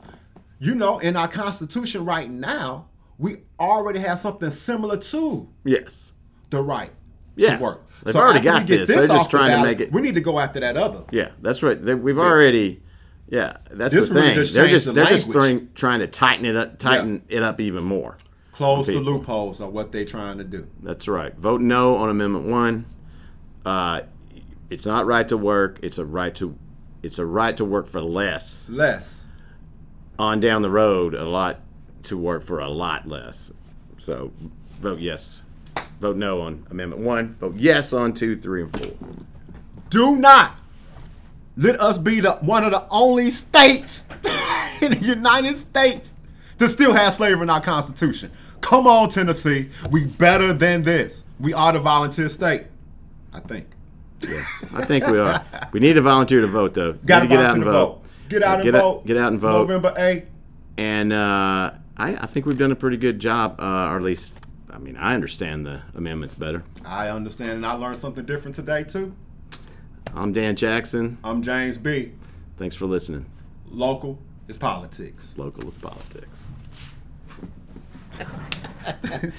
You 0.59 0.73
know, 0.75 0.97
in 0.99 1.15
our 1.15 1.27
Constitution 1.27 2.03
right 2.03 2.29
now, 2.29 2.87
we 3.19 3.37
already 3.59 3.99
have 3.99 4.19
something 4.19 4.49
similar 4.49 4.97
to 4.97 5.49
yes. 5.63 6.13
the 6.49 6.61
right 6.61 6.91
Yeah. 7.35 7.57
to 7.57 7.63
work. 7.63 7.83
They've 8.03 8.15
already 8.15 8.39
got 8.41 8.65
get 8.67 8.79
this. 8.79 8.87
They're 8.89 9.07
just 9.07 9.11
off 9.11 9.29
the 9.31 9.37
trying 9.37 9.57
to 9.61 9.63
make 9.63 9.79
it- 9.79 9.91
We 9.91 10.01
need 10.01 10.15
to 10.15 10.21
go 10.21 10.39
after 10.39 10.59
that 10.59 10.75
other. 10.77 11.03
Yeah, 11.11 11.29
that's 11.41 11.61
right. 11.63 11.79
They, 11.81 11.95
we've 11.95 12.17
already. 12.17 12.81
Yeah, 13.29 13.57
that's 13.69 13.93
This 13.93 14.07
the 14.07 14.15
really 14.15 14.27
thing. 14.27 14.35
just 14.35 14.53
they're 14.53 14.67
just 14.67 14.85
the 14.85 14.93
they're 14.93 15.05
just 15.05 15.27
language. 15.27 15.43
trying, 15.43 15.69
trying 15.75 15.99
to 15.99 16.07
tighten 16.07 16.45
it 16.45 16.55
up, 16.55 16.79
tighten 16.79 17.23
it 17.27 17.43
up 17.43 17.59
even 17.59 17.83
more. 17.83 18.17
Close 18.53 18.87
the 18.87 18.99
loopholes 18.99 19.59
of 19.59 19.73
what 19.73 19.91
they're 19.91 20.05
trying 20.05 20.37
to 20.37 20.43
do. 20.45 20.65
That's 20.81 21.07
right. 21.09 21.35
Vote 21.35 21.59
no 21.61 21.97
on 21.97 22.09
Amendment 22.09 22.45
One. 22.47 22.85
Uh, 23.67 24.03
it's 24.69 24.85
not 24.85 25.05
right 25.05 25.27
to 25.27 25.35
work. 25.35 25.79
It's 25.83 25.97
a 25.97 26.05
right 26.05 26.33
to. 26.35 26.57
It's 27.03 27.19
a 27.19 27.25
right 27.25 27.55
to 27.57 27.65
work 27.65 27.85
for 27.85 27.99
less. 27.99 28.69
Less. 28.69 29.27
On 30.17 30.39
down 30.39 30.61
the 30.61 30.69
road, 30.69 31.13
a 31.13 31.25
lot 31.25 31.59
to 32.03 32.17
work 32.17 32.43
for 32.43 32.59
a 32.59 32.69
lot 32.69 33.07
less. 33.07 33.51
So, 33.97 34.31
vote 34.79 34.99
yes. 34.99 35.41
Vote 35.99 36.15
no 36.15 36.39
on 36.41 36.65
Amendment 36.71 37.01
One. 37.01 37.35
Vote 37.35 37.55
yes 37.57 37.91
on 37.91 38.13
two, 38.13 38.39
three, 38.39 38.63
and 38.63 38.71
four. 38.71 38.93
Do 39.89 40.15
not 40.15 40.55
let 41.57 41.77
us 41.81 41.97
be 41.97 42.21
the 42.21 42.35
one 42.35 42.63
of 42.63 42.71
the 42.71 42.87
only 42.89 43.29
states 43.31 44.05
in 44.81 44.91
the 44.91 45.01
United 45.01 45.57
States 45.57 46.17
that 46.57 46.69
still 46.69 46.93
has 46.93 47.17
slavery 47.17 47.43
in 47.43 47.49
our 47.49 47.59
Constitution. 47.59 48.31
Come 48.61 48.87
on, 48.87 49.09
Tennessee. 49.09 49.71
We 49.91 50.05
better 50.05 50.53
than 50.53 50.83
this. 50.83 51.25
We 51.37 51.53
are 51.53 51.73
the 51.73 51.79
volunteer 51.79 52.29
state. 52.29 52.67
I 53.37 53.39
think. 53.47 53.67
I 54.75 54.83
think 54.85 55.05
we 55.07 55.19
are. 55.19 55.43
We 55.71 55.79
need 55.79 55.93
to 55.93 56.01
volunteer 56.01 56.41
to 56.41 56.47
vote, 56.47 56.73
though. 56.73 56.93
Got 56.93 57.19
to 57.21 57.27
get 57.27 57.35
volunteer 57.37 57.63
to 57.65 57.71
vote. 57.71 58.03
Get 58.29 58.41
out 58.43 58.55
and 58.55 58.63
Get 58.63 58.75
out- 58.75 58.81
vote. 58.81 59.05
get 59.05 59.17
out 59.17 59.31
and 59.31 59.39
vote. 59.39 59.67
November 59.67 59.93
8th. 59.97 60.25
And 60.77 61.13
uh, 61.13 61.71
I, 61.97 62.15
I 62.15 62.25
think 62.25 62.45
we've 62.45 62.57
done 62.57 62.71
a 62.71 62.75
pretty 62.75 62.97
good 62.97 63.19
job, 63.19 63.59
uh, 63.59 63.63
or 63.63 63.97
at 63.97 64.01
least, 64.01 64.39
I 64.71 64.77
mean, 64.79 64.95
I 64.97 65.13
understand 65.13 65.65
the 65.65 65.81
amendments 65.95 66.33
better. 66.35 66.63
I 66.85 67.09
understand, 67.09 67.51
and 67.51 67.65
I 67.65 67.73
learned 67.73 67.97
something 67.97 68.25
different 68.25 68.55
today, 68.55 68.83
too. 68.83 69.13
I'm 70.15 70.33
Dan 70.33 70.55
Jackson. 70.55 71.17
I'm 71.23 71.41
James 71.43 71.77
B. 71.77 72.13
Thanks 72.57 72.75
for 72.75 72.85
listening. 72.85 73.25
Local 73.69 74.17
is 74.47 74.57
politics. 74.57 75.33
Local 75.37 75.67
is 75.67 75.77
politics. 75.77 76.47